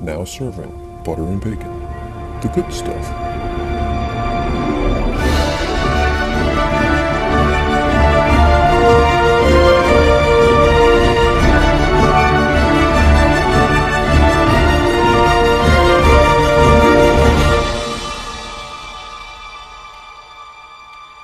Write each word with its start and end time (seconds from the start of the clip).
now 0.00 0.24
serving 0.24 1.02
butter 1.04 1.24
and 1.24 1.40
bacon. 1.40 1.80
The 2.40 2.48
good 2.54 2.72
stuff. 2.72 3.28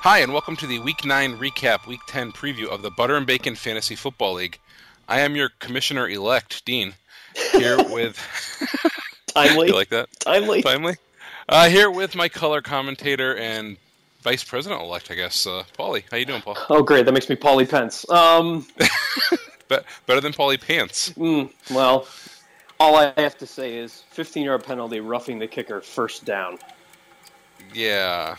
Hi, 0.01 0.19
and 0.19 0.31
welcome 0.33 0.55
to 0.57 0.67
the 0.67 0.79
Week 0.79 1.03
9 1.03 1.37
recap, 1.37 1.87
Week 1.87 1.99
10 2.05 2.31
preview 2.31 2.67
of 2.67 2.81
the 2.83 2.91
Butter 2.91 3.15
and 3.15 3.25
Bacon 3.25 3.55
Fantasy 3.55 3.95
Football 3.95 4.35
League. 4.35 4.59
I 5.07 5.21
am 5.21 5.35
your 5.35 5.49
commissioner 5.59 6.07
elect, 6.07 6.63
Dean, 6.63 6.93
here 7.51 7.77
with. 7.77 8.17
Timely. 9.27 9.67
you 9.67 9.75
like 9.75 9.89
that? 9.89 10.07
Timely. 10.19 10.61
Timely? 10.61 10.95
Uh, 11.49 11.67
here 11.69 11.91
with 11.91 12.15
my 12.15 12.29
color 12.29 12.61
commentator 12.61 13.35
and 13.35 13.75
vice 14.21 14.43
president 14.43 14.81
elect, 14.81 15.11
I 15.11 15.15
guess, 15.15 15.45
uh, 15.45 15.63
Paulie. 15.77 16.03
How 16.09 16.17
you 16.17 16.25
doing, 16.25 16.41
Paul? 16.41 16.57
Oh, 16.69 16.81
great. 16.81 17.05
That 17.05 17.11
makes 17.11 17.29
me 17.29 17.35
Paulie 17.35 17.69
Pence. 17.69 18.09
Um, 18.09 18.65
Be- 19.67 19.77
better 20.05 20.21
than 20.21 20.31
Paulie 20.33 20.59
Pants. 20.59 21.11
mm, 21.11 21.51
well, 21.71 22.07
all 22.79 22.95
I 22.95 23.13
have 23.17 23.37
to 23.39 23.45
say 23.45 23.77
is 23.77 24.03
15 24.11 24.45
yard 24.45 24.63
penalty, 24.63 24.99
roughing 24.99 25.37
the 25.37 25.47
kicker, 25.47 25.81
first 25.81 26.23
down. 26.25 26.57
Yeah. 27.73 28.37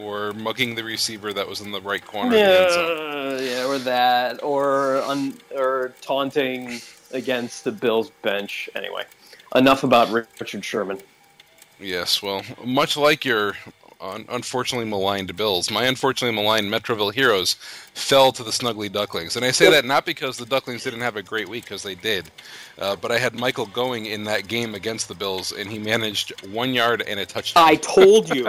Or 0.00 0.32
mugging 0.34 0.74
the 0.74 0.84
receiver 0.84 1.32
that 1.32 1.48
was 1.48 1.60
in 1.60 1.72
the 1.72 1.80
right 1.80 2.04
corner 2.04 2.28
of 2.28 2.32
the 2.32 2.40
end 2.40 2.72
zone. 2.72 3.38
Yeah, 3.38 3.56
yeah, 3.58 3.66
or 3.66 3.78
that, 3.78 4.42
or 4.42 4.98
un, 5.02 5.34
or 5.56 5.94
taunting 6.00 6.80
against 7.12 7.64
the 7.64 7.72
Bills 7.72 8.10
bench. 8.22 8.68
Anyway, 8.74 9.04
enough 9.54 9.84
about 9.84 10.10
Richard 10.10 10.64
Sherman. 10.64 10.98
Yes, 11.78 12.22
well, 12.22 12.42
much 12.64 12.96
like 12.96 13.24
your 13.24 13.54
un- 14.00 14.24
unfortunately 14.30 14.88
maligned 14.88 15.34
Bills, 15.36 15.70
my 15.70 15.84
unfortunately 15.84 16.34
maligned 16.34 16.72
Metroville 16.72 17.12
Heroes 17.12 17.54
fell 17.94 18.32
to 18.32 18.42
the 18.42 18.50
Snuggly 18.50 18.90
Ducklings. 18.90 19.36
And 19.36 19.44
I 19.44 19.50
say 19.50 19.70
that 19.70 19.84
not 19.84 20.06
because 20.06 20.38
the 20.38 20.46
Ducklings 20.46 20.84
didn't 20.84 21.00
have 21.02 21.16
a 21.16 21.22
great 21.22 21.48
week, 21.48 21.64
because 21.64 21.82
they 21.82 21.94
did, 21.94 22.30
uh, 22.78 22.96
but 22.96 23.10
I 23.12 23.18
had 23.18 23.34
Michael 23.34 23.66
going 23.66 24.06
in 24.06 24.24
that 24.24 24.48
game 24.48 24.74
against 24.74 25.08
the 25.08 25.14
Bills, 25.14 25.52
and 25.52 25.70
he 25.70 25.78
managed 25.78 26.32
one 26.46 26.72
yard 26.72 27.02
and 27.06 27.20
a 27.20 27.26
touchdown. 27.26 27.64
I 27.68 27.74
told 27.76 28.34
you. 28.34 28.48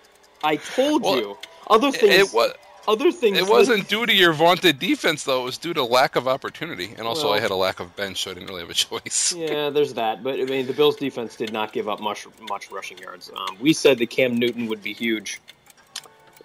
I 0.44 0.56
told 0.56 1.02
Well, 1.02 1.16
you. 1.16 1.38
Other 1.68 1.90
things. 1.90 2.14
it 2.14 2.32
was. 2.34 2.52
Other 2.88 3.12
things. 3.12 3.38
It 3.38 3.46
wasn't 3.46 3.86
due 3.88 4.06
to 4.06 4.14
your 4.14 4.32
vaunted 4.32 4.78
defense, 4.80 5.22
though. 5.22 5.42
It 5.42 5.44
was 5.44 5.58
due 5.58 5.74
to 5.74 5.84
lack 5.84 6.16
of 6.16 6.26
opportunity, 6.26 6.94
and 6.96 7.06
also 7.06 7.30
I 7.30 7.38
had 7.38 7.50
a 7.52 7.54
lack 7.54 7.78
of 7.78 7.94
bench, 7.94 8.22
so 8.22 8.30
I 8.30 8.34
didn't 8.34 8.48
really 8.48 8.62
have 8.62 8.70
a 8.70 8.74
choice. 8.88 9.34
Yeah, 9.36 9.70
there's 9.70 9.94
that. 9.94 10.24
But 10.24 10.40
I 10.40 10.44
mean, 10.44 10.66
the 10.66 10.72
Bills' 10.72 10.96
defense 10.96 11.36
did 11.36 11.52
not 11.52 11.72
give 11.72 11.88
up 11.88 12.00
much 12.00 12.26
much 12.48 12.72
rushing 12.72 12.98
yards. 12.98 13.30
Um, 13.36 13.56
we 13.60 13.72
said 13.72 13.98
that 13.98 14.10
Cam 14.10 14.36
Newton 14.36 14.66
would 14.66 14.82
be 14.82 14.92
huge. 14.94 15.40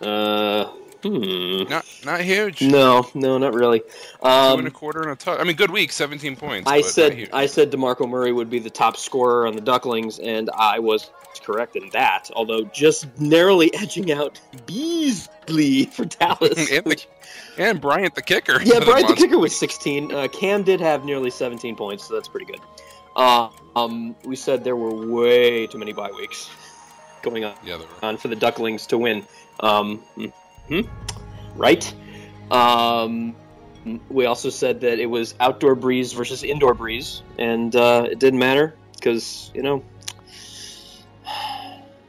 Uh, 0.02 0.66
hmm. 1.02 1.64
Not, 1.70 1.86
not 2.04 2.22
huge. 2.22 2.62
No, 2.62 3.08
no, 3.14 3.38
not 3.38 3.54
really. 3.54 3.80
Two 3.80 3.86
and 4.24 4.62
a 4.62 4.66
Um, 4.68 4.72
quarter 4.72 5.02
and 5.02 5.12
a 5.12 5.16
touch. 5.16 5.40
I 5.40 5.44
mean, 5.44 5.56
good 5.56 5.72
week, 5.72 5.92
17 5.92 6.36
points. 6.36 6.70
I 6.70 6.82
said. 6.82 7.30
I 7.32 7.46
said 7.46 7.72
Demarco 7.72 8.08
Murray 8.10 8.34
would 8.34 8.50
be 8.50 8.60
the 8.60 8.70
top 8.70 8.98
scorer 8.98 9.48
on 9.48 9.56
the 9.56 9.62
Ducklings, 9.62 10.20
and 10.20 10.50
I 10.58 10.80
was 10.80 11.10
correct 11.40 11.76
in 11.76 11.90
that. 11.90 12.30
Although 12.36 12.64
just 12.66 13.08
narrowly 13.20 13.74
edging 13.76 14.12
out 14.12 14.40
Beasley 14.66 15.86
for 15.86 16.06
Dallas. 16.06 16.58
and, 16.72 16.84
the, 16.86 16.90
which- 16.90 17.08
and 17.58 17.80
Bryant 17.82 18.16
the 18.16 18.22
kicker. 18.22 18.62
yeah, 18.64 18.80
Bryant 18.84 19.08
the 19.08 19.16
kicker 19.16 19.38
was 19.40 19.58
16. 19.58 20.14
Uh, 20.14 20.28
Cam 20.28 20.64
did 20.64 20.80
have 20.82 21.06
nearly 21.06 21.30
17 21.30 21.76
points, 21.76 22.08
so 22.08 22.14
that's 22.14 22.28
pretty 22.28 22.46
good. 22.46 22.60
Uh, 23.16 23.50
um, 23.76 24.16
we 24.26 24.36
said 24.36 24.64
there 24.64 24.76
were 24.76 25.08
way 25.08 25.68
too 25.68 25.78
many 25.78 25.94
bye 25.94 26.12
weeks 26.12 26.50
going 27.22 27.44
on. 27.44 27.56
Yeah, 27.64 27.80
on 28.02 28.18
for 28.18 28.28
the 28.28 28.36
Ducklings 28.36 28.88
to 28.88 28.98
win. 28.98 29.26
Um, 29.60 30.04
mhm. 30.18 30.88
Right? 31.56 31.94
Um, 32.52 33.36
we 34.10 34.26
also 34.26 34.50
said 34.50 34.82
that 34.82 35.00
it 35.00 35.06
was 35.06 35.36
outdoor 35.40 35.76
Brees 35.76 36.14
versus 36.16 36.44
indoor 36.44 36.74
Brees, 36.74 37.22
and 37.38 37.76
uh, 37.76 38.08
it 38.10 38.20
didn't 38.20 38.40
matter 38.40 38.76
because, 38.96 39.52
you 39.54 39.62
know, 39.62 39.84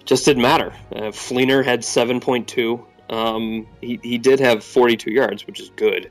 just 0.05 0.25
didn't 0.25 0.43
matter. 0.43 0.73
Uh, 0.93 1.11
Fleener 1.11 1.65
had 1.65 1.81
7.2. 1.81 2.85
Um, 3.11 3.67
he, 3.81 3.99
he 4.03 4.19
did 4.19 4.41
have 4.41 4.65
42 4.65 5.13
yards, 5.13 5.47
which 5.47 5.61
is 5.61 5.71
good, 5.77 6.11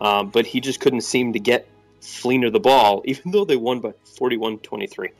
um, 0.00 0.30
but 0.30 0.46
he 0.46 0.60
just 0.60 0.80
couldn't 0.80 1.02
seem 1.02 1.32
to 1.32 1.38
get 1.38 1.66
Fleener 2.00 2.52
the 2.52 2.60
ball, 2.60 3.02
even 3.06 3.32
though 3.32 3.44
they 3.44 3.56
won 3.56 3.80
by 3.80 3.92
41 4.16 4.58
23. 4.58 5.10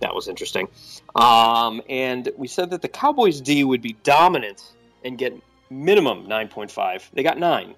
That 0.00 0.14
was 0.14 0.28
interesting. 0.28 0.68
Um, 1.14 1.82
and 1.88 2.30
we 2.36 2.48
said 2.48 2.70
that 2.70 2.80
the 2.80 2.88
Cowboys 2.88 3.40
D 3.40 3.64
would 3.64 3.82
be 3.82 3.96
dominant 4.02 4.72
and 5.04 5.18
get 5.18 5.34
minimum 5.68 6.26
9.5. 6.26 7.10
They 7.12 7.22
got 7.22 7.38
9. 7.38 7.74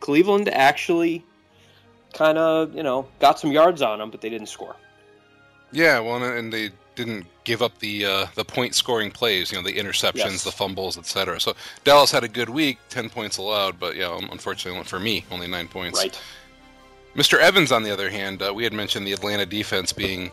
Cleveland 0.00 0.48
actually 0.48 1.24
kind 2.14 2.38
of, 2.38 2.74
you 2.74 2.82
know, 2.82 3.06
got 3.20 3.38
some 3.38 3.52
yards 3.52 3.82
on 3.82 3.98
them, 3.98 4.10
but 4.10 4.20
they 4.20 4.30
didn't 4.30 4.48
score. 4.48 4.76
Yeah, 5.72 6.00
well, 6.00 6.22
and 6.22 6.52
they 6.52 6.70
didn't 6.96 7.26
give 7.44 7.60
up 7.62 7.78
the 7.78 8.04
uh, 8.06 8.26
the 8.34 8.44
point 8.44 8.74
scoring 8.74 9.10
plays. 9.10 9.50
You 9.52 9.58
know, 9.58 9.64
the 9.64 9.74
interceptions, 9.74 10.14
Yes. 10.14 10.44
the 10.44 10.52
fumbles, 10.52 10.96
etc. 10.98 11.40
So 11.40 11.54
Dallas 11.84 12.10
had 12.10 12.24
a 12.24 12.28
good 12.28 12.48
week, 12.48 12.78
10 12.90 13.10
points 13.10 13.36
allowed, 13.38 13.78
but 13.80 13.96
yeah, 13.96 14.06
um, 14.06 14.28
unfortunately 14.32 14.82
for 14.84 15.00
me, 15.00 15.24
only 15.30 15.46
nine 15.46 15.68
points. 15.68 15.98
Right. 16.00 16.18
Mr. 17.16 17.38
Evans, 17.38 17.70
on 17.70 17.82
the 17.84 17.90
other 17.92 18.10
hand, 18.10 18.42
uh, 18.42 18.52
we 18.52 18.64
had 18.64 18.72
mentioned 18.72 19.06
the 19.06 19.12
Atlanta 19.12 19.46
defense 19.46 19.92
being 19.92 20.32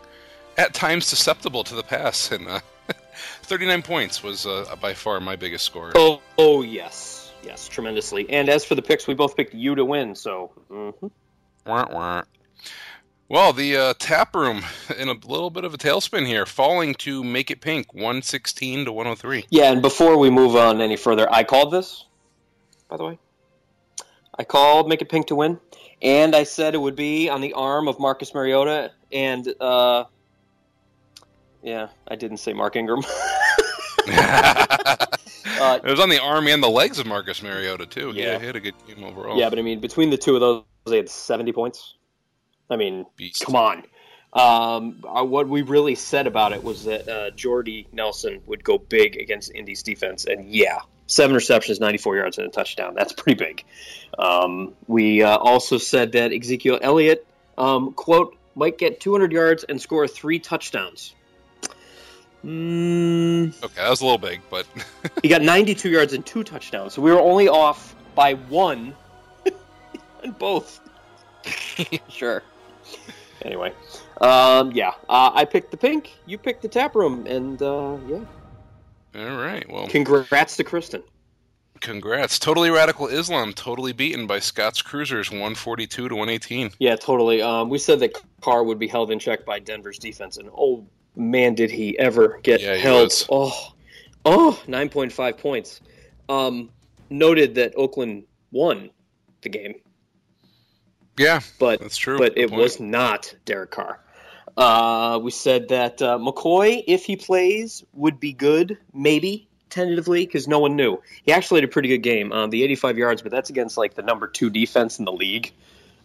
at 0.58 0.74
times 0.74 1.06
susceptible 1.06 1.62
to 1.64 1.74
the 1.76 1.82
pass, 1.82 2.32
and 2.32 2.48
uh, 2.48 2.58
39 3.42 3.82
points 3.82 4.22
was 4.22 4.46
uh, 4.46 4.74
by 4.80 4.92
far 4.92 5.20
my 5.20 5.36
biggest 5.36 5.64
score. 5.64 5.92
Oh, 5.94 6.20
oh, 6.38 6.62
yes. 6.62 7.32
Yes, 7.44 7.68
tremendously. 7.68 8.28
And 8.30 8.48
as 8.48 8.64
for 8.64 8.74
the 8.74 8.82
picks, 8.82 9.06
we 9.06 9.14
both 9.14 9.36
picked 9.36 9.54
you 9.54 9.74
to 9.76 9.84
win, 9.84 10.14
so. 10.14 10.50
mhm. 10.70 11.10
Wah, 11.66 11.86
wah. 11.90 12.22
Well, 13.32 13.54
the 13.54 13.74
uh, 13.78 13.94
tap 13.98 14.36
room 14.36 14.62
in 14.98 15.08
a 15.08 15.14
little 15.14 15.48
bit 15.48 15.64
of 15.64 15.72
a 15.72 15.78
tailspin 15.78 16.26
here, 16.26 16.44
falling 16.44 16.94
to 16.96 17.24
make 17.24 17.50
it 17.50 17.62
pink, 17.62 17.94
116 17.94 18.84
to 18.84 18.92
103. 18.92 19.46
Yeah, 19.48 19.72
and 19.72 19.80
before 19.80 20.18
we 20.18 20.28
move 20.28 20.54
on 20.54 20.82
any 20.82 20.96
further, 20.96 21.26
I 21.32 21.42
called 21.42 21.72
this, 21.72 22.04
by 22.90 22.98
the 22.98 23.04
way. 23.04 23.18
I 24.38 24.44
called 24.44 24.86
Make 24.86 25.00
It 25.00 25.08
Pink 25.08 25.28
to 25.28 25.34
win, 25.34 25.58
and 26.02 26.36
I 26.36 26.42
said 26.42 26.74
it 26.74 26.78
would 26.78 26.94
be 26.94 27.30
on 27.30 27.40
the 27.40 27.54
arm 27.54 27.88
of 27.88 27.98
Marcus 27.98 28.34
Mariota, 28.34 28.92
and, 29.10 29.54
uh, 29.62 30.04
yeah, 31.62 31.88
I 32.08 32.16
didn't 32.16 32.36
say 32.36 32.52
Mark 32.52 32.76
Ingram. 32.76 33.02
Uh, 35.60 35.78
it 35.84 35.90
was 35.90 36.00
on 36.00 36.08
the 36.08 36.20
arm 36.20 36.48
and 36.48 36.60
the 36.60 36.68
legs 36.68 36.98
of 36.98 37.06
Marcus 37.06 37.40
Mariota 37.40 37.86
too. 37.86 38.12
Yeah. 38.14 38.32
Yeah, 38.32 38.38
he 38.40 38.46
had 38.46 38.56
a 38.56 38.60
good 38.60 38.74
game 38.86 39.04
overall. 39.04 39.38
Yeah, 39.38 39.48
but 39.48 39.60
I 39.60 39.62
mean, 39.62 39.78
between 39.78 40.10
the 40.10 40.16
two 40.16 40.34
of 40.34 40.40
those, 40.40 40.64
they 40.86 40.96
had 40.96 41.08
70 41.08 41.52
points. 41.52 41.94
I 42.72 42.76
mean, 42.76 43.06
Beast. 43.16 43.44
come 43.44 43.56
on. 43.56 43.84
Um, 44.32 45.04
uh, 45.06 45.22
what 45.24 45.48
we 45.48 45.60
really 45.62 45.94
said 45.94 46.26
about 46.26 46.52
it 46.52 46.64
was 46.64 46.84
that 46.84 47.06
uh, 47.08 47.30
Jordy 47.32 47.86
Nelson 47.92 48.40
would 48.46 48.64
go 48.64 48.78
big 48.78 49.16
against 49.16 49.54
Indy's 49.54 49.82
defense, 49.82 50.24
and 50.24 50.48
yeah, 50.48 50.80
seven 51.06 51.34
receptions, 51.34 51.80
94 51.80 52.16
yards, 52.16 52.38
and 52.38 52.46
a 52.46 52.50
touchdown. 52.50 52.94
That's 52.94 53.12
pretty 53.12 53.38
big. 53.38 53.64
Um, 54.18 54.74
we 54.86 55.22
uh, 55.22 55.36
also 55.36 55.76
said 55.76 56.12
that 56.12 56.32
Ezekiel 56.32 56.78
Elliott, 56.80 57.26
um, 57.58 57.92
quote, 57.92 58.36
might 58.54 58.78
get 58.78 59.00
200 59.00 59.32
yards 59.32 59.64
and 59.64 59.80
score 59.80 60.08
three 60.08 60.38
touchdowns. 60.38 61.14
Mm, 62.44 63.54
Okay, 63.62 63.80
that 63.80 63.88
was 63.90 64.00
a 64.00 64.04
little 64.04 64.18
big, 64.18 64.40
but 64.50 64.66
he 65.22 65.28
got 65.28 65.42
92 65.42 65.90
yards 65.90 66.12
and 66.12 66.24
two 66.26 66.42
touchdowns, 66.42 66.94
so 66.94 67.02
we 67.02 67.12
were 67.12 67.20
only 67.20 67.48
off 67.48 67.94
by 68.14 68.34
one 68.34 68.94
in 70.24 70.32
both. 70.32 70.80
sure. 72.08 72.42
Anyway, 73.44 73.72
um, 74.20 74.70
yeah, 74.70 74.92
uh, 75.08 75.32
I 75.34 75.44
picked 75.44 75.72
the 75.72 75.76
pink, 75.76 76.12
you 76.26 76.38
picked 76.38 76.62
the 76.62 76.68
tap 76.68 76.94
room, 76.94 77.26
and 77.26 77.60
uh, 77.60 77.96
yeah, 78.06 78.20
all 79.16 79.36
right. 79.36 79.68
Well, 79.68 79.88
congrats 79.88 80.56
to 80.58 80.64
Kristen. 80.64 81.02
congrats. 81.80 82.38
Totally 82.38 82.70
radical 82.70 83.08
Islam, 83.08 83.52
totally 83.52 83.92
beaten 83.92 84.28
by 84.28 84.38
Scott's 84.38 84.80
Cruisers, 84.80 85.30
142 85.32 86.08
to 86.08 86.14
118. 86.14 86.70
Yeah, 86.78 86.94
totally. 86.94 87.42
Um, 87.42 87.68
we 87.68 87.78
said 87.78 87.98
that 87.98 88.12
Carr 88.42 88.62
would 88.62 88.78
be 88.78 88.86
held 88.86 89.10
in 89.10 89.18
check 89.18 89.44
by 89.44 89.58
Denver's 89.58 89.98
defense, 89.98 90.36
and 90.36 90.48
oh 90.56 90.86
man, 91.16 91.56
did 91.56 91.72
he 91.72 91.98
ever 91.98 92.38
get 92.44 92.60
Yeah, 92.60 92.76
he 92.76 92.80
held? 92.80 93.06
was. 93.06 93.26
Oh, 93.28 93.72
oh, 94.24 94.62
9.5 94.68 95.36
points. 95.38 95.80
Um, 96.28 96.70
noted 97.10 97.56
that 97.56 97.72
Oakland 97.76 98.22
won 98.52 98.88
the 99.40 99.48
game, 99.48 99.74
Yeah, 101.18 101.40
but 101.58 101.80
that's 101.80 101.96
true. 101.96 102.18
but 102.18 102.34
Good 102.34 102.44
it 102.44 102.50
point. 102.50 102.62
was 102.62 102.80
not 102.80 103.34
Derek 103.44 103.70
Carr. 103.70 104.00
Uh, 104.56 105.18
we 105.22 105.30
said 105.30 105.68
that 105.68 106.00
uh, 106.02 106.18
McCoy, 106.18 106.82
if 106.86 107.04
he 107.04 107.16
plays, 107.16 107.84
would 107.94 108.20
be 108.20 108.32
good, 108.32 108.76
maybe 108.92 109.48
tentatively, 109.70 110.26
because 110.26 110.46
no 110.46 110.58
one 110.58 110.76
knew. 110.76 111.00
He 111.22 111.32
actually 111.32 111.60
had 111.60 111.68
a 111.68 111.72
pretty 111.72 111.88
good 111.88 112.02
game, 112.02 112.32
um, 112.32 112.50
the 112.50 112.62
85 112.62 112.98
yards, 112.98 113.22
but 113.22 113.30
that's 113.32 113.48
against 113.50 113.76
like 113.78 113.94
the 113.94 114.02
number 114.02 114.26
two 114.26 114.50
defense 114.50 114.98
in 114.98 115.04
the 115.06 115.12
league. 115.12 115.52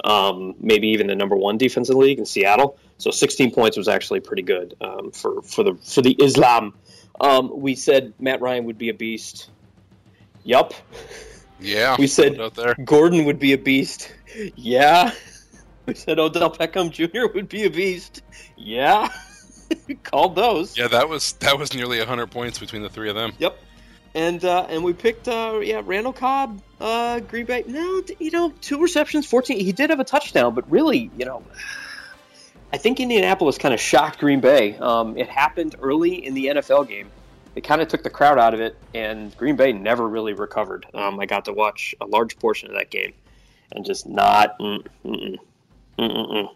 um, 0.03 0.55
maybe 0.59 0.87
even 0.89 1.07
the 1.07 1.15
number 1.15 1.35
one 1.35 1.57
defense 1.57 1.89
in 1.89 1.95
the 1.95 1.99
league 2.01 2.19
in 2.19 2.25
Seattle. 2.25 2.77
So 2.99 3.11
16 3.11 3.51
points 3.51 3.75
was 3.77 3.87
actually 3.87 4.19
pretty 4.21 4.43
good 4.43 4.75
um, 4.79 5.11
for 5.11 5.41
for 5.41 5.63
the 5.63 5.73
for 5.75 6.01
the 6.01 6.13
Islam. 6.21 6.73
Um, 7.19 7.51
we 7.59 7.75
said 7.75 8.13
Matt 8.19 8.39
Ryan 8.41 8.65
would 8.65 8.77
be 8.77 8.89
a 8.89 8.93
beast. 8.93 9.49
Yup. 10.43 10.73
Yeah, 11.59 11.95
We 11.97 12.05
said. 12.07 12.39
Gordon 12.85 13.25
would 13.25 13.39
be 13.39 13.53
a 13.53 13.57
beast. 13.57 14.13
Yeah. 14.55 15.11
We 15.85 15.93
said 15.93 16.19
Odell 16.19 16.51
Beckham 16.51 16.91
Jr. 16.91 17.33
would 17.33 17.47
be 17.47 17.63
a 17.63 17.69
beast. 17.69 18.21
Yeah. 18.57 19.09
Called 20.03 20.35
those. 20.35 20.77
Yeah, 20.77 20.87
that 20.89 21.07
was 21.07 21.33
that 21.33 21.57
was 21.57 21.73
nearly 21.73 21.99
hundred 22.03 22.31
points 22.31 22.59
between 22.59 22.81
the 22.81 22.89
three 22.89 23.09
of 23.09 23.15
them. 23.15 23.33
Yep. 23.39 23.57
And 24.15 24.43
uh, 24.43 24.65
and 24.69 24.83
we 24.83 24.93
picked 24.93 25.27
uh, 25.27 25.59
yeah 25.61 25.81
Randall 25.83 26.13
Cobb, 26.13 26.61
uh, 26.79 27.19
Green 27.21 27.45
Bay. 27.45 27.63
No, 27.67 28.01
you 28.19 28.31
know, 28.31 28.53
two 28.61 28.81
receptions, 28.81 29.25
fourteen. 29.25 29.59
He 29.59 29.71
did 29.71 29.89
have 29.89 29.99
a 29.99 30.05
touchdown, 30.05 30.53
but 30.53 30.69
really, 30.71 31.11
you 31.17 31.25
know, 31.25 31.43
I 32.73 32.77
think 32.77 32.99
Indianapolis 32.99 33.57
kind 33.57 33.73
of 33.73 33.79
shocked 33.79 34.19
Green 34.19 34.39
Bay. 34.39 34.77
Um, 34.77 35.17
it 35.17 35.29
happened 35.29 35.75
early 35.81 36.25
in 36.25 36.33
the 36.33 36.47
NFL 36.47 36.87
game. 36.87 37.09
It 37.55 37.61
kind 37.63 37.81
of 37.81 37.87
took 37.87 38.03
the 38.03 38.09
crowd 38.09 38.37
out 38.37 38.53
of 38.53 38.59
it, 38.59 38.75
and 38.93 39.35
Green 39.37 39.55
Bay 39.55 39.73
never 39.73 40.07
really 40.07 40.33
recovered. 40.33 40.85
Um, 40.93 41.19
I 41.19 41.25
got 41.25 41.45
to 41.45 41.53
watch 41.53 41.95
a 42.01 42.05
large 42.05 42.37
portion 42.37 42.69
of 42.69 42.75
that 42.75 42.91
game, 42.91 43.13
and 43.73 43.85
just 43.85 44.07
not, 44.07 44.57
mm, 44.59 44.85
mm, 45.05 45.35
mm, 45.35 45.37
mm, 45.99 46.31
mm. 46.33 46.49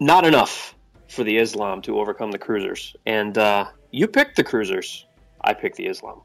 not 0.00 0.24
enough 0.26 0.74
for 1.08 1.24
the 1.24 1.36
Islam 1.36 1.82
to 1.82 1.98
overcome 2.00 2.30
the 2.30 2.38
Cruisers. 2.38 2.96
And 3.06 3.36
uh, 3.38 3.66
you 3.90 4.06
picked 4.06 4.36
the 4.36 4.44
Cruisers. 4.44 5.06
I 5.42 5.54
picked 5.54 5.76
the 5.76 5.86
Islam. 5.86 6.20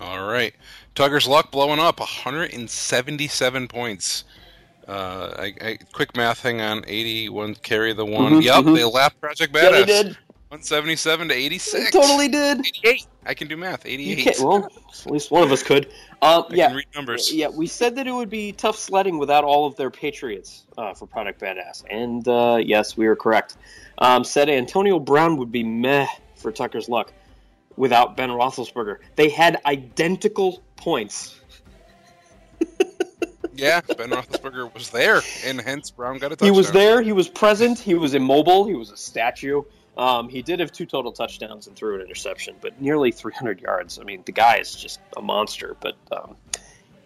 All 0.00 0.26
right, 0.26 0.54
Tucker's 0.94 1.26
luck 1.26 1.50
blowing 1.50 1.80
up, 1.80 1.98
177 1.98 3.68
points. 3.68 4.24
Uh, 4.86 5.34
I, 5.38 5.54
I, 5.60 5.78
quick 5.92 6.16
math, 6.16 6.42
hang 6.42 6.60
on, 6.60 6.84
81 6.86 7.56
carry 7.56 7.92
the 7.92 8.04
one. 8.04 8.34
Mhm, 8.34 8.42
yep, 8.42 8.64
mhm. 8.64 8.74
they 8.74 8.84
lapped 8.84 9.20
Project 9.20 9.54
Yeah, 9.54 9.70
they 9.70 9.82
Badass. 9.82 9.86
did. 9.86 10.18
177 10.50 11.28
to 11.28 11.34
86. 11.34 11.84
They 11.84 11.90
totally 11.90 12.28
did. 12.28 12.60
88. 12.60 13.06
I 13.26 13.34
can 13.34 13.48
do 13.48 13.56
math. 13.58 13.84
88. 13.84 14.40
well, 14.40 14.64
at 14.64 15.10
least 15.10 15.30
one 15.30 15.42
of 15.42 15.52
us 15.52 15.62
could. 15.62 15.92
I 16.22 16.42
yeah, 16.50 16.68
can 16.68 16.76
read 16.76 16.86
numbers. 16.94 17.30
yeah. 17.30 17.48
We 17.48 17.66
said 17.66 17.96
that 17.96 18.06
it 18.06 18.12
would 18.12 18.30
be 18.30 18.52
tough 18.52 18.78
sledding 18.78 19.18
without 19.18 19.44
all 19.44 19.66
of 19.66 19.76
their 19.76 19.90
Patriots 19.90 20.64
uh, 20.78 20.94
for 20.94 21.06
Project 21.06 21.38
Badass, 21.42 21.84
and 21.90 22.26
uh, 22.26 22.58
yes, 22.62 22.96
we 22.96 23.06
were 23.06 23.14
correct. 23.14 23.58
Um, 23.98 24.24
said 24.24 24.48
Antonio 24.48 24.98
Brown 24.98 25.36
would 25.36 25.52
be 25.52 25.62
meh 25.62 26.06
for 26.34 26.50
Tucker's 26.50 26.88
luck 26.88 27.12
without 27.76 28.16
Ben 28.16 28.30
Roethlisberger. 28.30 29.00
They 29.16 29.28
had 29.28 29.60
identical 29.66 30.62
points. 30.76 31.38
Yeah, 33.54 33.80
Ben 33.80 34.10
Roethlisberger 34.10 34.72
was 34.72 34.90
there, 34.90 35.20
and 35.44 35.60
hence 35.60 35.90
Brown 35.90 36.18
got 36.18 36.26
a 36.26 36.36
touchdown. 36.36 36.46
He 36.46 36.56
was 36.56 36.70
there. 36.70 37.02
He 37.02 37.10
was 37.10 37.28
present. 37.28 37.80
He 37.80 37.94
was 37.94 38.14
immobile. 38.14 38.68
He 38.68 38.74
was 38.74 38.92
a 38.92 38.96
statue. 38.96 39.62
Um, 39.98 40.28
he 40.28 40.42
did 40.42 40.60
have 40.60 40.70
two 40.72 40.86
total 40.86 41.10
touchdowns 41.12 41.66
and 41.66 41.74
threw 41.76 41.96
an 41.96 42.00
interception, 42.00 42.54
but 42.60 42.80
nearly 42.80 43.10
300 43.10 43.60
yards. 43.60 43.98
I 43.98 44.04
mean, 44.04 44.22
the 44.24 44.32
guy 44.32 44.58
is 44.58 44.74
just 44.74 45.00
a 45.16 45.20
monster. 45.20 45.76
But 45.80 45.96
um, 46.12 46.36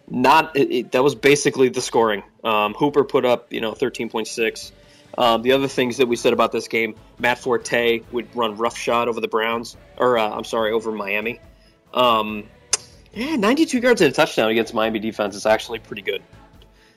not 0.07 0.55
it, 0.55 0.71
it- 0.71 0.91
that 0.91 1.03
was 1.03 1.15
basically 1.15 1.69
the 1.69 1.81
scoring. 1.81 2.23
Um, 2.43 2.73
Hooper 2.75 3.03
put 3.03 3.25
up 3.25 3.51
you 3.51 3.61
know 3.61 3.73
13.6. 3.73 4.71
Um, 5.17 5.41
the 5.43 5.51
other 5.51 5.67
things 5.67 5.97
that 5.97 6.07
we 6.07 6.15
said 6.15 6.33
about 6.33 6.51
this 6.51 6.67
game, 6.67 6.95
Matt 7.19 7.37
Forte 7.39 8.01
would 8.11 8.35
run 8.35 8.57
roughshod 8.57 9.07
over 9.07 9.21
the 9.21 9.27
Browns, 9.27 9.75
or 9.97 10.17
uh, 10.17 10.29
I'm 10.29 10.43
sorry, 10.43 10.71
over 10.71 10.91
Miami. 10.91 11.39
Um, 11.93 12.45
yeah, 13.13 13.35
92 13.35 13.77
yards 13.77 14.01
and 14.01 14.11
a 14.11 14.13
touchdown 14.15 14.49
against 14.49 14.73
Miami 14.73 14.97
defense 14.97 15.35
is 15.35 15.45
actually 15.45 15.77
pretty 15.79 16.01
good. 16.01 16.23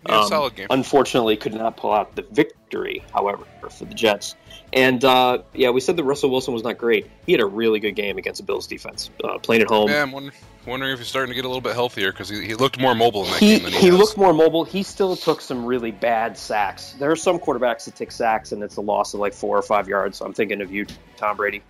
Yeah, 0.09 0.21
Um, 0.21 0.29
solid 0.29 0.55
game. 0.55 0.67
Unfortunately, 0.71 1.37
could 1.37 1.55
not 1.55 1.77
pull 1.77 1.93
out 1.93 2.15
the 2.17 2.23
victory, 2.23 3.05
however, 3.13 3.45
for 3.71 3.85
the 3.85 3.95
Jets. 3.95 4.35
And 4.73 5.05
uh, 5.05 5.39
yeah, 5.55 5.71
we 5.71 5.81
said 5.81 5.97
that 5.97 6.05
Russell 6.05 6.31
Wilson 6.31 6.53
was 6.53 6.63
not 6.65 6.77
great. 6.79 7.09
He 7.25 7.33
had 7.33 7.41
a 7.41 7.47
really 7.47 7.79
good 7.81 7.93
game 7.93 8.19
against 8.19 8.41
the 8.41 8.47
Bills 8.47 8.67
defense, 8.67 9.11
uh, 9.23 9.39
playing 9.39 9.63
at 9.63 9.69
home. 9.69 9.89
Yeah, 9.89 10.03
I'm 10.03 10.13
wonder, 10.13 10.33
wondering 10.67 10.93
if 10.93 10.99
he's 10.99 11.09
starting 11.09 11.31
to 11.31 11.35
get 11.35 11.45
a 11.45 11.49
little 11.49 11.61
bit 11.61 11.75
healthier 11.75 12.11
because 12.11 12.29
he, 12.29 12.45
he 12.45 12.55
looked 12.55 12.79
more 12.81 12.95
mobile 12.95 13.25
in 13.25 13.31
that 13.31 13.39
he 13.41 13.55
game 13.57 13.63
than 13.65 13.73
he, 13.73 13.79
he 13.79 13.87
has. 13.87 13.97
looked 13.99 14.17
more 14.17 14.33
mobile. 14.35 14.65
He 14.65 14.83
still 14.83 15.15
took 15.15 15.41
some 15.41 15.65
really 15.65 15.93
bad 15.93 16.37
sacks. 16.37 16.95
There 16.99 17.11
are 17.11 17.17
some 17.17 17.39
quarterbacks 17.39 17.85
that 17.85 17.95
take 17.95 18.11
sacks 18.11 18.51
and 18.53 18.63
it's 18.63 18.77
a 18.77 18.81
loss 18.81 19.15
of 19.15 19.21
like 19.21 19.33
four 19.35 19.57
or 19.57 19.63
five 19.63 19.89
yards. 19.89 20.21
I'm 20.21 20.33
thinking 20.35 20.61
of 20.61 20.73
you, 20.73 20.87
Tom 21.17 21.37
Brady. 21.37 21.63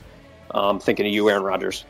I'm 0.53 0.65
um, 0.65 0.79
thinking 0.81 1.07
of 1.07 1.13
you, 1.13 1.29
Aaron 1.29 1.43
Rodgers. 1.43 1.85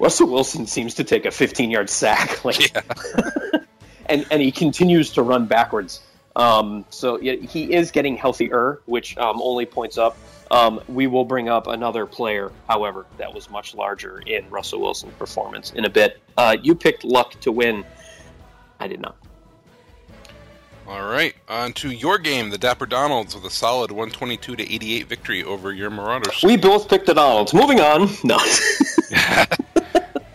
Russell 0.00 0.28
Wilson 0.28 0.66
seems 0.66 0.94
to 0.94 1.04
take 1.04 1.26
a 1.26 1.30
15 1.30 1.70
yard 1.70 1.88
sack, 1.90 2.44
like, 2.44 2.72
Yeah. 2.74 2.80
and 4.08 4.26
and 4.30 4.42
he 4.42 4.50
continues 4.50 5.10
to 5.12 5.22
run 5.22 5.46
backwards. 5.46 6.00
Um, 6.36 6.84
so 6.90 7.18
he 7.18 7.72
is 7.74 7.90
getting 7.90 8.16
healthier, 8.16 8.80
which 8.86 9.18
um, 9.18 9.40
only 9.42 9.66
points 9.66 9.98
up. 9.98 10.16
Um, 10.50 10.80
we 10.88 11.06
will 11.06 11.24
bring 11.24 11.48
up 11.48 11.66
another 11.66 12.06
player, 12.06 12.52
however, 12.68 13.06
that 13.18 13.34
was 13.34 13.50
much 13.50 13.74
larger 13.74 14.20
in 14.20 14.48
Russell 14.48 14.80
Wilson's 14.80 15.14
performance 15.14 15.72
in 15.72 15.84
a 15.84 15.90
bit. 15.90 16.22
Uh, 16.36 16.56
you 16.62 16.74
picked 16.74 17.04
Luck 17.04 17.38
to 17.40 17.52
win. 17.52 17.84
I 18.80 18.86
did 18.86 19.00
not. 19.00 19.16
All 20.86 21.06
right, 21.06 21.34
on 21.48 21.74
to 21.74 21.90
your 21.90 22.16
game, 22.16 22.48
the 22.48 22.56
Dapper 22.56 22.86
Donalds 22.86 23.34
with 23.34 23.44
a 23.44 23.50
solid 23.50 23.90
122 23.90 24.56
to 24.56 24.62
88 24.72 25.06
victory 25.06 25.44
over 25.44 25.70
your 25.72 25.90
Marauders. 25.90 26.42
We 26.42 26.56
both 26.56 26.88
picked 26.88 27.04
the 27.04 27.14
Donalds. 27.14 27.52
Moving 27.52 27.80
on. 27.80 28.08
No. 28.24 28.38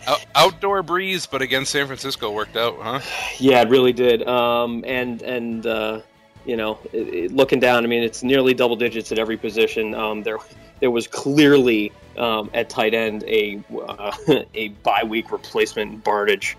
Out- 0.06 0.24
outdoor 0.34 0.82
Brees, 0.82 1.28
but 1.30 1.42
against 1.42 1.72
San 1.72 1.86
Francisco 1.86 2.30
worked 2.30 2.56
out, 2.56 2.76
huh? 2.80 3.00
yeah, 3.38 3.62
it 3.62 3.68
really 3.68 3.92
did. 3.92 4.26
Um, 4.28 4.84
and 4.86 5.22
and 5.22 5.66
uh, 5.66 6.00
you 6.44 6.56
know, 6.56 6.78
it, 6.92 7.08
it- 7.14 7.32
looking 7.32 7.60
down, 7.60 7.84
I 7.84 7.86
mean, 7.86 8.02
it's 8.02 8.22
nearly 8.22 8.54
double 8.54 8.76
digits 8.76 9.12
at 9.12 9.18
every 9.18 9.36
position. 9.36 9.94
Um, 9.94 10.22
there 10.22 10.38
there 10.80 10.90
was 10.90 11.06
clearly 11.06 11.92
um, 12.18 12.50
at 12.52 12.68
tight 12.68 12.94
end 12.94 13.24
a 13.24 13.62
uh, 13.88 14.12
a 14.54 14.68
bye 14.82 15.04
week 15.04 15.32
replacement 15.32 16.04
Barnidge 16.04 16.54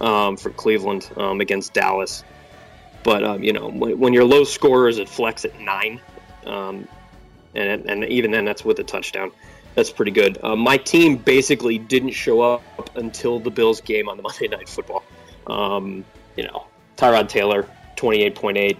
um, 0.00 0.36
for 0.36 0.50
Cleveland 0.50 1.10
um, 1.16 1.40
against 1.40 1.74
Dallas. 1.74 2.24
But 3.04 3.22
um, 3.24 3.42
you 3.42 3.52
know, 3.52 3.68
when, 3.68 3.98
when 3.98 4.12
your 4.12 4.24
low 4.24 4.44
scorers 4.44 4.98
at 4.98 5.08
flex 5.08 5.44
at 5.44 5.58
nine, 5.60 6.00
um, 6.46 6.88
and 7.54 7.88
and 7.88 8.04
even 8.04 8.30
then, 8.30 8.44
that's 8.44 8.64
with 8.64 8.78
a 8.80 8.84
touchdown. 8.84 9.30
That's 9.78 9.90
pretty 9.90 10.10
good. 10.10 10.38
Uh, 10.42 10.56
my 10.56 10.76
team 10.76 11.14
basically 11.18 11.78
didn't 11.78 12.10
show 12.10 12.40
up 12.40 12.64
until 12.96 13.38
the 13.38 13.48
Bills 13.48 13.80
game 13.80 14.08
on 14.08 14.16
the 14.16 14.22
Monday 14.24 14.48
Night 14.48 14.68
Football. 14.68 15.04
Um, 15.46 16.04
you 16.36 16.42
know, 16.42 16.66
Tyrod 16.96 17.28
Taylor, 17.28 17.64
28.8, 17.94 18.76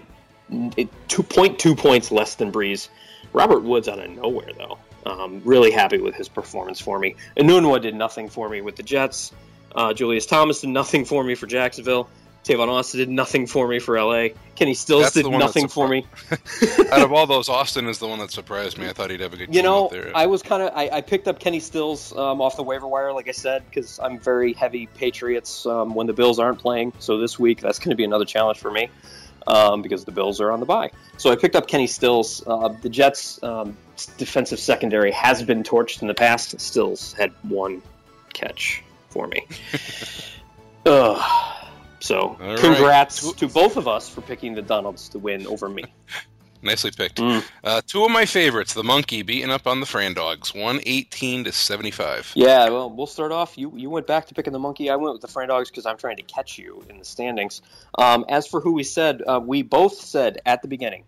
it- 0.75 0.89
2.2 1.07 1.77
points 1.77 2.11
less 2.11 2.35
than 2.35 2.51
Brees. 2.51 2.89
Robert 3.31 3.63
Woods 3.63 3.87
out 3.87 3.99
of 3.99 4.11
nowhere, 4.11 4.51
though. 4.57 4.77
Um, 5.05 5.41
really 5.45 5.71
happy 5.71 5.99
with 5.99 6.15
his 6.15 6.27
performance 6.27 6.81
for 6.81 6.99
me. 6.99 7.15
Enunwa 7.37 7.81
did 7.81 7.95
nothing 7.95 8.27
for 8.27 8.49
me 8.49 8.59
with 8.59 8.75
the 8.75 8.83
Jets. 8.83 9.31
Uh, 9.73 9.93
Julius 9.93 10.25
Thomas 10.25 10.59
did 10.59 10.71
nothing 10.71 11.05
for 11.05 11.23
me 11.23 11.33
for 11.33 11.47
Jacksonville. 11.47 12.09
Tavon 12.49 12.67
Austin 12.67 12.97
did 12.97 13.09
nothing 13.09 13.45
for 13.45 13.67
me 13.67 13.77
for 13.77 14.01
LA. 14.01 14.29
Kenny 14.55 14.73
Stills 14.73 15.03
That's 15.03 15.13
did 15.13 15.27
nothing 15.27 15.67
for 15.67 15.87
me. 15.87 16.07
Out 16.91 17.03
of 17.03 17.13
all 17.13 17.27
those, 17.27 17.47
Austin 17.49 17.87
is 17.87 17.99
the 17.99 18.07
one 18.07 18.17
that 18.17 18.31
surprised 18.31 18.79
me. 18.79 18.89
I 18.89 18.93
thought 18.93 19.11
he'd 19.11 19.19
have 19.19 19.33
a 19.33 19.37
good 19.37 19.53
You 19.53 19.61
know. 19.61 19.91
I 20.15 20.25
was 20.25 20.41
kind 20.41 20.63
of 20.63 20.71
I, 20.75 20.89
I 20.91 21.01
picked 21.01 21.27
up 21.27 21.39
Kenny 21.39 21.59
Stills 21.59 22.11
um, 22.17 22.41
off 22.41 22.55
the 22.55 22.63
waiver 22.63 22.87
wire, 22.87 23.13
like 23.13 23.27
I 23.29 23.33
said, 23.33 23.63
because 23.65 23.99
I'm 23.99 24.19
very 24.19 24.53
heavy 24.53 24.87
Patriots 24.87 25.67
um, 25.67 25.93
when 25.93 26.07
the 26.07 26.13
Bills 26.13 26.39
aren't 26.39 26.57
playing. 26.57 26.91
So 26.97 27.19
this 27.19 27.37
week 27.37 27.61
that's 27.61 27.77
going 27.77 27.91
to 27.91 27.95
be 27.95 28.03
another 28.03 28.25
challenge 28.25 28.57
for 28.57 28.71
me 28.71 28.89
um, 29.45 29.83
because 29.83 30.03
the 30.03 30.11
Bills 30.11 30.41
are 30.41 30.51
on 30.51 30.59
the 30.59 30.65
bye. 30.65 30.89
So 31.17 31.31
I 31.31 31.35
picked 31.35 31.55
up 31.55 31.67
Kenny 31.67 31.85
Stills. 31.85 32.41
Uh, 32.47 32.69
the 32.69 32.89
Jets' 32.89 33.41
um, 33.43 33.77
defensive 34.17 34.59
secondary 34.59 35.11
has 35.11 35.43
been 35.43 35.61
torched 35.61 36.01
in 36.01 36.07
the 36.07 36.15
past. 36.15 36.59
Stills 36.59 37.13
had 37.13 37.31
one 37.43 37.83
catch 38.33 38.81
for 39.11 39.27
me. 39.27 39.45
Ugh. 40.87 41.38
So 42.09 42.21
All 42.21 42.37
right. 42.39 42.57
congrats 42.57 43.33
to 43.33 43.47
both 43.47 43.77
of 43.77 43.87
us 43.87 44.09
for 44.09 44.21
picking 44.21 44.55
the 44.55 44.63
Donalds 44.63 45.09
to 45.09 45.19
win 45.19 45.45
over 45.45 45.69
me. 45.69 45.83
Nicely 46.63 46.89
picked. 46.89 47.17
Mm. 47.17 47.43
Uh, 47.63 47.81
two 47.85 48.03
of 48.03 48.09
my 48.09 48.25
favorites, 48.25 48.73
the 48.73 48.83
Monkey 48.83 49.21
beating 49.21 49.51
up 49.51 49.67
on 49.67 49.79
the 49.79 49.85
Fran 49.85 50.15
Dogs, 50.15 50.51
118 50.51 51.43
to 51.43 51.51
75. 51.51 52.31
Yeah, 52.33 52.67
well, 52.69 52.89
we'll 52.89 53.05
start 53.05 53.31
off. 53.31 53.59
You 53.59 53.71
you 53.75 53.91
went 53.91 54.07
back 54.07 54.25
to 54.25 54.33
picking 54.33 54.53
the 54.53 54.59
monkey. 54.59 54.89
I 54.89 54.95
went 54.95 55.13
with 55.13 55.21
the 55.21 55.27
Fran 55.27 55.49
Dogs 55.49 55.69
because 55.69 55.85
I'm 55.85 55.97
trying 55.97 56.17
to 56.17 56.23
catch 56.23 56.57
you 56.57 56.83
in 56.89 56.97
the 56.97 57.05
standings. 57.05 57.61
Um, 57.99 58.25
as 58.27 58.47
for 58.47 58.59
who 58.59 58.73
we 58.73 58.83
said, 58.83 59.21
uh, 59.27 59.39
we 59.45 59.61
both 59.61 59.93
said 59.93 60.39
at 60.47 60.63
the 60.63 60.67
beginning, 60.67 61.03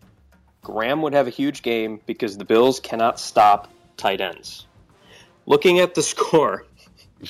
Graham 0.61 1.01
would 1.01 1.13
have 1.13 1.25
a 1.25 1.31
huge 1.31 1.63
game 1.63 1.99
because 2.05 2.37
the 2.37 2.45
Bills 2.45 2.79
cannot 2.79 3.19
stop 3.19 3.71
tight 3.97 4.21
ends. 4.21 4.67
Looking 5.47 5.79
at 5.79 5.95
the 5.95 6.03
score, 6.03 6.63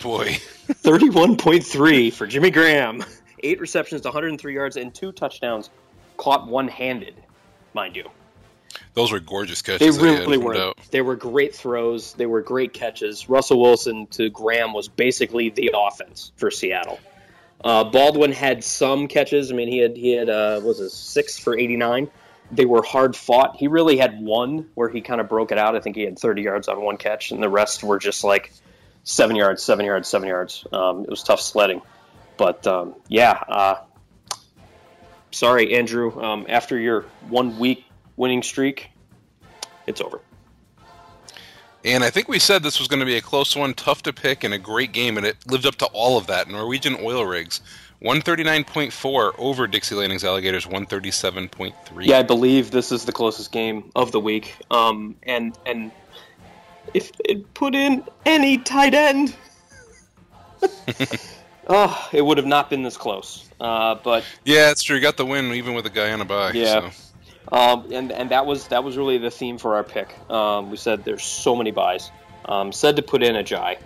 Boy, 0.01 0.27
31.3 0.69 2.13
for 2.13 2.25
Jimmy 2.25 2.49
Graham, 2.49 3.03
eight 3.43 3.59
receptions, 3.59 4.03
103 4.03 4.53
yards, 4.53 4.77
and 4.77 4.93
two 4.93 5.11
touchdowns, 5.11 5.69
caught 6.17 6.47
one-handed, 6.47 7.15
mind 7.73 7.95
you. 7.95 8.09
those 8.93 9.11
were 9.11 9.19
gorgeous 9.19 9.61
catches. 9.61 9.97
Had, 9.97 10.03
really 10.03 10.37
were. 10.37 10.53
doubt. 10.53 10.77
They 10.91 11.01
were 11.01 11.15
great 11.15 11.55
throws. 11.55 12.13
They 12.13 12.25
were 12.25 12.41
great 12.41 12.73
catches. 12.73 13.29
Russell 13.29 13.61
Wilson 13.61 14.07
to 14.07 14.29
Graham 14.29 14.73
was 14.73 14.87
basically 14.87 15.49
the 15.49 15.71
offense 15.75 16.31
for 16.35 16.51
Seattle. 16.51 16.99
Uh, 17.63 17.83
Baldwin 17.83 18.31
had 18.31 18.63
some 18.63 19.07
catches. 19.07 19.51
I 19.51 19.55
mean, 19.55 19.67
he 19.67 19.77
had 19.77 19.95
he 19.95 20.13
had 20.13 20.29
uh, 20.29 20.61
was 20.63 20.79
a 20.79 20.89
six 20.89 21.37
for 21.37 21.57
eighty 21.57 21.77
nine. 21.77 22.09
They 22.51 22.65
were 22.65 22.81
hard 22.81 23.15
fought. 23.15 23.55
He 23.55 23.67
really 23.67 23.97
had 23.97 24.19
one 24.19 24.67
where 24.75 24.89
he 24.89 24.99
kind 25.01 25.21
of 25.21 25.29
broke 25.29 25.51
it 25.51 25.57
out. 25.57 25.75
I 25.75 25.79
think 25.79 25.95
he 25.95 26.03
had 26.03 26.17
thirty 26.17 26.41
yards 26.41 26.67
on 26.67 26.81
one 26.81 26.97
catch, 26.97 27.31
and 27.31 27.41
the 27.41 27.49
rest 27.49 27.83
were 27.83 27.99
just 27.99 28.23
like 28.23 28.51
seven 29.03 29.35
yards, 29.35 29.63
seven 29.63 29.85
yards, 29.85 30.07
seven 30.07 30.27
yards. 30.27 30.65
Um, 30.71 31.03
it 31.03 31.09
was 31.09 31.23
tough 31.23 31.39
sledding, 31.39 31.81
but 32.37 32.65
um, 32.67 32.95
yeah. 33.07 33.43
Uh, 33.47 33.75
sorry, 35.31 35.75
Andrew. 35.75 36.19
Um, 36.21 36.45
after 36.49 36.77
your 36.77 37.01
one 37.29 37.57
week 37.57 37.85
winning 38.17 38.43
streak, 38.43 38.91
it's 39.87 40.01
over. 40.01 40.21
And 41.83 42.03
I 42.03 42.11
think 42.11 42.27
we 42.27 42.37
said 42.37 42.61
this 42.61 42.77
was 42.79 42.87
going 42.87 42.99
to 42.99 43.05
be 43.05 43.15
a 43.15 43.21
close 43.21 43.55
one, 43.55 43.73
tough 43.73 44.03
to 44.03 44.13
pick, 44.13 44.43
and 44.43 44.53
a 44.53 44.59
great 44.59 44.91
game, 44.91 45.17
and 45.17 45.25
it 45.25 45.37
lived 45.47 45.65
up 45.65 45.75
to 45.77 45.85
all 45.87 46.17
of 46.17 46.27
that. 46.27 46.47
Norwegian 46.47 46.95
Oil 47.01 47.25
Rigs, 47.25 47.61
139.4 48.03 49.33
over 49.39 49.65
Dixie 49.65 49.95
Landing's 49.95 50.23
Alligators, 50.23 50.65
137.3. 50.65 51.73
Yeah, 52.05 52.19
I 52.19 52.23
believe 52.23 52.69
this 52.69 52.91
is 52.91 53.05
the 53.05 53.11
closest 53.11 53.51
game 53.51 53.91
of 53.95 54.11
the 54.11 54.19
week. 54.19 54.57
Um, 54.69 55.15
and 55.23 55.57
and 55.65 55.91
if 56.93 57.11
it 57.25 57.51
put 57.55 57.73
in 57.73 58.03
any 58.25 58.59
tight 58.59 58.93
end, 58.93 59.35
oh, 61.71 62.09
it 62.11 62.21
would 62.21 62.37
have 62.37 62.47
not 62.47 62.69
been 62.69 62.83
this 62.83 62.97
close. 62.97 63.49
Uh, 63.59 63.95
but 63.95 64.23
Yeah, 64.43 64.71
it's 64.71 64.83
true. 64.83 64.97
You 64.97 65.01
got 65.01 65.17
the 65.17 65.25
win 65.25 65.51
even 65.53 65.73
with 65.73 65.85
a 65.85 65.89
guy 65.89 66.11
on 66.11 66.21
a 66.21 66.25
bye. 66.25 66.51
Yeah. 66.53 66.91
So. 66.91 67.11
Um, 67.51 67.91
and 67.91 68.11
and 68.11 68.29
that 68.29 68.45
was 68.45 68.67
that 68.67 68.83
was 68.83 68.97
really 68.97 69.17
the 69.17 69.31
theme 69.31 69.57
for 69.57 69.75
our 69.75 69.83
pick. 69.83 70.15
Um, 70.29 70.69
we 70.69 70.77
said 70.77 71.03
there's 71.03 71.23
so 71.23 71.55
many 71.55 71.71
buys. 71.71 72.11
Um, 72.45 72.71
said 72.71 72.95
to 72.95 73.01
put 73.01 73.23
in 73.23 73.35
Ajayi, 73.35 73.77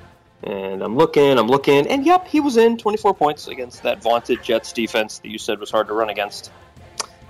and 0.44 0.82
I'm 0.82 0.96
looking, 0.96 1.38
I'm 1.38 1.48
looking, 1.48 1.88
and 1.88 2.06
yep, 2.06 2.28
he 2.28 2.40
was 2.40 2.58
in 2.58 2.78
24 2.78 3.14
points 3.14 3.48
against 3.48 3.84
that 3.84 4.02
vaunted 4.02 4.42
Jets 4.44 4.72
defense 4.72 5.20
that 5.20 5.30
you 5.30 5.38
said 5.38 5.60
was 5.60 5.72
hard 5.72 5.88
to 5.88 5.94
run 5.94 6.10
against. 6.10 6.52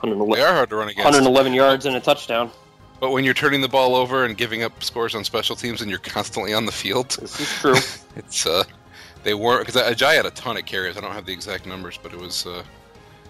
They 0.03 0.11
111, 0.11 0.43
are 0.43 0.53
hard 0.53 0.69
to 0.69 0.75
run 0.75 0.89
against. 0.89 1.05
111 1.05 1.53
yards 1.53 1.85
and 1.85 1.95
a 1.95 1.99
touchdown. 1.99 2.51
But 2.99 3.11
when 3.11 3.23
you're 3.23 3.33
turning 3.33 3.61
the 3.61 3.67
ball 3.67 3.95
over 3.95 4.23
and 4.23 4.37
giving 4.37 4.63
up 4.63 4.83
scores 4.83 5.15
on 5.15 5.23
special 5.23 5.55
teams 5.55 5.81
and 5.81 5.89
you're 5.89 5.99
constantly 5.99 6.53
on 6.53 6.65
the 6.65 6.71
field, 6.71 7.09
This 7.21 7.39
is 7.39 7.49
true. 7.53 7.75
it's 8.15 8.45
uh, 8.45 8.63
they 9.25 9.33
weren't 9.33 9.65
because 9.65 9.81
Ajayi 9.81 10.15
had 10.15 10.25
a 10.25 10.31
ton 10.31 10.55
of 10.55 10.65
carries. 10.65 10.95
I 10.95 11.01
don't 11.01 11.11
have 11.11 11.25
the 11.25 11.33
exact 11.33 11.65
numbers, 11.65 11.99
but 12.01 12.13
it 12.13 12.19
was 12.19 12.45
uh, 12.45 12.63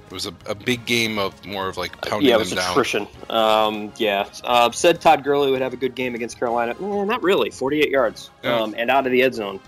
it 0.05 0.13
was 0.13 0.27
a, 0.27 0.33
a 0.45 0.53
big 0.53 0.85
game 0.85 1.17
of 1.17 1.43
more 1.45 1.69
of 1.69 1.77
like 1.77 1.99
pounding 2.01 2.27
yeah, 2.29 2.35
it 2.35 2.39
them 2.39 2.41
was 2.41 2.51
down. 2.51 2.71
attrition. 2.71 3.07
Um, 3.29 3.91
yeah, 3.97 4.27
uh, 4.43 4.69
said 4.71 4.99
Todd 5.01 5.23
Gurley 5.23 5.49
would 5.51 5.61
have 5.61 5.73
a 5.73 5.77
good 5.77 5.95
game 5.95 6.13
against 6.13 6.37
Carolina. 6.37 6.73
Eh, 6.79 7.03
not 7.05 7.23
really, 7.23 7.49
48 7.49 7.89
yards 7.89 8.29
Yeah. 8.43 8.59
um, 8.59 8.75
and 8.77 8.91
out 8.91 9.05
of 9.07 9.11
the 9.11 9.23
end 9.23 9.33
zone. 9.33 9.59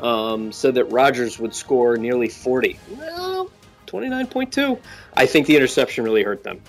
Um, 0.00 0.50
said 0.50 0.74
that 0.74 0.86
Rodgers 0.86 1.38
would 1.38 1.54
score 1.54 1.96
nearly 1.96 2.28
40. 2.28 2.78
Well, 2.98 3.48
29.2. 3.86 4.78
I 5.14 5.24
think 5.24 5.46
the 5.46 5.54
interception 5.54 6.02
really 6.02 6.24
hurt 6.24 6.42
them. 6.42 6.60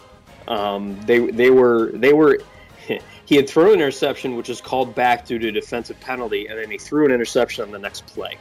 Um, 0.48 1.00
they 1.06 1.20
they 1.32 1.50
were 1.50 1.92
they 1.94 2.14
were. 2.14 2.40
He 3.28 3.36
had 3.36 3.50
thrown 3.50 3.70
an 3.70 3.74
interception, 3.82 4.36
which 4.36 4.50
was 4.50 4.62
called 4.62 4.94
back 4.94 5.26
due 5.26 5.40
to 5.40 5.52
defensive 5.52 6.00
penalty, 6.00 6.46
and 6.46 6.60
then 6.60 6.70
he 6.70 6.78
threw 6.78 7.06
an 7.06 7.12
interception 7.12 7.64
on 7.66 7.72
the 7.72 7.80
next 7.80 8.06
play. 8.06 8.38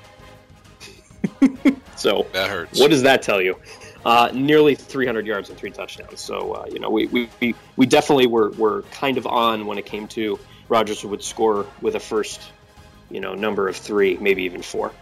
so 1.97 2.26
That 2.33 2.50
hurts. 2.50 2.79
what 2.81 2.91
does 2.91 3.03
that 3.03 3.23
tell 3.23 3.41
you? 3.41 3.59
Uh, 4.05 4.31
nearly 4.35 4.75
300 4.75 5.26
yards 5.26 5.49
and 5.49 5.59
three 5.59 5.71
touchdowns. 5.71 6.21
So 6.21 6.53
uh, 6.53 6.67
you 6.71 6.79
know, 6.79 6.91
we, 6.91 7.07
we, 7.07 7.55
we, 7.76 7.87
definitely 7.87 8.26
were, 8.26 8.50
were 8.50 8.83
kind 8.91 9.17
of 9.17 9.26
on 9.26 9.67
when 9.67 9.79
it 9.79 9.87
came 9.87 10.07
to 10.09 10.38
Rodgers 10.69 11.05
would 11.05 11.23
score 11.23 11.67
with 11.81 11.95
a 11.95 12.00
first, 12.00 12.41
you 13.11 13.21
know, 13.21 13.35
number 13.35 13.67
of 13.69 13.76
three, 13.76 14.17
maybe 14.19 14.43
even 14.45 14.61
four. 14.62 14.93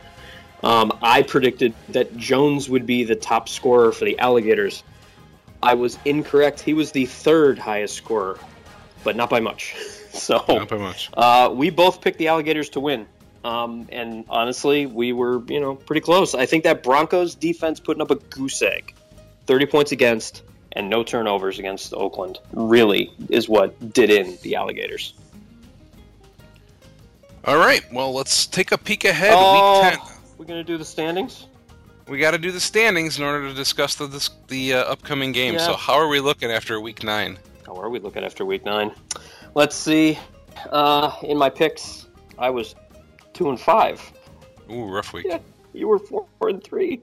Um, 0.62 0.96
I 1.02 1.22
predicted 1.22 1.74
that 1.88 2.16
Jones 2.16 2.68
would 2.68 2.86
be 2.86 3.02
the 3.02 3.16
top 3.16 3.48
scorer 3.48 3.90
for 3.90 4.04
the 4.04 4.16
Alligators. 4.20 4.84
I 5.60 5.74
was 5.74 5.98
incorrect. 6.04 6.60
He 6.60 6.72
was 6.74 6.92
the 6.92 7.06
third 7.06 7.58
highest 7.58 7.94
scorer, 7.94 8.38
but 9.02 9.16
not 9.16 9.30
by 9.30 9.40
much. 9.40 9.74
So 10.12 10.44
Not 10.46 10.68
by 10.68 10.76
much. 10.76 11.08
uh, 11.14 11.50
we 11.54 11.70
both 11.70 12.02
picked 12.02 12.18
the 12.18 12.28
Alligators 12.28 12.68
to 12.70 12.80
win. 12.80 13.06
Um, 13.44 13.88
and 13.90 14.24
honestly, 14.28 14.86
we 14.86 15.12
were, 15.12 15.42
you 15.48 15.60
know, 15.60 15.74
pretty 15.74 16.00
close. 16.00 16.34
I 16.34 16.46
think 16.46 16.64
that 16.64 16.82
Broncos 16.82 17.34
defense 17.34 17.80
putting 17.80 18.00
up 18.00 18.10
a 18.10 18.16
goose 18.16 18.62
egg, 18.62 18.94
30 19.46 19.66
points 19.66 19.92
against, 19.92 20.42
and 20.72 20.88
no 20.88 21.02
turnovers 21.02 21.58
against 21.58 21.92
Oakland, 21.92 22.38
really 22.52 23.12
is 23.28 23.48
what 23.48 23.92
did 23.92 24.10
in 24.10 24.38
the 24.42 24.54
Alligators. 24.54 25.14
All 27.44 27.58
right. 27.58 27.82
Well, 27.92 28.12
let's 28.12 28.46
take 28.46 28.70
a 28.70 28.78
peek 28.78 29.04
ahead. 29.04 29.32
Oh, 29.34 29.82
Week 29.82 29.98
ten. 29.98 30.16
we're 30.38 30.44
gonna 30.44 30.62
do 30.62 30.78
the 30.78 30.84
standings. 30.84 31.46
We 32.08 32.18
got 32.18 32.32
to 32.32 32.38
do 32.38 32.50
the 32.50 32.60
standings 32.60 33.18
in 33.18 33.24
order 33.24 33.48
to 33.48 33.54
discuss 33.54 33.94
the 33.94 34.06
this, 34.06 34.30
the 34.48 34.74
uh, 34.74 34.78
upcoming 34.84 35.32
game. 35.32 35.54
Yeah. 35.54 35.66
So, 35.66 35.74
how 35.74 35.94
are 35.94 36.08
we 36.08 36.20
looking 36.20 36.50
after 36.50 36.80
week 36.80 37.04
nine? 37.04 37.38
How 37.64 37.74
are 37.76 37.88
we 37.88 38.00
looking 38.00 38.24
after 38.24 38.44
week 38.44 38.64
nine? 38.64 38.92
Let's 39.54 39.76
see. 39.76 40.18
Uh, 40.70 41.16
in 41.22 41.38
my 41.38 41.48
picks, 41.48 42.06
I 42.38 42.50
was 42.50 42.74
two 43.32 43.48
and 43.48 43.60
five. 43.60 44.12
Ooh, 44.70 44.84
rough 44.84 45.12
week. 45.12 45.26
Yeah, 45.28 45.38
you 45.72 45.88
were 45.88 45.98
four 45.98 46.26
and 46.42 46.62
three. 46.62 47.02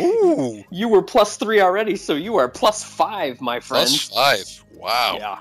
Ooh, 0.00 0.64
You 0.70 0.88
were 0.88 1.02
plus 1.02 1.36
three 1.36 1.60
already, 1.60 1.96
so 1.96 2.14
you 2.14 2.36
are 2.36 2.48
plus 2.48 2.82
five, 2.82 3.40
my 3.40 3.60
friend. 3.60 3.88
plus 3.88 4.08
five. 4.08 4.64
Wow. 4.72 5.16
Yeah. 5.18 5.38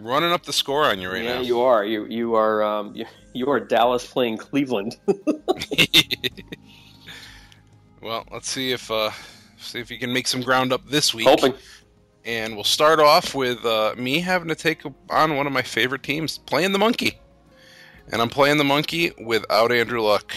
Running 0.00 0.32
up 0.32 0.44
the 0.44 0.52
score 0.52 0.84
on 0.84 1.00
you 1.00 1.10
right 1.10 1.22
yeah, 1.24 1.34
now. 1.34 1.40
you 1.40 1.60
are. 1.60 1.84
You 1.84 2.06
you 2.06 2.34
are 2.34 2.62
um, 2.62 2.94
you, 2.94 3.04
you 3.32 3.50
are 3.50 3.58
Dallas 3.58 4.06
playing 4.06 4.36
Cleveland. 4.36 4.96
well, 8.00 8.24
let's 8.30 8.48
see 8.48 8.70
if 8.72 8.90
uh, 8.90 9.10
see 9.58 9.80
if 9.80 9.90
you 9.90 9.98
can 9.98 10.12
make 10.12 10.28
some 10.28 10.40
ground 10.40 10.72
up 10.72 10.86
this 10.86 11.12
week. 11.12 11.26
Hoping. 11.26 11.54
And 12.24 12.54
we'll 12.54 12.64
start 12.64 13.00
off 13.00 13.34
with 13.34 13.64
uh, 13.64 13.94
me 13.96 14.20
having 14.20 14.48
to 14.48 14.54
take 14.54 14.82
on 15.10 15.36
one 15.36 15.46
of 15.46 15.52
my 15.52 15.62
favorite 15.62 16.02
teams, 16.02 16.38
playing 16.38 16.72
the 16.72 16.78
monkey. 16.78 17.18
And 18.12 18.22
I'm 18.22 18.28
playing 18.28 18.58
the 18.58 18.64
monkey 18.64 19.12
without 19.18 19.70
Andrew 19.70 20.00
Luck 20.02 20.34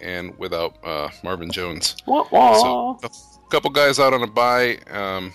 and 0.00 0.36
without 0.38 0.76
uh, 0.84 1.08
Marvin 1.22 1.50
Jones. 1.50 1.96
Wah, 2.06 2.26
wah. 2.30 2.98
So 3.02 3.08
a 3.08 3.50
couple 3.50 3.70
guys 3.70 3.98
out 3.98 4.12
on 4.12 4.22
a 4.22 4.26
bye. 4.26 4.78
Um, 4.90 5.32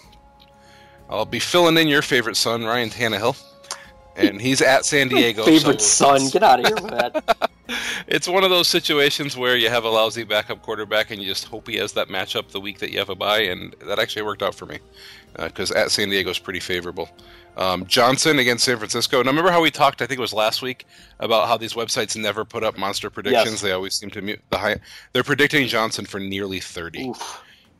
I'll 1.09 1.25
be 1.25 1.39
filling 1.39 1.77
in 1.77 1.87
your 1.87 2.01
favorite 2.01 2.37
son, 2.37 2.63
Ryan 2.63 2.89
Tannehill, 2.89 3.41
and 4.15 4.39
he's 4.41 4.61
at 4.61 4.85
San 4.85 5.07
Diego. 5.09 5.43
Favorite 5.43 5.81
so 5.81 6.17
son, 6.17 6.29
get 6.29 6.43
out 6.43 6.59
of 6.59 6.65
here 6.67 6.75
with 6.75 6.91
that. 6.91 7.51
It's 8.07 8.27
one 8.27 8.43
of 8.43 8.49
those 8.49 8.67
situations 8.67 9.37
where 9.37 9.55
you 9.55 9.69
have 9.69 9.83
a 9.83 9.89
lousy 9.89 10.23
backup 10.23 10.61
quarterback, 10.61 11.11
and 11.11 11.21
you 11.21 11.27
just 11.27 11.45
hope 11.45 11.67
he 11.67 11.75
has 11.77 11.93
that 11.93 12.07
matchup 12.07 12.49
the 12.49 12.59
week 12.59 12.79
that 12.79 12.91
you 12.91 12.99
have 12.99 13.09
a 13.09 13.15
bye, 13.15 13.41
and 13.41 13.75
that 13.85 13.99
actually 13.99 14.23
worked 14.23 14.41
out 14.41 14.55
for 14.55 14.65
me 14.65 14.79
because 15.37 15.71
at 15.71 15.91
San 15.91 16.09
Diego 16.09 16.29
is 16.29 16.39
pretty 16.39 16.59
favorable. 16.59 17.09
Um, 17.57 17.85
Johnson 17.87 18.39
against 18.39 18.63
San 18.63 18.77
Francisco. 18.77 19.21
Now, 19.21 19.29
remember 19.29 19.51
how 19.51 19.61
we 19.61 19.69
talked? 19.69 20.01
I 20.01 20.07
think 20.07 20.17
it 20.17 20.21
was 20.21 20.33
last 20.33 20.61
week 20.61 20.85
about 21.19 21.47
how 21.47 21.57
these 21.57 21.73
websites 21.73 22.15
never 22.15 22.45
put 22.45 22.63
up 22.63 22.77
monster 22.77 23.09
predictions. 23.09 23.51
Yes. 23.51 23.61
They 23.61 23.71
always 23.71 23.95
seem 23.95 24.09
to 24.11 24.21
mute 24.21 24.41
the 24.49 24.57
high. 24.57 24.77
They're 25.11 25.23
predicting 25.23 25.67
Johnson 25.67 26.05
for 26.05 26.19
nearly 26.19 26.59
thirty 26.59 27.11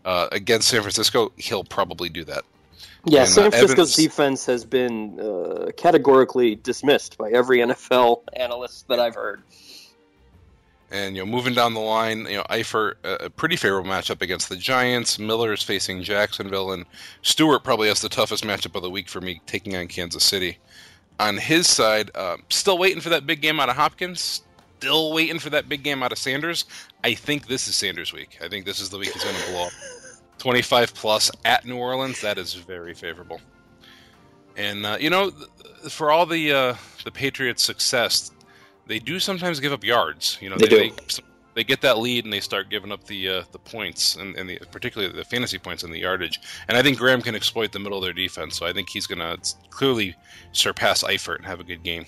uh, 0.06 0.28
against 0.32 0.68
San 0.68 0.82
Francisco. 0.82 1.32
He'll 1.38 1.64
probably 1.64 2.10
do 2.10 2.26
that. 2.26 2.44
Yeah, 3.06 3.22
And, 3.22 3.30
San 3.30 3.46
uh, 3.46 3.52
Francisco's 3.52 3.94
Evans- 3.94 3.96
defense 3.96 4.46
has 4.48 4.66
been 4.66 5.20
uh, 5.20 5.72
categorically 5.78 6.56
dismissed 6.56 7.18
by 7.18 7.32
every 7.32 7.60
NFL 7.60 8.24
analyst 8.34 8.88
that 8.90 9.00
I've 9.00 9.16
heard. 9.16 9.42
And 10.92 11.16
you 11.16 11.24
know, 11.24 11.32
moving 11.32 11.54
down 11.54 11.76
the 11.76 11.80
line, 11.80 12.26
you 12.26 12.38
know, 12.38 12.44
Eifert 12.50 12.96
uh, 13.04 13.18
a 13.20 13.30
pretty 13.30 13.56
favorable 13.56 13.90
matchup 13.90 14.22
against 14.22 14.50
the 14.50 14.56
Giants. 14.56 15.20
Miller 15.20 15.54
is 15.54 15.62
facing 15.62 16.02
Jacksonville, 16.02 16.72
and 16.72 16.86
Stewart 17.22 17.64
probably 17.64 17.90
has 17.90 18.02
the 18.02 18.10
toughest 18.10 18.44
matchup 18.44 18.76
of 18.76 18.82
the 18.82 18.90
week 18.90 19.08
for 19.08 19.22
me, 19.22 19.42
taking 19.46 19.76
on 19.76 19.88
Kansas 19.88 20.24
City. 20.24 20.58
On 21.20 21.38
his 21.38 21.68
side, 21.68 22.10
uh, 22.16 22.38
still 22.50 22.78
waiting 22.78 23.02
for 23.02 23.10
that 23.10 23.28
big 23.28 23.42
game 23.42 23.60
out 23.60 23.70
of 23.70 23.76
Hopkins. 23.76 24.42
Still 24.80 25.14
waiting 25.14 25.38
for 25.38 25.50
that 25.50 25.68
big 25.68 25.84
game 25.84 26.02
out 26.02 26.12
of 26.12 26.18
Sanders. 26.18 26.66
I 27.04 27.14
think 27.14 27.48
this 27.48 27.68
is 27.68 27.76
Sanders' 27.76 28.14
week. 28.14 28.40
I 28.42 28.48
think 28.48 28.66
this 28.66 28.80
is 28.80 28.90
the 28.90 28.98
week 28.98 29.12
he's 29.12 29.24
going 29.24 29.36
to 29.36 29.52
blow 29.52 29.66
up. 29.66 29.72
25 30.40 30.94
plus 30.94 31.30
at 31.46 31.66
New 31.66 31.78
Orleans. 31.78 32.22
That 32.22 32.38
is 32.38 32.54
very 32.54 32.94
favorable. 32.94 33.42
And 34.58 34.86
uh, 34.86 34.98
you 35.00 35.10
know, 35.10 35.30
th- 35.30 35.92
for 35.92 36.12
all 36.12 36.26
the 36.26 36.52
uh, 36.52 36.76
the 37.04 37.12
Patriots' 37.12 37.64
success, 37.64 38.32
they 38.90 39.00
do 39.00 39.20
sometimes 39.20 39.60
give 39.60 39.72
up 39.72 39.84
yards. 39.84 40.38
You 40.42 40.50
know, 40.50 40.58
They 40.58 40.68
do. 40.68 40.78
They, 40.78 40.92
they 41.56 41.64
get 41.64 41.82
that 41.82 42.00
lead 42.00 42.24
and 42.24 42.34
they 42.34 42.40
start 42.40 42.70
giving 42.70 42.92
up 42.92 43.06
the 43.06 43.30
uh, 43.30 43.44
the 43.52 43.60
points 43.60 44.16
and, 44.16 44.36
and 44.36 44.50
the, 44.50 44.60
particularly 44.72 45.14
the 45.14 45.24
fantasy 45.24 45.58
points 45.58 45.84
and 45.84 45.94
the 45.94 46.00
yardage. 46.00 46.40
And 46.68 46.78
I 46.78 46.82
think 46.82 46.98
Graham 46.98 47.22
can 47.22 47.36
exploit 47.36 47.72
the 47.72 47.80
middle 47.80 47.98
of 47.98 48.04
their 48.04 48.14
defense. 48.14 48.58
So 48.58 48.66
I 48.66 48.74
think 48.74 48.90
he's 48.90 49.08
going 49.08 49.20
to 49.20 49.38
clearly 49.70 50.16
surpass 50.54 51.04
Eifert 51.04 51.38
and 51.38 51.46
have 51.46 51.60
a 51.60 51.64
good 51.64 51.84
game. 51.84 52.06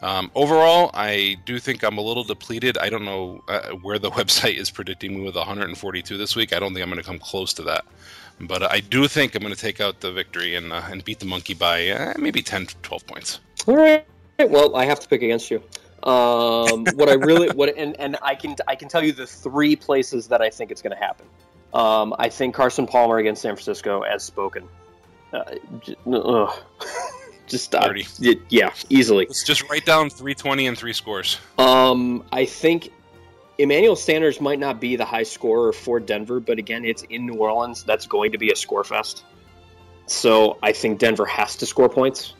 Um, 0.00 0.30
overall, 0.36 0.90
I 0.94 1.36
do 1.44 1.58
think 1.58 1.82
I'm 1.82 1.98
a 1.98 2.00
little 2.00 2.22
depleted. 2.22 2.78
I 2.78 2.88
don't 2.88 3.04
know 3.04 3.42
uh, 3.48 3.70
where 3.82 3.98
the 3.98 4.10
website 4.20 4.56
is 4.56 4.70
predicting 4.70 5.16
me 5.16 5.24
with 5.24 5.34
142 5.34 6.16
this 6.16 6.36
week. 6.36 6.52
I 6.52 6.60
don't 6.60 6.74
think 6.74 6.84
I'm 6.84 6.90
going 6.90 7.02
to 7.02 7.06
come 7.06 7.18
close 7.18 7.52
to 7.54 7.62
that. 7.64 7.84
But 8.40 8.70
I 8.70 8.78
do 8.80 9.08
think 9.08 9.34
I'm 9.34 9.42
going 9.42 9.54
to 9.54 9.60
take 9.60 9.80
out 9.80 10.00
the 10.00 10.12
victory 10.12 10.54
and 10.54 10.72
uh, 10.72 10.82
and 10.88 11.04
beat 11.04 11.18
the 11.18 11.26
monkey 11.26 11.54
by 11.54 11.88
uh, 11.88 12.14
maybe 12.18 12.40
10, 12.40 12.66
12 12.82 13.06
points. 13.06 13.40
All 13.66 13.76
right. 13.76 14.06
Well, 14.38 14.76
I 14.76 14.84
have 14.84 15.00
to 15.00 15.08
pick 15.08 15.22
against 15.22 15.50
you. 15.50 15.60
Um, 16.02 16.84
what 16.94 17.08
I 17.08 17.14
really 17.14 17.48
what 17.50 17.76
and 17.76 17.98
and 17.98 18.16
I 18.22 18.34
can 18.34 18.54
I 18.68 18.76
can 18.76 18.88
tell 18.88 19.02
you 19.02 19.12
the 19.12 19.26
three 19.26 19.74
places 19.74 20.28
that 20.28 20.40
I 20.40 20.50
think 20.50 20.70
it's 20.70 20.80
going 20.80 20.96
to 20.96 21.02
happen. 21.02 21.26
Um, 21.74 22.14
I 22.18 22.28
think 22.28 22.54
Carson 22.54 22.86
Palmer 22.86 23.18
against 23.18 23.42
San 23.42 23.54
Francisco, 23.54 24.02
as 24.02 24.22
spoken. 24.22 24.68
Uh, 25.32 25.54
j- 25.80 25.96
ugh. 26.06 26.54
just 27.48 27.64
stop. 27.64 27.84
30. 27.84 28.40
Yeah, 28.48 28.72
easily. 28.88 29.26
Let's 29.26 29.44
just 29.44 29.68
write 29.68 29.84
down 29.84 30.10
320 30.10 30.66
and 30.66 30.78
three 30.78 30.92
scores. 30.92 31.38
Um, 31.58 32.24
I 32.32 32.44
think 32.44 32.90
Emmanuel 33.58 33.96
Sanders 33.96 34.40
might 34.40 34.58
not 34.58 34.80
be 34.80 34.96
the 34.96 35.04
high 35.04 35.24
scorer 35.24 35.72
for 35.72 35.98
Denver, 35.98 36.40
but 36.40 36.58
again, 36.58 36.84
it's 36.84 37.02
in 37.02 37.26
New 37.26 37.34
Orleans. 37.34 37.82
That's 37.82 38.06
going 38.06 38.32
to 38.32 38.38
be 38.38 38.50
a 38.50 38.56
score 38.56 38.84
fest. 38.84 39.24
So 40.06 40.58
I 40.62 40.72
think 40.72 40.98
Denver 40.98 41.26
has 41.26 41.56
to 41.56 41.66
score 41.66 41.88
points. 41.88 42.34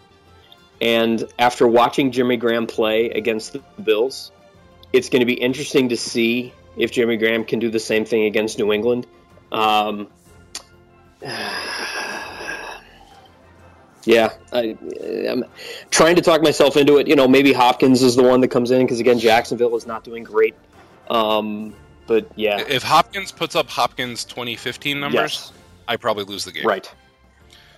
And 0.80 1.25
after 1.38 1.66
watching 1.66 2.12
Jimmy 2.12 2.37
Graham 2.37 2.66
play 2.66 3.11
against 3.11 3.52
the 3.52 3.62
Bills, 3.82 4.32
it's 4.92 5.08
going 5.08 5.20
to 5.20 5.26
be 5.26 5.35
interesting 5.35 5.88
to 5.88 5.97
see 5.97 6.52
if 6.76 6.92
Jimmy 6.92 7.16
Graham 7.16 7.44
can 7.44 7.58
do 7.58 7.70
the 7.70 7.80
same 7.80 8.04
thing 8.04 8.25
against 8.25 8.58
New 8.58 8.73
England. 8.73 9.06
Um, 9.50 10.08
yeah, 14.04 14.30
I, 14.52 14.76
I'm 15.28 15.44
trying 15.90 16.16
to 16.16 16.23
talk 16.23 16.42
myself 16.42 16.76
into 16.76 16.99
it. 16.99 17.08
You 17.08 17.16
know, 17.16 17.26
maybe 17.26 17.52
Hopkins 17.52 18.02
is 18.02 18.14
the 18.16 18.23
one 18.23 18.40
that 18.42 18.49
comes 18.49 18.70
in 18.70 18.82
because 18.82 19.00
again, 19.00 19.18
Jacksonville 19.18 19.76
is 19.76 19.87
not 19.87 20.04
doing 20.04 20.23
great. 20.23 20.54
Um, 21.11 21.75
but 22.06 22.30
yeah, 22.37 22.62
If 22.68 22.82
Hopkins 22.82 23.32
puts 23.32 23.54
up 23.54 23.68
Hopkins 23.68 24.25
2015 24.25 24.99
numbers, 24.99 25.14
yes, 25.14 25.52
I 25.88 25.97
probably 25.97 26.25
lose 26.25 26.44
the 26.44 26.52
game. 26.52 26.66
right. 26.66 26.90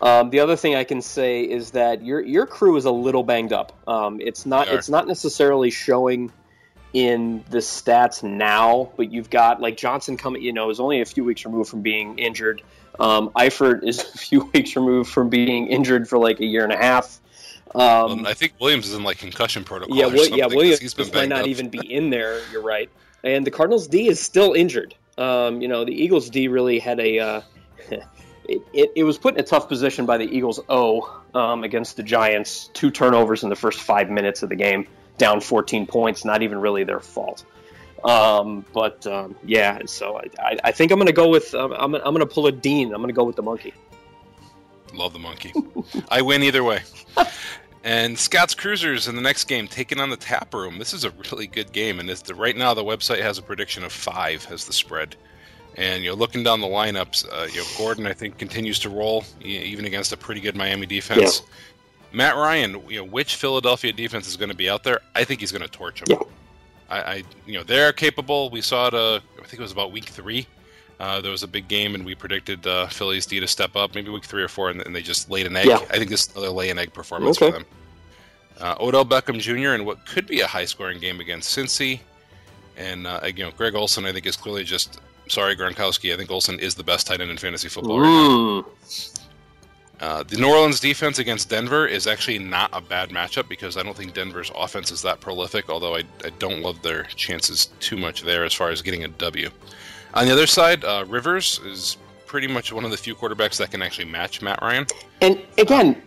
Um, 0.02 0.30
the 0.30 0.40
other 0.40 0.56
thing 0.56 0.74
I 0.74 0.84
can 0.84 1.02
say 1.02 1.42
is 1.42 1.72
that 1.72 2.04
your 2.04 2.20
your 2.20 2.46
crew 2.46 2.76
is 2.76 2.86
a 2.86 2.90
little 2.90 3.22
banged 3.22 3.52
up. 3.52 3.72
Um, 3.86 4.20
it's 4.20 4.46
not 4.46 4.68
it's 4.68 4.88
not 4.88 5.06
necessarily 5.06 5.70
showing 5.70 6.32
in 6.92 7.44
the 7.50 7.58
stats 7.58 8.22
now, 8.22 8.90
but 8.96 9.12
you've 9.12 9.30
got 9.30 9.60
like 9.60 9.76
Johnson 9.76 10.16
coming. 10.16 10.42
You 10.42 10.52
know, 10.52 10.70
is 10.70 10.80
only 10.80 11.00
a 11.00 11.04
few 11.04 11.24
weeks 11.24 11.44
removed 11.44 11.68
from 11.68 11.82
being 11.82 12.18
injured. 12.18 12.62
Um, 12.98 13.30
Eifert 13.30 13.84
is 13.84 13.98
a 14.14 14.18
few 14.18 14.50
weeks 14.54 14.74
removed 14.74 15.10
from 15.10 15.28
being 15.28 15.68
injured 15.68 16.08
for 16.08 16.18
like 16.18 16.40
a 16.40 16.46
year 16.46 16.64
and 16.64 16.72
a 16.72 16.78
half. 16.78 17.20
Um, 17.74 18.26
I 18.26 18.34
think 18.34 18.54
Williams 18.58 18.88
is 18.88 18.94
in 18.94 19.04
like 19.04 19.18
concussion 19.18 19.64
protocol. 19.64 19.96
yeah, 19.96 20.06
something, 20.06 20.34
yeah, 20.34 20.46
Williams 20.46 21.12
might 21.14 21.28
not 21.28 21.42
up. 21.42 21.46
even 21.46 21.68
be 21.68 21.78
in 21.92 22.10
there. 22.10 22.40
You're 22.50 22.62
right, 22.62 22.88
and 23.22 23.46
the 23.46 23.50
Cardinals 23.50 23.86
D 23.86 24.08
is 24.08 24.18
still 24.18 24.54
injured. 24.54 24.94
Um, 25.18 25.60
you 25.60 25.68
know, 25.68 25.84
the 25.84 25.92
Eagles 25.92 26.30
D 26.30 26.48
really 26.48 26.78
had 26.78 26.98
a. 27.00 27.18
Uh, 27.18 27.40
it, 28.72 28.92
it, 28.96 29.04
was 29.04 29.18
put 29.18 29.34
in 29.34 29.40
a 29.40 29.42
tough 29.42 29.68
position 29.68 30.06
by 30.06 30.16
the 30.16 30.24
Eagles 30.24 30.60
O 30.68 31.22
um, 31.34 31.64
against 31.64 31.96
the 31.96 32.02
Giants. 32.02 32.70
Two 32.72 32.90
turnovers 32.90 33.42
in 33.42 33.48
the 33.48 33.56
first 33.56 33.80
five 33.80 34.10
minutes 34.10 34.42
of 34.42 34.48
the 34.48 34.56
game, 34.56 34.86
down 35.18 35.40
14 35.40 35.86
points. 35.86 36.24
Not 36.24 36.42
even 36.42 36.58
really 36.58 36.84
their 36.84 37.00
fault. 37.00 37.44
Um, 38.04 38.64
but 38.72 39.06
um, 39.06 39.36
yeah, 39.44 39.80
so 39.84 40.18
I, 40.18 40.24
I, 40.38 40.56
I 40.64 40.72
think 40.72 40.90
I'm 40.90 40.98
going 40.98 41.06
to 41.06 41.12
go 41.12 41.28
with 41.28 41.54
um, 41.54 41.72
I'm, 41.72 41.94
I'm 41.94 42.14
going 42.14 42.20
to 42.20 42.26
pull 42.26 42.46
a 42.46 42.52
Dean. 42.52 42.94
I'm 42.94 43.00
going 43.00 43.08
to 43.08 43.14
go 43.14 43.24
with 43.24 43.36
the 43.36 43.42
monkey. 43.42 43.74
Love 44.94 45.12
the 45.12 45.18
monkey. 45.18 45.52
I 46.08 46.22
win 46.22 46.42
either 46.42 46.64
way. 46.64 46.80
And 47.82 48.18
Scott's 48.18 48.54
Cruisers 48.54 49.08
in 49.08 49.16
the 49.16 49.22
next 49.22 49.44
game 49.44 49.66
taking 49.66 50.00
on 50.00 50.10
the 50.10 50.16
Tap 50.16 50.52
Room. 50.52 50.78
This 50.78 50.92
is 50.92 51.04
a 51.04 51.10
really 51.10 51.46
good 51.46 51.72
game, 51.72 51.98
and 51.98 52.08
the, 52.08 52.34
right 52.34 52.56
now 52.56 52.74
the 52.74 52.84
website 52.84 53.22
has 53.22 53.38
a 53.38 53.42
prediction 53.42 53.84
of 53.84 53.92
five 53.92 54.46
as 54.50 54.66
the 54.66 54.72
spread. 54.72 55.16
And 55.80 56.04
you 56.04 56.10
know, 56.10 56.14
looking 56.16 56.42
down 56.44 56.60
the 56.60 56.66
lineups, 56.66 57.26
uh, 57.32 57.46
you 57.50 57.60
know, 57.60 57.66
Gordon 57.78 58.06
I 58.06 58.12
think 58.12 58.36
continues 58.36 58.78
to 58.80 58.90
roll 58.90 59.24
even 59.40 59.86
against 59.86 60.12
a 60.12 60.16
pretty 60.16 60.42
good 60.42 60.54
Miami 60.54 60.84
defense. 60.84 61.40
Matt 62.12 62.36
Ryan, 62.36 62.82
you 62.86 62.98
know, 62.98 63.04
which 63.04 63.36
Philadelphia 63.36 63.90
defense 63.92 64.28
is 64.28 64.36
going 64.36 64.50
to 64.50 64.54
be 64.56 64.68
out 64.68 64.84
there? 64.84 65.00
I 65.14 65.24
think 65.24 65.40
he's 65.40 65.52
going 65.52 65.62
to 65.62 65.68
torch 65.68 66.00
them. 66.02 66.18
Yeah. 66.20 66.26
I, 66.90 67.00
I, 67.00 67.22
you 67.46 67.54
know, 67.54 67.62
they're 67.62 67.92
capable. 67.94 68.50
We 68.50 68.60
saw 68.60 68.88
it. 68.88 68.94
Uh, 68.94 69.20
I 69.38 69.42
think 69.46 69.54
it 69.54 69.60
was 69.60 69.72
about 69.72 69.90
week 69.90 70.04
three. 70.06 70.46
Uh, 70.98 71.22
there 71.22 71.30
was 71.30 71.42
a 71.44 71.48
big 71.48 71.66
game, 71.66 71.94
and 71.94 72.04
we 72.04 72.14
predicted 72.14 72.66
uh, 72.66 72.86
Phillies 72.88 73.24
D 73.24 73.40
to 73.40 73.46
step 73.48 73.74
up, 73.74 73.94
maybe 73.94 74.10
week 74.10 74.24
three 74.26 74.42
or 74.42 74.48
four, 74.48 74.68
and, 74.68 74.82
and 74.82 74.94
they 74.94 75.00
just 75.00 75.30
laid 75.30 75.46
an 75.46 75.56
egg. 75.56 75.66
Yeah. 75.66 75.76
I 75.88 75.96
think 75.96 76.10
this 76.10 76.26
is 76.26 76.32
another 76.36 76.50
lay 76.50 76.68
an 76.68 76.78
egg 76.78 76.92
performance 76.92 77.40
Okay. 77.40 77.52
for 77.52 77.58
them. 77.58 77.66
Uh, 78.60 78.74
Odell 78.80 79.06
Beckham 79.06 79.38
Jr. 79.40 79.72
in 79.74 79.86
what 79.86 80.04
could 80.04 80.26
be 80.26 80.40
a 80.40 80.46
high 80.46 80.66
scoring 80.66 80.98
game 81.00 81.20
against 81.20 81.56
Cincy, 81.56 82.00
and 82.76 83.06
uh, 83.06 83.20
you 83.34 83.44
know 83.44 83.50
Greg 83.56 83.74
Olsen. 83.74 84.04
I 84.04 84.12
think 84.12 84.26
is 84.26 84.36
clearly 84.36 84.64
just 84.64 85.00
sorry 85.30 85.56
Gronkowski. 85.56 86.12
I 86.12 86.16
think 86.16 86.30
Olsen 86.30 86.58
is 86.58 86.74
the 86.74 86.84
best 86.84 87.06
tight 87.06 87.20
end 87.20 87.30
in 87.30 87.36
fantasy 87.36 87.68
football 87.68 88.00
right 88.00 88.06
now. 88.06 88.66
Uh, 90.00 90.22
the 90.22 90.36
New 90.36 90.48
Orleans 90.48 90.80
defense 90.80 91.18
against 91.18 91.50
Denver 91.50 91.86
is 91.86 92.06
actually 92.06 92.38
not 92.38 92.70
a 92.72 92.80
bad 92.80 93.10
matchup 93.10 93.48
because 93.48 93.76
I 93.76 93.82
don't 93.82 93.94
think 93.94 94.14
Denver's 94.14 94.50
offense 94.56 94.90
is 94.90 95.02
that 95.02 95.20
prolific, 95.20 95.68
although 95.68 95.94
I, 95.94 96.04
I 96.24 96.30
don't 96.38 96.62
love 96.62 96.80
their 96.80 97.02
chances 97.04 97.66
too 97.80 97.98
much 97.98 98.22
there 98.22 98.44
as 98.44 98.54
far 98.54 98.70
as 98.70 98.80
getting 98.80 99.04
a 99.04 99.08
W. 99.08 99.50
On 100.14 100.26
the 100.26 100.32
other 100.32 100.46
side, 100.46 100.84
uh, 100.84 101.04
Rivers 101.06 101.60
is 101.66 101.98
pretty 102.24 102.46
much 102.46 102.72
one 102.72 102.86
of 102.86 102.90
the 102.90 102.96
few 102.96 103.14
quarterbacks 103.14 103.58
that 103.58 103.70
can 103.72 103.82
actually 103.82 104.06
match 104.06 104.40
Matt 104.40 104.62
Ryan. 104.62 104.86
And 105.20 105.38
again, 105.58 106.00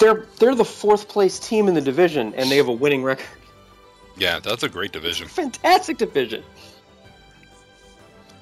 they're 0.00 0.26
they're 0.38 0.54
the 0.54 0.64
fourth 0.64 1.08
place 1.08 1.38
team 1.38 1.68
in 1.68 1.74
the 1.74 1.80
division, 1.80 2.34
and 2.34 2.50
they 2.50 2.56
have 2.56 2.68
a 2.68 2.72
winning 2.72 3.04
record. 3.04 3.26
Yeah, 4.16 4.40
that's 4.40 4.62
a 4.62 4.68
great 4.68 4.92
division. 4.92 5.28
Fantastic 5.28 5.98
division. 5.98 6.42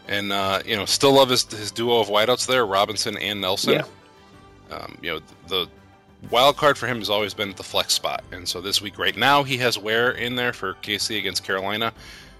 And, 0.08 0.32
uh, 0.32 0.62
you 0.64 0.76
know, 0.76 0.84
still 0.84 1.12
love 1.12 1.30
his, 1.30 1.44
his 1.44 1.70
duo 1.70 2.00
of 2.00 2.08
wideouts 2.08 2.46
there, 2.46 2.66
Robinson 2.66 3.16
and 3.18 3.40
Nelson. 3.40 3.74
Yeah. 3.74 3.84
Um, 4.70 4.98
you 5.00 5.12
know, 5.12 5.20
the 5.48 5.68
wild 6.30 6.56
card 6.56 6.78
for 6.78 6.86
him 6.86 6.98
has 6.98 7.10
always 7.10 7.34
been 7.34 7.50
at 7.50 7.56
the 7.56 7.62
flex 7.62 7.94
spot. 7.94 8.24
And 8.32 8.48
so 8.48 8.60
this 8.60 8.80
week, 8.80 8.98
right 8.98 9.16
now, 9.16 9.42
he 9.42 9.56
has 9.58 9.78
Ware 9.78 10.12
in 10.12 10.34
there 10.34 10.52
for 10.52 10.74
KC 10.74 11.18
against 11.18 11.44
Carolina. 11.44 11.92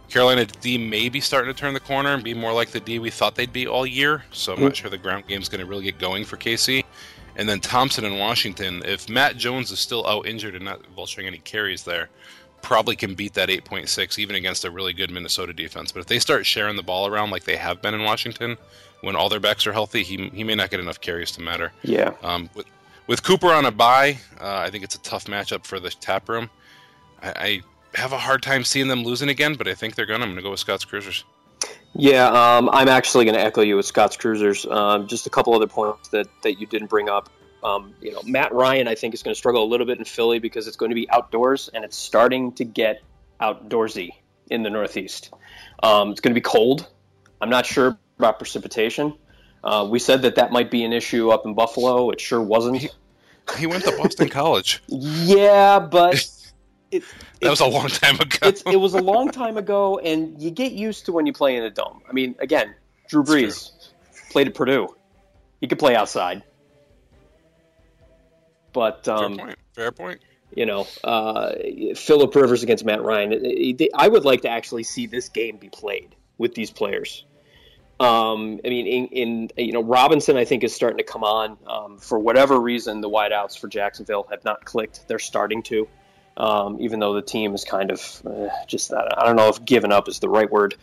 Carolina 0.08 0.44
D 0.44 0.76
may 0.76 1.08
be 1.08 1.20
starting 1.20 1.52
to 1.52 1.58
turn 1.58 1.72
the 1.72 1.80
corner 1.80 2.10
and 2.10 2.22
be 2.22 2.34
more 2.34 2.52
like 2.52 2.70
the 2.70 2.80
D 2.80 2.98
we 2.98 3.10
thought 3.10 3.34
they'd 3.34 3.52
be 3.52 3.66
all 3.66 3.86
year. 3.86 4.24
So 4.30 4.52
I'm 4.52 4.62
not 4.62 4.76
sure 4.76 4.90
the 4.90 4.98
ground 4.98 5.26
game's 5.26 5.48
going 5.48 5.60
to 5.60 5.66
really 5.66 5.84
get 5.84 5.98
going 5.98 6.24
for 6.24 6.36
KC. 6.36 6.84
And 7.36 7.48
then 7.48 7.60
Thompson 7.60 8.04
in 8.04 8.18
Washington. 8.18 8.82
If 8.84 9.08
Matt 9.08 9.38
Jones 9.38 9.70
is 9.70 9.80
still 9.80 10.06
out 10.06 10.26
injured 10.26 10.54
and 10.54 10.64
not 10.66 10.82
vulturing 10.94 11.26
any 11.26 11.38
carries 11.38 11.82
there, 11.84 12.10
probably 12.62 12.96
can 12.96 13.14
beat 13.14 13.34
that 13.34 13.48
8.6 13.48 14.18
even 14.18 14.36
against 14.36 14.64
a 14.64 14.70
really 14.70 14.92
good 14.92 15.10
Minnesota 15.10 15.52
defense. 15.52 15.92
But 15.92 16.00
if 16.00 16.06
they 16.06 16.18
start 16.18 16.46
sharing 16.46 16.76
the 16.76 16.82
ball 16.82 17.06
around 17.06 17.30
like 17.30 17.44
they 17.44 17.56
have 17.56 17.82
been 17.82 17.94
in 17.94 18.02
Washington, 18.02 18.56
when 19.02 19.16
all 19.16 19.28
their 19.28 19.40
backs 19.40 19.66
are 19.66 19.72
healthy, 19.72 20.02
he, 20.02 20.28
he 20.28 20.44
may 20.44 20.54
not 20.54 20.70
get 20.70 20.80
enough 20.80 21.00
carries 21.00 21.32
to 21.32 21.42
matter. 21.42 21.72
Yeah. 21.82 22.12
Um, 22.22 22.48
with, 22.54 22.66
with 23.06 23.22
Cooper 23.22 23.52
on 23.52 23.66
a 23.66 23.70
bye, 23.70 24.18
uh, 24.40 24.56
I 24.56 24.70
think 24.70 24.84
it's 24.84 24.94
a 24.94 25.00
tough 25.00 25.26
matchup 25.26 25.64
for 25.64 25.80
the 25.80 25.90
tap 25.90 26.28
room. 26.28 26.48
I, 27.22 27.62
I 27.94 27.98
have 27.98 28.12
a 28.12 28.18
hard 28.18 28.42
time 28.42 28.64
seeing 28.64 28.88
them 28.88 29.04
losing 29.04 29.28
again, 29.28 29.54
but 29.54 29.68
I 29.68 29.74
think 29.74 29.96
they're 29.96 30.06
gonna. 30.06 30.24
I'm 30.24 30.30
gonna 30.30 30.42
go 30.42 30.50
with 30.50 30.60
Scott's 30.60 30.84
Cruisers. 30.84 31.24
Yeah, 31.94 32.28
um, 32.28 32.70
I'm 32.72 32.88
actually 32.88 33.26
going 33.26 33.34
to 33.34 33.42
echo 33.42 33.60
you 33.60 33.76
with 33.76 33.84
Scott's 33.84 34.16
Cruisers. 34.16 34.64
Um, 34.66 35.06
just 35.06 35.26
a 35.26 35.30
couple 35.30 35.54
other 35.54 35.66
points 35.66 36.08
that, 36.08 36.26
that 36.42 36.58
you 36.58 36.66
didn't 36.66 36.88
bring 36.88 37.08
up. 37.08 37.28
Um, 37.62 37.94
you 38.00 38.12
know, 38.12 38.20
Matt 38.24 38.52
Ryan, 38.52 38.88
I 38.88 38.94
think, 38.94 39.14
is 39.14 39.22
going 39.22 39.34
to 39.34 39.38
struggle 39.38 39.62
a 39.62 39.68
little 39.68 39.86
bit 39.86 39.98
in 39.98 40.04
Philly 40.04 40.38
because 40.38 40.66
it's 40.66 40.76
going 40.76 40.90
to 40.90 40.96
be 40.96 41.08
outdoors 41.10 41.70
and 41.72 41.84
it's 41.84 41.96
starting 41.96 42.52
to 42.54 42.64
get 42.64 43.02
outdoorsy 43.40 44.10
in 44.50 44.62
the 44.62 44.70
Northeast. 44.70 45.32
Um, 45.82 46.10
it's 46.10 46.20
going 46.20 46.32
to 46.32 46.34
be 46.34 46.40
cold. 46.42 46.88
I'm 47.40 47.50
not 47.50 47.66
sure 47.66 47.96
about 48.18 48.38
precipitation. 48.38 49.14
Uh, 49.64 49.86
we 49.88 49.98
said 49.98 50.22
that 50.22 50.34
that 50.36 50.50
might 50.50 50.70
be 50.70 50.84
an 50.84 50.92
issue 50.92 51.30
up 51.30 51.46
in 51.46 51.54
Buffalo. 51.54 52.10
It 52.10 52.20
sure 52.20 52.40
wasn't. 52.42 52.88
He 53.56 53.66
went 53.66 53.84
to 53.84 53.96
Boston 53.96 54.28
College. 54.30 54.82
Yeah, 54.88 55.78
but 55.78 56.14
it, 56.90 57.04
That 57.40 57.50
was 57.50 57.60
a 57.60 57.66
long 57.66 57.88
time 57.88 58.16
ago. 58.20 58.38
it 58.48 58.76
was 58.80 58.94
a 58.94 59.00
long 59.00 59.30
time 59.30 59.56
ago, 59.56 59.98
and 59.98 60.40
you 60.40 60.50
get 60.50 60.72
used 60.72 61.06
to 61.06 61.12
when 61.12 61.26
you 61.26 61.32
play 61.32 61.56
in 61.56 61.62
a 61.62 61.70
dome. 61.70 62.02
I 62.08 62.12
mean, 62.12 62.34
again, 62.40 62.74
Drew 63.08 63.22
Brees 63.22 63.70
played 64.30 64.48
at 64.48 64.54
Purdue. 64.54 64.88
He 65.60 65.68
could 65.68 65.78
play 65.78 65.94
outside. 65.94 66.42
But, 68.72 69.04
Fair 69.04 69.14
um, 69.14 69.36
point. 69.36 69.58
Fair 69.74 69.92
point. 69.92 70.20
you 70.54 70.66
know, 70.66 70.86
uh, 71.04 71.52
Philip 71.94 72.34
Rivers 72.34 72.62
against 72.62 72.84
Matt 72.84 73.02
Ryan, 73.02 73.78
I 73.94 74.08
would 74.08 74.24
like 74.24 74.42
to 74.42 74.48
actually 74.48 74.82
see 74.82 75.06
this 75.06 75.28
game 75.28 75.56
be 75.56 75.68
played 75.68 76.14
with 76.38 76.54
these 76.54 76.70
players. 76.70 77.24
Um, 78.00 78.58
I 78.64 78.68
mean, 78.68 78.86
in, 78.86 79.06
in 79.08 79.50
you 79.56 79.72
know, 79.72 79.82
Robinson, 79.82 80.36
I 80.36 80.44
think 80.44 80.64
is 80.64 80.74
starting 80.74 80.98
to 80.98 81.04
come 81.04 81.22
on. 81.22 81.56
Um, 81.68 81.98
for 81.98 82.18
whatever 82.18 82.58
reason, 82.58 83.00
the 83.00 83.08
wideouts 83.08 83.58
for 83.58 83.68
Jacksonville 83.68 84.26
have 84.30 84.44
not 84.44 84.64
clicked. 84.64 85.06
They're 85.06 85.20
starting 85.20 85.62
to, 85.64 85.88
um, 86.36 86.78
even 86.80 86.98
though 86.98 87.14
the 87.14 87.22
team 87.22 87.54
is 87.54 87.64
kind 87.64 87.92
of 87.92 88.22
uh, 88.26 88.48
just 88.66 88.92
I 88.92 89.24
don't 89.24 89.36
know 89.36 89.48
if 89.48 89.64
given 89.64 89.92
up 89.92 90.08
is 90.08 90.18
the 90.18 90.28
right 90.28 90.50
word. 90.50 90.74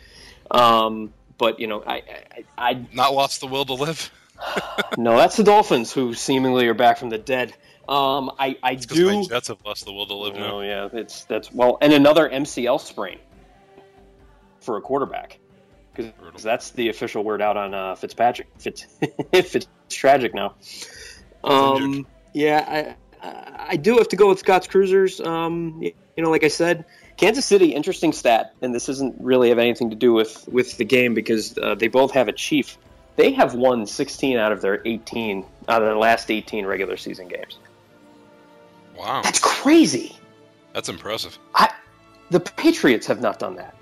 Um, 0.50 1.12
but 1.36 1.60
you 1.60 1.66
know, 1.66 1.82
I, 1.86 1.94
I, 1.96 2.44
I 2.72 2.86
Not 2.94 3.12
lost 3.12 3.40
the 3.40 3.46
will 3.46 3.66
to 3.66 3.74
live. 3.74 4.10
no, 4.96 5.16
that's 5.16 5.36
the 5.36 5.44
Dolphins 5.44 5.92
who 5.92 6.14
seemingly 6.14 6.68
are 6.68 6.74
back 6.74 6.96
from 6.96 7.10
the 7.10 7.18
dead. 7.18 7.52
Um, 7.90 8.30
I, 8.38 8.56
I 8.62 8.76
Because 8.76 8.96
do. 8.96 9.06
my 9.06 9.22
Jets 9.24 9.48
have 9.48 9.58
lost 9.66 9.84
the 9.84 9.92
will 9.92 10.06
to 10.06 10.14
live 10.14 10.36
now. 10.36 10.58
Oh 10.58 10.60
yeah, 10.60 10.88
it's 10.92 11.24
that's 11.24 11.52
well, 11.52 11.76
and 11.80 11.92
another 11.92 12.28
MCL 12.28 12.80
sprain 12.80 13.18
for 14.60 14.76
a 14.76 14.80
quarterback 14.80 15.40
because 15.92 16.42
that's 16.42 16.70
the 16.70 16.88
official 16.88 17.24
word 17.24 17.42
out 17.42 17.56
on 17.56 17.74
uh, 17.74 17.96
Fitzpatrick. 17.96 18.46
Fitz, 18.58 18.86
Fitz 19.32 19.66
tragic 19.88 20.34
now. 20.34 20.54
Um, 21.42 22.06
yeah, 22.32 22.94
I, 23.22 23.26
I 23.28 23.66
I 23.70 23.76
do 23.76 23.98
have 23.98 24.06
to 24.08 24.16
go 24.16 24.28
with 24.28 24.38
Scott's 24.38 24.68
Cruisers. 24.68 25.20
Um, 25.20 25.82
you 25.82 26.22
know, 26.22 26.30
like 26.30 26.44
I 26.44 26.48
said, 26.48 26.84
Kansas 27.16 27.44
City, 27.44 27.74
interesting 27.74 28.12
stat, 28.12 28.54
and 28.62 28.72
this 28.72 28.86
doesn't 28.86 29.16
really 29.18 29.48
have 29.48 29.58
anything 29.58 29.90
to 29.90 29.96
do 29.96 30.12
with 30.12 30.46
with 30.46 30.76
the 30.76 30.84
game 30.84 31.14
because 31.14 31.58
uh, 31.58 31.74
they 31.74 31.88
both 31.88 32.12
have 32.12 32.28
a 32.28 32.32
chief 32.32 32.78
they 33.16 33.32
have 33.32 33.54
won 33.54 33.86
16 33.86 34.38
out 34.38 34.52
of 34.52 34.62
their 34.62 34.80
18 34.86 35.44
out 35.68 35.82
of 35.82 35.88
their 35.88 35.96
last 35.96 36.30
18 36.30 36.64
regular 36.66 36.96
season 36.96 37.28
games. 37.28 37.58
Wow, 38.96 39.22
That's 39.22 39.38
crazy. 39.38 40.16
that's 40.72 40.88
impressive. 40.88 41.38
I, 41.54 41.72
the 42.30 42.40
Patriots 42.40 43.06
have 43.06 43.20
not 43.20 43.38
done 43.38 43.56
that. 43.56 43.74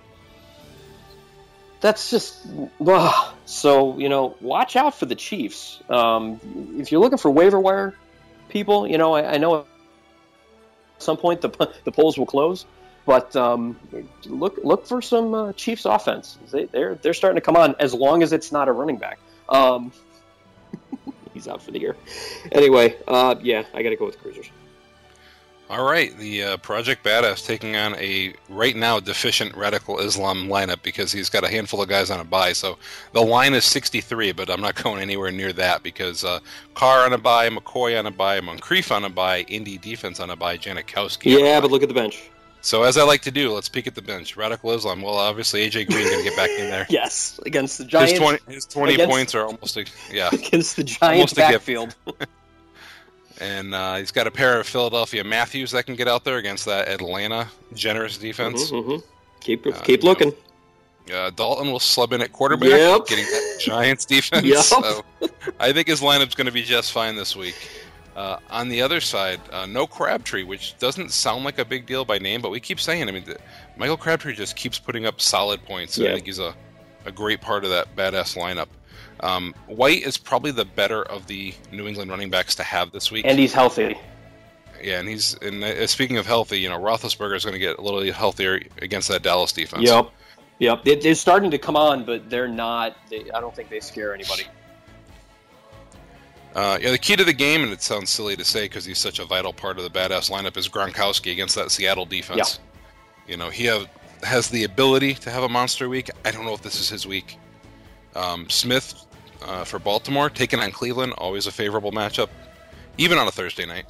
That's 1.80 2.10
just 2.10 2.46
ugh. 2.86 3.34
so 3.44 3.96
you 3.98 4.08
know. 4.08 4.36
Watch 4.40 4.74
out 4.74 4.94
for 4.98 5.06
the 5.06 5.14
Chiefs. 5.14 5.80
Um, 5.88 6.40
if 6.76 6.90
you're 6.90 7.00
looking 7.00 7.18
for 7.18 7.30
waiver 7.30 7.60
wire 7.60 7.94
people, 8.48 8.86
you 8.86 8.98
know 8.98 9.14
I, 9.14 9.34
I 9.34 9.36
know 9.38 9.60
at 9.60 9.66
some 10.98 11.16
point 11.16 11.40
the 11.40 11.50
the 11.84 11.92
polls 11.92 12.18
will 12.18 12.26
close, 12.26 12.66
but 13.06 13.34
um, 13.36 13.78
look 14.26 14.58
look 14.64 14.86
for 14.86 15.00
some 15.00 15.34
uh, 15.34 15.52
Chiefs 15.52 15.84
offense. 15.84 16.38
They, 16.50 16.64
they're 16.64 16.96
they're 16.96 17.14
starting 17.14 17.36
to 17.36 17.44
come 17.44 17.56
on 17.56 17.76
as 17.78 17.94
long 17.94 18.22
as 18.24 18.32
it's 18.32 18.50
not 18.50 18.66
a 18.68 18.72
running 18.72 18.96
back. 18.96 19.20
Um, 19.48 19.92
he's 21.32 21.46
out 21.46 21.62
for 21.62 21.70
the 21.70 21.78
year. 21.78 21.96
Anyway, 22.50 22.96
uh, 23.06 23.36
yeah, 23.40 23.62
I 23.72 23.82
got 23.84 23.90
to 23.90 23.96
go 23.96 24.06
with 24.06 24.14
the 24.16 24.20
Cruisers. 24.20 24.50
All 25.70 25.84
right, 25.84 26.16
the 26.16 26.42
uh, 26.44 26.56
Project 26.56 27.04
Badass 27.04 27.44
taking 27.44 27.76
on 27.76 27.94
a 27.96 28.32
right 28.48 28.74
now 28.74 29.00
deficient 29.00 29.54
Radical 29.54 29.98
Islam 29.98 30.48
lineup 30.48 30.82
because 30.82 31.12
he's 31.12 31.28
got 31.28 31.44
a 31.44 31.48
handful 31.48 31.82
of 31.82 31.90
guys 31.90 32.10
on 32.10 32.20
a 32.20 32.24
buy. 32.24 32.54
So 32.54 32.78
the 33.12 33.20
line 33.20 33.52
is 33.52 33.66
63, 33.66 34.32
but 34.32 34.48
I'm 34.48 34.62
not 34.62 34.82
going 34.82 35.02
anywhere 35.02 35.30
near 35.30 35.52
that 35.52 35.82
because 35.82 36.24
uh, 36.24 36.40
Carr 36.72 37.04
on 37.04 37.12
a 37.12 37.18
buy, 37.18 37.50
McCoy 37.50 37.98
on 37.98 38.06
a 38.06 38.10
buy, 38.10 38.40
Moncrief 38.40 38.90
on 38.90 39.04
a 39.04 39.10
buy, 39.10 39.40
Indy 39.42 39.76
defense 39.76 40.20
on 40.20 40.30
a 40.30 40.36
buy, 40.36 40.56
Janikowski. 40.56 41.34
on 41.36 41.42
a 41.42 41.44
Yeah, 41.44 41.60
but 41.60 41.70
look 41.70 41.82
at 41.82 41.88
the 41.88 41.94
bench. 41.94 42.30
So 42.62 42.82
as 42.84 42.96
I 42.96 43.02
like 43.02 43.20
to 43.22 43.30
do, 43.30 43.52
let's 43.52 43.68
peek 43.68 43.86
at 43.86 43.94
the 43.94 44.02
bench. 44.02 44.38
Radical 44.38 44.72
Islam. 44.72 45.02
Well, 45.02 45.14
obviously 45.18 45.68
AJ 45.68 45.88
Green 45.88 46.04
going 46.04 46.18
to 46.18 46.24
get 46.24 46.36
back 46.36 46.50
in 46.50 46.70
there. 46.70 46.86
Yes, 46.90 47.38
against 47.44 47.76
the 47.76 47.84
Giants. 47.84 48.12
His 48.12 48.20
20, 48.20 48.38
his 48.48 48.64
20 48.66 48.94
against- 48.94 49.10
points 49.10 49.34
are 49.34 49.44
almost 49.44 49.76
a, 49.76 49.84
yeah. 50.10 50.30
against 50.32 50.76
the 50.76 50.82
Giants 50.84 51.02
Almost 51.02 51.32
a 51.34 51.36
gift. 51.36 51.50
backfield. 51.52 51.94
And 53.40 53.74
uh, 53.74 53.96
he's 53.96 54.10
got 54.10 54.26
a 54.26 54.30
pair 54.30 54.58
of 54.58 54.66
Philadelphia 54.66 55.22
Matthews 55.22 55.70
that 55.70 55.84
can 55.86 55.94
get 55.94 56.08
out 56.08 56.24
there 56.24 56.38
against 56.38 56.64
that 56.64 56.88
Atlanta 56.88 57.48
generous 57.74 58.18
defense. 58.18 58.70
Mhm, 58.70 58.84
mhm. 58.84 59.02
Keep 59.40 59.66
Uh, 59.66 59.72
keep 59.82 60.00
you 60.00 60.04
know, 60.04 60.10
looking. 60.10 60.32
Uh, 61.12 61.30
Dalton 61.30 61.70
will 61.72 61.78
slub 61.78 62.12
in 62.12 62.20
at 62.20 62.32
quarterback, 62.32 62.68
Yep. 62.70 63.06
getting 63.06 63.24
that 63.24 63.58
Giants 63.64 64.04
defense. 64.04 64.44
Yep. 64.44 64.58
So 64.64 65.02
I 65.58 65.72
think 65.72 65.88
his 65.88 66.00
lineup's 66.00 66.34
going 66.34 66.46
to 66.46 66.52
be 66.52 66.62
just 66.62 66.92
fine 66.92 67.16
this 67.16 67.34
week. 67.36 67.54
Uh, 68.16 68.38
on 68.50 68.68
the 68.68 68.82
other 68.82 69.00
side, 69.00 69.40
uh, 69.52 69.64
no 69.64 69.86
Crabtree, 69.86 70.42
which 70.42 70.76
doesn't 70.78 71.12
sound 71.12 71.44
like 71.44 71.58
a 71.60 71.64
big 71.64 71.86
deal 71.86 72.04
by 72.04 72.18
name, 72.18 72.42
but 72.42 72.50
we 72.50 72.58
keep 72.58 72.80
saying. 72.80 73.08
I 73.08 73.12
mean, 73.12 73.24
the, 73.24 73.38
Michael 73.76 73.96
Crabtree 73.96 74.34
just 74.34 74.56
keeps 74.56 74.78
putting 74.78 75.06
up 75.06 75.20
solid 75.20 75.64
points. 75.64 75.96
and 75.98 76.08
I 76.08 76.14
think 76.14 76.26
he's 76.26 76.40
a, 76.40 76.52
a 77.06 77.12
great 77.12 77.40
part 77.40 77.62
of 77.64 77.70
that 77.70 77.94
badass 77.94 78.36
lineup. 78.36 78.66
Um, 79.20 79.54
White 79.66 80.02
is 80.02 80.16
probably 80.16 80.50
the 80.50 80.64
better 80.64 81.02
of 81.02 81.26
the 81.26 81.54
New 81.72 81.86
England 81.86 82.10
running 82.10 82.30
backs 82.30 82.54
to 82.56 82.62
have 82.62 82.92
this 82.92 83.10
week. 83.10 83.24
And 83.26 83.38
he's 83.38 83.52
healthy. 83.52 83.98
yeah, 84.82 85.00
and 85.00 85.08
he's 85.08 85.34
and 85.42 85.62
uh, 85.62 85.86
speaking 85.86 86.16
of 86.18 86.26
healthy, 86.26 86.60
you 86.60 86.68
know, 86.68 86.78
Roethlisberger 86.78 87.36
is 87.36 87.44
going 87.44 87.54
to 87.54 87.58
get 87.58 87.78
a 87.78 87.82
little 87.82 88.00
healthier 88.12 88.60
against 88.80 89.08
that 89.08 89.22
Dallas 89.22 89.52
defense. 89.52 89.84
Yep. 89.84 90.10
Yep. 90.60 90.84
They, 90.84 90.96
they're 90.96 91.14
starting 91.14 91.50
to 91.50 91.58
come 91.58 91.76
on, 91.76 92.04
but 92.04 92.28
they're 92.30 92.48
not. 92.48 92.96
They, 93.10 93.30
I 93.34 93.40
don't 93.40 93.54
think 93.54 93.70
they 93.70 93.80
scare 93.80 94.14
anybody. 94.14 94.44
Uh, 96.54 96.78
yeah, 96.80 96.90
the 96.90 96.98
key 96.98 97.14
to 97.14 97.24
the 97.24 97.32
game, 97.32 97.62
and 97.62 97.72
it 97.72 97.82
sounds 97.82 98.10
silly 98.10 98.34
to 98.34 98.44
say 98.44 98.64
because 98.64 98.84
he's 98.84 98.98
such 98.98 99.18
a 99.18 99.24
vital 99.24 99.52
part 99.52 99.78
of 99.78 99.84
the 99.84 99.90
badass 99.90 100.30
lineup, 100.30 100.56
is 100.56 100.68
Gronkowski 100.68 101.30
against 101.30 101.54
that 101.54 101.70
Seattle 101.70 102.06
defense. 102.06 102.58
Yeah. 102.58 103.32
You 103.32 103.36
know, 103.36 103.50
he 103.50 103.66
have, 103.66 103.86
has 104.22 104.48
the 104.48 104.64
ability 104.64 105.14
to 105.14 105.30
have 105.30 105.42
a 105.42 105.48
monster 105.48 105.88
week. 105.88 106.10
I 106.24 106.30
don't 106.30 106.44
know 106.44 106.54
if 106.54 106.62
this 106.62 106.80
is 106.80 106.88
his 106.88 107.06
week. 107.06 107.38
Um, 108.16 108.48
Smith 108.48 109.04
uh, 109.42 109.64
for 109.64 109.78
Baltimore, 109.78 110.30
taking 110.30 110.60
on 110.60 110.70
Cleveland, 110.70 111.14
always 111.18 111.46
a 111.46 111.52
favorable 111.52 111.92
matchup, 111.92 112.28
even 112.96 113.18
on 113.18 113.26
a 113.28 113.30
Thursday 113.30 113.66
night. 113.66 113.86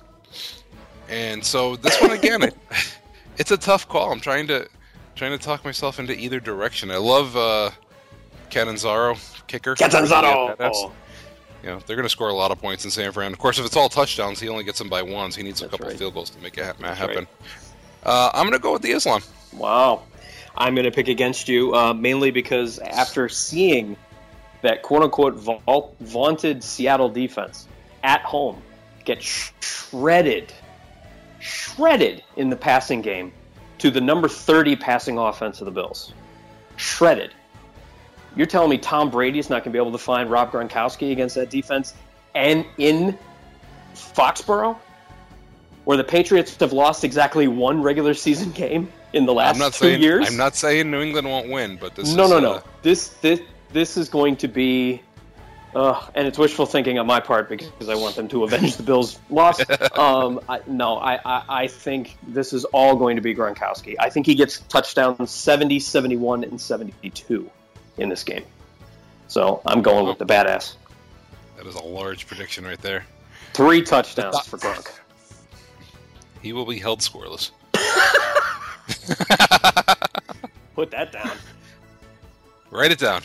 And 1.08 1.44
so 1.44 1.76
this 1.76 2.00
one 2.00 2.10
again, 2.10 2.42
it, 2.42 2.56
it's 3.38 3.50
a 3.50 3.56
tough 3.56 3.88
call. 3.88 4.12
I'm 4.12 4.20
trying 4.20 4.46
to 4.48 4.68
trying 5.14 5.36
to 5.36 5.38
talk 5.38 5.64
myself 5.64 5.98
into 5.98 6.16
either 6.16 6.40
direction. 6.40 6.90
I 6.90 6.96
love 6.96 7.36
uh, 7.36 7.70
Catanzaro, 8.50 9.16
kicker. 9.46 9.74
Catanzaro. 9.74 10.56
Badass. 10.56 10.92
You 11.62 11.70
know, 11.70 11.80
they're 11.86 11.96
going 11.96 12.04
to 12.04 12.10
score 12.10 12.28
a 12.28 12.34
lot 12.34 12.52
of 12.52 12.60
points 12.60 12.84
in 12.84 12.90
San 12.90 13.10
Fran. 13.10 13.32
Of 13.32 13.38
course, 13.38 13.58
if 13.58 13.66
it's 13.66 13.76
all 13.76 13.88
touchdowns, 13.88 14.38
he 14.38 14.48
only 14.48 14.62
gets 14.62 14.78
them 14.78 14.88
by 14.88 15.02
ones. 15.02 15.34
He 15.34 15.42
needs 15.42 15.60
a 15.60 15.68
couple 15.68 15.88
right. 15.88 15.98
field 15.98 16.14
goals 16.14 16.30
to 16.30 16.40
make 16.40 16.56
it 16.56 16.64
ha- 16.64 16.94
happen. 16.94 17.26
right. 17.26 17.28
Uh, 18.04 18.30
I'm 18.32 18.44
going 18.44 18.52
to 18.52 18.62
go 18.62 18.72
with 18.72 18.82
the 18.82 18.92
Islam. 18.92 19.22
Wow. 19.52 20.02
I'm 20.56 20.74
going 20.74 20.84
to 20.84 20.92
pick 20.92 21.08
against 21.08 21.48
you 21.48 21.74
uh, 21.74 21.92
mainly 21.94 22.30
because 22.30 22.78
after 22.78 23.28
seeing 23.28 23.96
that 24.62 24.82
quote 24.82 25.02
unquote 25.02 25.34
vault, 25.34 25.94
vaunted 26.00 26.62
Seattle 26.62 27.08
defense 27.08 27.68
at 28.02 28.22
home 28.22 28.60
get 29.04 29.22
sh- 29.22 29.50
shredded, 29.60 30.52
shredded 31.40 32.22
in 32.36 32.50
the 32.50 32.56
passing 32.56 33.00
game 33.00 33.32
to 33.78 33.90
the 33.90 34.00
number 34.00 34.28
30 34.28 34.76
passing 34.76 35.18
offense 35.18 35.60
of 35.60 35.64
the 35.64 35.70
Bills. 35.70 36.12
Shredded. 36.76 37.32
You're 38.36 38.46
telling 38.46 38.70
me 38.70 38.78
Tom 38.78 39.10
Brady's 39.10 39.48
not 39.48 39.64
going 39.64 39.72
to 39.72 39.76
be 39.76 39.78
able 39.78 39.92
to 39.92 39.98
find 39.98 40.30
Rob 40.30 40.52
Gronkowski 40.52 41.10
against 41.10 41.34
that 41.36 41.50
defense 41.50 41.94
and 42.34 42.64
in 42.76 43.18
Foxborough? 43.94 44.76
Where 45.84 45.96
the 45.96 46.04
Patriots 46.04 46.54
have 46.56 46.74
lost 46.74 47.02
exactly 47.02 47.48
one 47.48 47.82
regular 47.82 48.12
season 48.12 48.50
game 48.52 48.92
in 49.14 49.24
the 49.24 49.32
last 49.32 49.54
I'm 49.54 49.58
not 49.58 49.72
two 49.72 49.86
saying 49.86 50.02
years. 50.02 50.28
I'm 50.28 50.36
not 50.36 50.54
saying 50.54 50.90
New 50.90 51.00
England 51.00 51.26
won't 51.26 51.48
win, 51.48 51.78
but 51.80 51.94
this 51.94 52.14
no, 52.14 52.24
is 52.24 52.30
no, 52.30 52.40
no. 52.40 52.62
This 52.82 53.08
this 53.22 53.40
this 53.72 53.96
is 53.96 54.08
going 54.08 54.36
to 54.36 54.48
be, 54.48 55.02
uh, 55.74 56.06
and 56.14 56.26
it's 56.26 56.38
wishful 56.38 56.66
thinking 56.66 56.98
on 56.98 57.06
my 57.06 57.20
part 57.20 57.48
because 57.48 57.88
I 57.88 57.94
want 57.94 58.16
them 58.16 58.28
to 58.28 58.44
avenge 58.48 58.76
the 58.76 58.82
Bills' 58.82 59.18
loss. 59.30 59.60
Um, 59.98 60.40
I, 60.48 60.60
no, 60.68 60.96
I, 60.96 61.18
I 61.24 61.44
I 61.48 61.66
think 61.66 62.16
this 62.24 62.52
is 62.52 62.64
all 62.66 62.94
going 62.94 63.16
to 63.16 63.22
be 63.22 63.34
Gronkowski. 63.34 63.96
I 63.98 64.10
think 64.10 64.26
he 64.26 64.36
gets 64.36 64.60
touchdowns 64.60 65.30
70, 65.30 65.80
71, 65.80 66.44
and 66.44 66.60
72 66.60 67.50
in 67.96 68.08
this 68.08 68.22
game. 68.22 68.44
So 69.26 69.60
I'm 69.66 69.82
going 69.82 70.06
with 70.06 70.18
the 70.18 70.24
badass. 70.24 70.76
That 71.56 71.66
is 71.66 71.74
a 71.74 71.82
large 71.82 72.28
prediction 72.28 72.64
right 72.64 72.80
there. 72.80 73.04
Three 73.54 73.82
touchdowns 73.82 74.40
for 74.46 74.58
Gronk. 74.58 74.90
He 76.40 76.52
will 76.52 76.66
be 76.66 76.78
held 76.78 77.00
scoreless. 77.00 77.50
Put 80.76 80.92
that 80.92 81.10
down. 81.10 81.32
Write 82.70 82.92
it 82.92 83.00
down. 83.00 83.22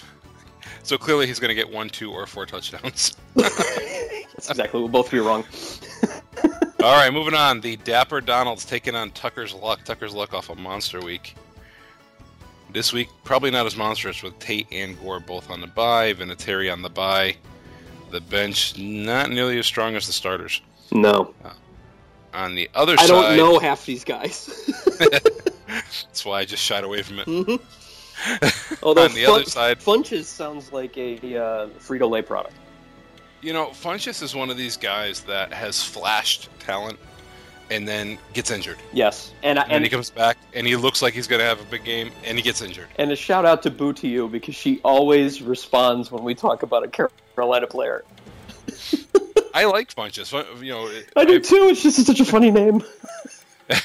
So 0.83 0.97
clearly 0.97 1.27
he's 1.27 1.39
going 1.39 1.49
to 1.49 1.55
get 1.55 1.71
one, 1.71 1.89
two, 1.89 2.11
or 2.11 2.27
four 2.27 2.45
touchdowns. 2.45 3.15
That's 3.35 4.49
exactly. 4.49 4.79
We'll 4.79 4.89
both 4.89 5.09
be 5.09 5.19
wrong. 5.19 5.45
All 6.83 6.95
right, 6.97 7.11
moving 7.13 7.33
on. 7.33 7.61
The 7.61 7.77
Dapper 7.77 8.19
Donalds 8.19 8.65
taking 8.65 8.93
on 8.93 9.11
Tucker's 9.11 9.53
Luck. 9.53 9.85
Tucker's 9.85 10.13
Luck 10.13 10.33
off 10.33 10.49
a 10.49 10.55
monster 10.55 10.99
week. 11.01 11.35
This 12.73 12.91
week, 12.91 13.07
probably 13.23 13.51
not 13.51 13.65
as 13.65 13.77
monstrous 13.77 14.21
with 14.23 14.37
Tate 14.39 14.67
and 14.71 14.99
Gore 14.99 15.19
both 15.21 15.49
on 15.49 15.61
the 15.61 15.67
bye, 15.67 16.13
Vinatieri 16.13 16.71
on 16.73 16.81
the 16.81 16.89
bye. 16.89 17.37
The 18.11 18.19
bench 18.19 18.77
not 18.77 19.29
nearly 19.29 19.57
as 19.59 19.65
strong 19.65 19.95
as 19.95 20.07
the 20.07 20.13
starters. 20.13 20.61
No, 20.91 21.33
On 22.33 22.55
the 22.55 22.69
other 22.75 22.93
I 22.93 23.05
side, 23.05 23.05
I 23.05 23.07
don't 23.07 23.37
know 23.37 23.59
half 23.59 23.85
these 23.85 24.03
guys. 24.03 24.69
that's 24.99 26.25
why 26.25 26.39
I 26.39 26.45
just 26.45 26.63
shied 26.63 26.83
away 26.83 27.01
from 27.03 27.19
it. 27.19 27.27
Mhm. 27.27 27.61
Although 28.83 29.05
On 29.05 29.13
the 29.13 29.25
other 29.25 29.45
side- 29.45 29.79
Funchess 29.79 30.25
sounds 30.25 30.71
like 30.71 30.97
a 30.97 31.15
uh, 31.15 31.67
Frito 31.79 32.09
Lay 32.09 32.21
product. 32.21 32.55
You 33.41 33.53
know, 33.53 33.67
Funchess 33.67 34.21
is 34.23 34.33
one 34.35 34.49
of 34.49 34.57
these 34.57 34.77
guys 34.77 35.21
that 35.21 35.51
has 35.51 35.83
flashed 35.83 36.47
talent 36.59 36.97
and 37.69 37.87
then 37.87 38.17
gets 38.33 38.51
injured. 38.51 38.77
Yes, 38.93 39.33
and 39.43 39.57
I- 39.59 39.63
And, 39.63 39.71
then 39.71 39.83
he 39.83 39.89
comes 39.89 40.09
back 40.09 40.37
and 40.53 40.65
he 40.67 40.75
looks 40.75 41.01
like 41.01 41.13
he's 41.13 41.27
going 41.27 41.39
to 41.39 41.45
have 41.45 41.59
a 41.59 41.65
big 41.65 41.83
game 41.83 42.11
and 42.23 42.37
he 42.37 42.41
gets 42.43 42.61
injured. 42.61 42.87
and 42.97 43.11
a 43.11 43.15
shout 43.15 43.45
out 43.45 43.61
to 43.63 43.71
Boo 43.71 43.93
to 43.93 44.07
you 44.07 44.27
because 44.29 44.55
she 44.55 44.79
always 44.83 45.41
responds 45.41 46.11
when 46.11 46.23
we 46.23 46.35
talk 46.35 46.63
about 46.63 46.83
a 46.83 47.09
Carolina 47.35 47.67
player. 47.67 48.03
I 49.53 49.65
like 49.65 49.93
Funchess. 49.93 50.29
Fun- 50.29 50.45
You 50.63 50.71
know, 50.71 50.89
I 51.15 51.25
do 51.25 51.39
too. 51.39 51.67
It's 51.69 51.83
just 51.83 52.03
such 52.05 52.19
a 52.19 52.25
funny 52.25 52.49
name. 52.51 52.81
I, 53.69 53.81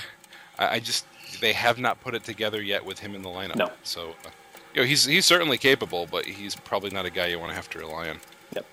I 0.59 0.81
just 0.81 1.05
they 1.41 1.53
have 1.53 1.79
not 1.79 2.01
put 2.01 2.15
it 2.15 2.25
together 2.25 2.63
yet 2.63 2.85
with 2.85 2.99
him 2.99 3.15
in 3.15 3.23
the 3.23 3.29
lineup. 3.29 3.57
No. 3.57 3.71
So, 3.83 4.11
uh, 4.25 4.31
you 4.75 4.83
know, 4.83 4.87
he's 4.87 5.05
he's 5.05 5.27
certainly 5.27 5.59
capable, 5.59 6.07
but 6.11 6.25
he's 6.25 6.55
probably 6.55 6.91
not 6.91 7.07
a 7.07 7.11
guy 7.11 7.27
you 7.27 7.39
want 7.39 7.51
to 7.51 7.57
have 7.57 7.71
to 7.71 7.79
rely 7.79 8.11
on. 8.11 8.21
Yep. 8.55 8.67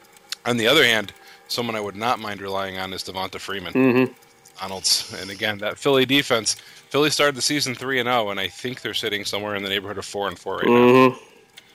On 0.46 0.58
the 0.58 0.68
other 0.68 0.84
hand, 0.84 1.14
someone 1.48 1.76
I 1.76 1.82
would 1.82 1.96
not 1.96 2.20
mind 2.20 2.42
relying 2.42 2.78
on 2.78 2.94
is 2.94 3.04
Devonta 3.04 3.40
Freeman. 3.40 3.74
Mm-hmm. 3.74 4.14
Donalds, 4.60 5.14
and 5.20 5.30
again 5.30 5.58
that 5.60 5.78
Philly 5.78 6.06
defense. 6.06 6.56
Philly 6.90 7.10
started 7.10 7.36
the 7.36 7.42
season 7.42 7.76
three 7.76 8.00
and 8.00 8.08
zero, 8.08 8.30
and 8.30 8.40
I 8.40 8.48
think 8.48 8.82
they're 8.82 8.94
sitting 8.94 9.26
somewhere 9.26 9.56
in 9.56 9.64
the 9.64 9.70
neighborhood 9.70 9.98
of 9.98 10.06
four 10.06 10.30
and 10.30 10.40
four 10.40 10.58
right 10.58 10.68
now. 10.68 10.74
Mm-hmm. 10.74 11.24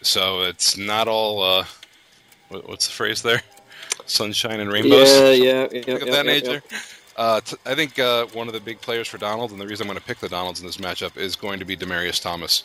So 0.02 0.42
it's 0.42 0.78
not 0.78 1.06
all. 1.06 1.42
Uh, 1.42 1.64
what, 2.48 2.68
what's 2.68 2.86
the 2.86 2.92
phrase 2.92 3.20
there? 3.20 3.42
Sunshine 4.06 4.60
and 4.60 4.72
rainbows. 4.72 5.10
Yeah, 5.10 5.30
yeah, 5.30 5.68
yeah. 5.70 5.92
Look 5.92 6.02
at 6.02 6.10
that 6.10 6.26
nature. 6.26 6.62
Uh, 7.20 7.38
t- 7.38 7.56
I 7.66 7.74
think 7.74 7.98
uh, 7.98 8.24
one 8.32 8.46
of 8.46 8.54
the 8.54 8.60
big 8.60 8.80
players 8.80 9.06
for 9.06 9.18
Donald, 9.18 9.50
and 9.50 9.60
the 9.60 9.66
reason 9.66 9.84
I'm 9.84 9.88
going 9.88 10.00
to 10.00 10.06
pick 10.06 10.20
the 10.20 10.28
Donalds 10.30 10.60
in 10.60 10.66
this 10.66 10.78
matchup 10.78 11.18
is 11.18 11.36
going 11.36 11.58
to 11.58 11.66
be 11.66 11.76
Demaryius 11.76 12.22
Thomas. 12.22 12.64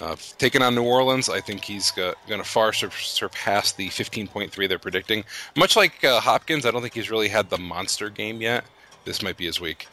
Uh, 0.00 0.16
taking 0.38 0.60
on 0.60 0.74
New 0.74 0.82
Orleans, 0.82 1.28
I 1.28 1.40
think 1.40 1.62
he's 1.62 1.92
going 1.92 2.16
to 2.26 2.42
far 2.42 2.72
sur- 2.72 2.90
surpass 2.90 3.70
the 3.70 3.88
15.3 3.88 4.68
they're 4.68 4.80
predicting. 4.80 5.24
Much 5.56 5.76
like 5.76 6.02
uh, 6.02 6.18
Hopkins, 6.18 6.66
I 6.66 6.72
don't 6.72 6.82
think 6.82 6.94
he's 6.94 7.12
really 7.12 7.28
had 7.28 7.48
the 7.48 7.58
monster 7.58 8.10
game 8.10 8.40
yet. 8.40 8.64
This 9.04 9.22
might 9.22 9.36
be 9.36 9.46
his 9.46 9.60
week. 9.60 9.86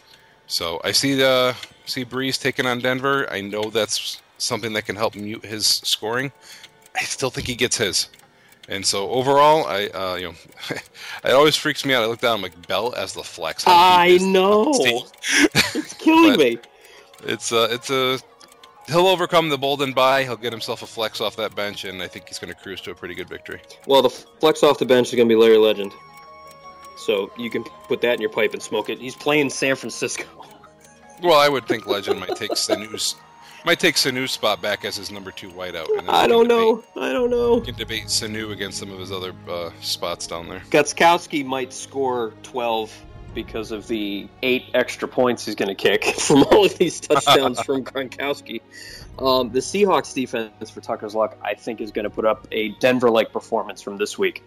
So 0.48 0.82
I 0.84 0.92
see 0.92 1.14
the 1.14 1.56
see 1.86 2.04
Brees 2.04 2.42
taking 2.42 2.66
on 2.66 2.80
Denver. 2.80 3.32
I 3.32 3.42
know 3.42 3.70
that's 3.70 4.24
something 4.40 4.74
that 4.74 4.88
can 4.88 4.96
help 4.96 5.14
mute 5.16 5.46
his 5.46 5.68
scoring. 5.68 6.32
I 6.96 7.04
still 7.04 7.30
think 7.30 7.46
he 7.46 7.54
gets 7.54 7.78
his. 7.78 8.10
And 8.70 8.86
so 8.86 9.10
overall, 9.10 9.66
I 9.68 9.88
uh, 9.88 10.16
you 10.16 10.28
know, 10.28 10.36
it 11.26 11.34
always 11.34 11.56
freaks 11.56 11.86
me 11.86 11.94
out. 11.94 12.04
I 12.04 12.08
look 12.08 12.22
down, 12.22 12.38
I'm 12.38 12.42
like 12.42 12.68
Bell 12.68 12.94
as 12.96 13.14
the 13.14 13.24
flex. 13.24 13.64
I 13.68 14.18
know. 14.22 14.72
it's 15.76 15.94
killing 15.96 16.40
me. 16.40 16.60
It's 17.24 17.52
uh, 17.52 17.68
it's 17.72 17.90
a 17.90 18.20
he'll 18.88 19.08
overcome 19.08 19.50
the 19.50 19.58
Bolden 19.58 19.94
bye. 19.94 20.24
He'll 20.24 20.38
get 20.38 20.54
himself 20.54 20.82
a 20.82 20.88
flex 20.88 21.20
off 21.22 21.36
that 21.38 21.56
bench, 21.56 21.86
and 21.86 22.02
I 22.02 22.08
think 22.08 22.28
he's 22.28 22.40
going 22.40 22.54
to 22.54 22.60
cruise 22.60 22.82
to 22.82 22.92
a 22.92 22.96
pretty 22.96 23.16
good 23.16 23.30
victory. 23.30 23.62
Well, 23.86 24.02
the 24.02 24.10
flex 24.10 24.64
off 24.64 24.80
the 24.80 24.86
bench 24.86 25.10
is 25.10 25.16
going 25.16 25.28
to 25.28 25.36
be 25.36 25.40
Larry 25.40 25.58
Legend, 25.58 25.92
so 26.98 27.32
you 27.38 27.50
can 27.50 27.64
put 27.88 28.02
that 28.02 28.16
in 28.16 28.22
your 28.22 28.30
pipe 28.30 28.54
and 28.54 28.62
smoke 28.62 28.90
it. 28.90 29.00
He's 29.00 29.16
playing 29.16 29.50
San 29.50 29.76
Francisco. 29.76 30.26
Well, 31.22 31.40
I 31.40 31.50
would 31.50 31.68
think 31.68 31.86
Legend 31.86 32.20
might 32.20 32.36
take 32.36 32.56
Sanu's 32.58 33.16
might 33.66 33.80
take 33.80 33.96
Sanu's 33.96 34.32
spot 34.32 34.62
back 34.62 34.86
as 34.86 34.96
his 34.96 35.12
number 35.12 35.32
two 35.32 35.50
whiteout. 35.50 35.88
I 36.08 36.28
don't 36.28 36.48
know. 36.48 36.84
I 36.96 37.12
don't 37.12 37.30
know. 37.30 37.62
Can 37.62 37.76
debate 37.76 38.06
Sanu 38.06 38.52
against 38.52 38.78
some 38.78 38.92
of 38.92 39.00
his 39.00 39.12
other 39.12 39.34
uh, 39.50 39.72
spots 39.82 40.28
down 40.28 40.50
there. 40.50 40.62
Gostkowski 40.72 41.46
might 41.46 41.74
score 41.74 42.34
twelve 42.44 42.94
because 43.34 43.72
of 43.72 43.88
the 43.88 44.28
eight 44.42 44.66
extra 44.74 45.08
points 45.08 45.46
he's 45.46 45.56
going 45.56 45.70
to 45.70 45.76
kick 45.76 46.04
from 46.20 46.44
all 46.44 46.66
of 46.66 46.78
these 46.78 47.00
touchdowns 47.00 47.60
from 47.62 47.84
Gronkowski. 47.84 48.62
Um, 49.20 49.52
the 49.52 49.60
Seahawks 49.60 50.14
defense 50.14 50.70
for 50.70 50.82
Tucker's 50.82 51.16
luck, 51.16 51.38
I 51.44 51.54
think, 51.54 51.82
is 51.82 51.92
going 51.92 52.04
to 52.04 52.10
put 52.10 52.26
up 52.26 52.48
a 52.52 52.70
Denver-like 52.80 53.32
performance 53.32 53.82
from 53.82 53.98
this 53.98 54.18
week. 54.18 54.44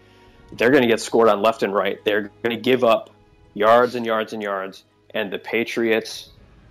They're 0.53 0.71
going 0.71 0.83
to 0.83 0.89
get 0.89 1.01
scored 1.01 1.29
on 1.29 1.43
left 1.43 1.63
and 1.63 1.75
right. 1.75 2.05
They're 2.05 2.31
going 2.43 2.57
to 2.57 2.61
give 2.61 2.85
up 2.85 3.11
yards 3.55 3.95
and 3.95 4.05
yards 4.05 4.33
and 4.33 4.43
yards, 4.43 4.85
and 5.11 5.33
the 5.33 5.39
Patriots 5.39 6.31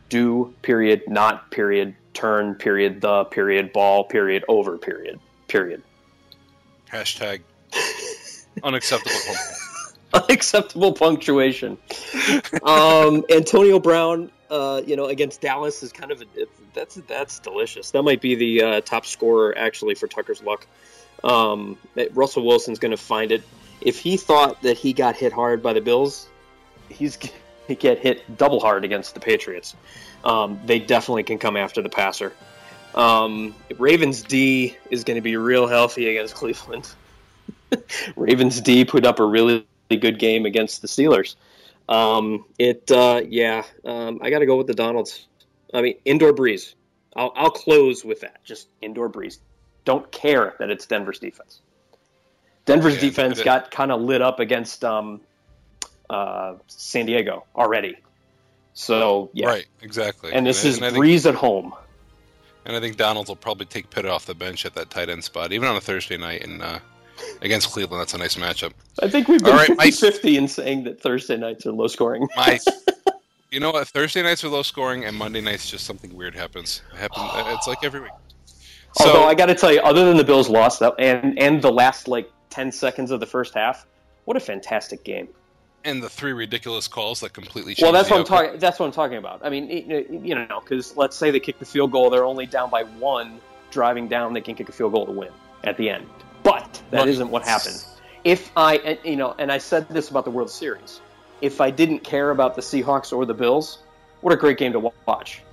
do 0.09 0.53
period, 0.61 1.03
not 1.07 1.51
period, 1.51 1.95
turn 2.15 2.55
period, 2.55 3.01
the 3.01 3.25
period, 3.25 3.71
ball 3.73 4.05
period, 4.05 4.43
over 4.47 4.77
period, 4.77 5.19
period. 5.47 5.83
Hashtag 6.91 7.41
unacceptable. 8.63 9.35
unacceptable 10.13 10.93
punctuation. 10.93 11.77
um, 12.63 13.23
Antonio 13.29 13.79
Brown, 13.79 14.31
uh, 14.49 14.81
you 14.85 14.95
know, 14.95 15.05
against 15.05 15.41
Dallas 15.41 15.83
is 15.83 15.91
kind 15.91 16.11
of 16.11 16.21
a, 16.21 16.25
that's 16.73 16.95
that's 17.07 17.39
delicious. 17.39 17.91
That 17.91 18.03
might 18.03 18.21
be 18.21 18.35
the 18.35 18.61
uh, 18.61 18.81
top 18.81 19.05
scorer 19.05 19.57
actually 19.57 19.95
for 19.95 20.07
Tucker's 20.07 20.41
luck. 20.41 20.67
Um, 21.23 21.77
Russell 22.13 22.45
Wilson's 22.45 22.79
going 22.79 22.91
to 22.91 22.97
find 22.97 23.31
it. 23.31 23.43
If 23.81 23.99
he 23.99 24.17
thought 24.17 24.61
that 24.61 24.77
he 24.77 24.93
got 24.93 25.15
hit 25.15 25.33
hard 25.33 25.61
by 25.61 25.73
the 25.73 25.81
Bills, 25.81 26.27
he's 26.89 27.15
he 27.15 27.31
get 27.67 27.99
hit 27.99 28.37
double 28.37 28.59
hard 28.59 28.85
against 28.85 29.13
the 29.13 29.19
Patriots. 29.19 29.75
Um, 30.23 30.59
they 30.65 30.79
definitely 30.79 31.23
can 31.23 31.37
come 31.37 31.57
after 31.57 31.81
the 31.81 31.89
passer. 31.89 32.33
Um, 32.93 33.53
Ravens 33.77 34.21
D 34.21 34.77
is 34.89 35.03
going 35.03 35.15
to 35.15 35.21
be 35.21 35.37
real 35.37 35.67
healthy 35.67 36.09
against 36.09 36.35
Cleveland. 36.35 36.89
Ravens 38.15 38.61
D 38.61 38.85
put 38.85 39.05
up 39.05 39.19
a 39.19 39.25
really 39.25 39.65
good 39.89 40.19
game 40.19 40.45
against 40.45 40.81
the 40.81 40.87
Steelers. 40.87 41.35
Um, 41.87 42.45
it, 42.57 42.89
uh, 42.89 43.21
yeah, 43.27 43.63
um, 43.83 44.19
I 44.21 44.29
got 44.29 44.39
to 44.39 44.45
go 44.45 44.55
with 44.57 44.67
the 44.67 44.73
Donalds. 44.73 45.27
I 45.73 45.81
mean, 45.81 45.95
indoor 46.05 46.33
Brees. 46.33 46.73
I'll, 47.15 47.31
I'll 47.35 47.51
close 47.51 48.03
with 48.03 48.21
that. 48.21 48.43
Just 48.43 48.69
indoor 48.81 49.09
Brees. 49.09 49.39
Don't 49.83 50.09
care 50.11 50.55
that 50.59 50.69
it's 50.69 50.85
Denver's 50.85 51.19
defense. 51.19 51.61
Denver's 52.65 52.95
yeah, 52.95 53.01
defense 53.01 53.43
got 53.43 53.69
kind 53.69 53.91
of 53.91 54.01
lit 54.01 54.21
up 54.21 54.39
against 54.39 54.83
um, 54.83 55.21
uh, 56.09 56.55
San 56.67 57.05
Diego 57.05 57.45
already. 57.55 57.97
So 58.73 59.29
yeah, 59.33 59.47
right, 59.47 59.65
exactly. 59.81 60.33
And 60.33 60.45
this 60.45 60.63
and, 60.63 60.73
is 60.73 60.81
and 60.81 60.95
Brees 60.97 61.23
think, 61.23 61.35
at 61.35 61.39
home. 61.39 61.73
And 62.65 62.75
I 62.75 62.79
think 62.79 62.97
Donalds 62.97 63.29
will 63.29 63.35
probably 63.35 63.65
take 63.65 63.89
Pitt 63.89 64.05
off 64.05 64.25
the 64.25 64.35
bench 64.35 64.65
at 64.65 64.75
that 64.75 64.89
tight 64.89 65.09
end 65.09 65.23
spot, 65.23 65.51
even 65.53 65.67
on 65.67 65.75
a 65.75 65.81
Thursday 65.81 66.17
night, 66.17 66.43
and 66.43 66.61
uh, 66.61 66.79
against 67.41 67.69
Cleveland. 67.71 68.01
That's 68.01 68.13
a 68.13 68.17
nice 68.17 68.35
matchup. 68.35 68.73
I 69.01 69.07
think 69.07 69.27
we've 69.27 69.43
been 69.43 69.55
right, 69.55 69.67
50 69.67 69.91
50 69.91 70.37
in 70.37 70.47
saying 70.47 70.83
that 70.85 70.99
Thursday 70.99 71.37
nights 71.37 71.65
are 71.65 71.71
low 71.71 71.87
scoring. 71.87 72.27
My, 72.35 72.59
you 73.51 73.59
know 73.59 73.71
what? 73.71 73.87
Thursday 73.87 74.23
nights 74.23 74.43
are 74.43 74.49
low 74.49 74.63
scoring, 74.63 75.05
and 75.05 75.15
Monday 75.15 75.41
nights 75.41 75.69
just 75.69 75.85
something 75.85 76.13
weird 76.15 76.35
happens. 76.35 76.81
It 76.93 76.97
happens 76.97 77.31
it's 77.53 77.67
like 77.67 77.83
every 77.83 78.01
week. 78.01 78.11
So, 78.97 79.07
Although 79.07 79.25
I 79.25 79.35
got 79.35 79.47
to 79.47 79.55
tell 79.55 79.73
you, 79.73 79.81
other 79.81 80.05
than 80.05 80.17
the 80.17 80.23
Bills 80.23 80.49
lost 80.49 80.81
and 80.99 81.37
and 81.37 81.61
the 81.61 81.71
last 81.71 82.07
like 82.07 82.31
ten 82.49 82.71
seconds 82.71 83.11
of 83.11 83.19
the 83.19 83.25
first 83.25 83.53
half, 83.53 83.85
what 84.25 84.37
a 84.37 84.39
fantastic 84.39 85.03
game! 85.03 85.27
And 85.85 86.01
the 86.01 86.09
three 86.09 86.33
ridiculous 86.33 86.87
calls 86.87 87.19
that 87.19 87.33
completely 87.33 87.75
well, 87.79 87.91
that's 87.91 88.09
what 88.09 88.19
I'm 88.19 88.25
talking. 88.25 88.59
That's 88.59 88.79
what 88.79 88.87
I'm 88.87 88.91
talking 88.91 89.17
about. 89.17 89.45
I 89.45 89.49
mean, 89.49 89.69
you 89.69 90.33
know, 90.33 90.59
because 90.59 90.97
let's 90.97 91.15
say 91.15 91.29
they 91.29 91.39
kick 91.39 91.59
the 91.59 91.65
field 91.65 91.91
goal, 91.91 92.09
they're 92.09 92.25
only 92.25 92.47
down 92.47 92.71
by 92.71 92.83
one, 92.83 93.39
driving 93.69 94.07
down, 94.07 94.33
they 94.33 94.41
can 94.41 94.55
kick 94.55 94.67
a 94.67 94.71
field 94.71 94.93
goal 94.93 95.05
to 95.05 95.11
win 95.11 95.31
at 95.63 95.77
the 95.77 95.89
end. 95.89 96.07
But 96.41 96.81
that 96.89 97.07
not 97.07 97.29
what 97.29 97.43
happened. 97.43 97.85
If 98.23 98.51
I, 98.57 98.97
you 99.03 99.15
know, 99.15 99.35
and 99.37 99.51
I 99.51 99.59
said 99.59 99.87
this 99.89 100.09
about 100.09 100.25
the 100.25 100.31
World 100.31 100.49
Series, 100.49 101.01
if 101.41 101.61
I 101.61 101.69
didn't 101.69 101.99
care 101.99 102.31
about 102.31 102.55
the 102.55 102.61
Seahawks 102.61 103.13
or 103.13 103.25
the 103.25 103.35
Bills, 103.35 103.79
what 104.21 104.33
a 104.33 104.37
great 104.37 104.57
game 104.57 104.73
to 104.73 104.91
watch. 105.05 105.43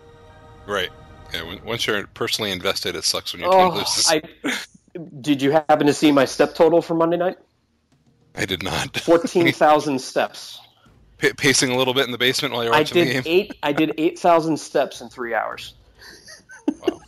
Right. 0.67 0.89
Yeah. 1.35 1.57
Once 1.65 1.87
you're 1.87 2.07
personally 2.09 2.53
invested, 2.53 2.97
it 2.97 3.05
sucks 3.05 3.35
when 3.35 3.43
your 3.43 3.55
oh, 3.55 3.69
loses. 3.71 4.11
I, 4.11 4.23
did 5.21 5.43
you 5.43 5.51
happen 5.51 5.87
to 5.87 5.95
see 5.95 6.13
my 6.13 6.25
step 6.25 6.55
total 6.55 6.81
for 6.81 6.95
Monday 6.95 7.19
night? 7.19 7.39
I 8.35 8.45
did 8.45 8.63
not. 8.63 8.97
Fourteen 9.01 9.53
thousand 9.53 10.01
steps. 10.01 10.61
P- 11.19 11.33
pacing 11.35 11.71
a 11.71 11.77
little 11.77 11.95
bit 11.95 12.07
in 12.07 12.13
the 12.13 12.19
basement 12.19 12.55
while 12.55 12.65
you're 12.65 12.73
watching 12.73 13.03
I 13.03 13.05
did 13.05 13.09
the 13.09 13.23
game. 13.23 13.23
Eight. 13.27 13.59
I 13.63 13.73
did 13.73 13.95
eight 13.99 14.19
thousand 14.19 14.59
steps 14.59 15.01
in 15.01 15.09
three 15.09 15.35
hours. 15.35 15.75
Wow. 16.67 17.01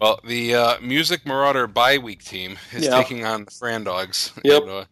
Well, 0.00 0.20
the 0.22 0.54
uh, 0.54 0.80
Music 0.82 1.24
Marauder 1.24 1.66
bye 1.66 1.96
week 1.96 2.22
team 2.22 2.58
is 2.72 2.86
taking 2.86 3.24
on 3.24 3.46
the 3.46 3.50
Fran 3.50 3.84
Dogs. 3.84 4.32
Yep. 4.44 4.62
And, 4.62 4.70
uh, 4.70 4.84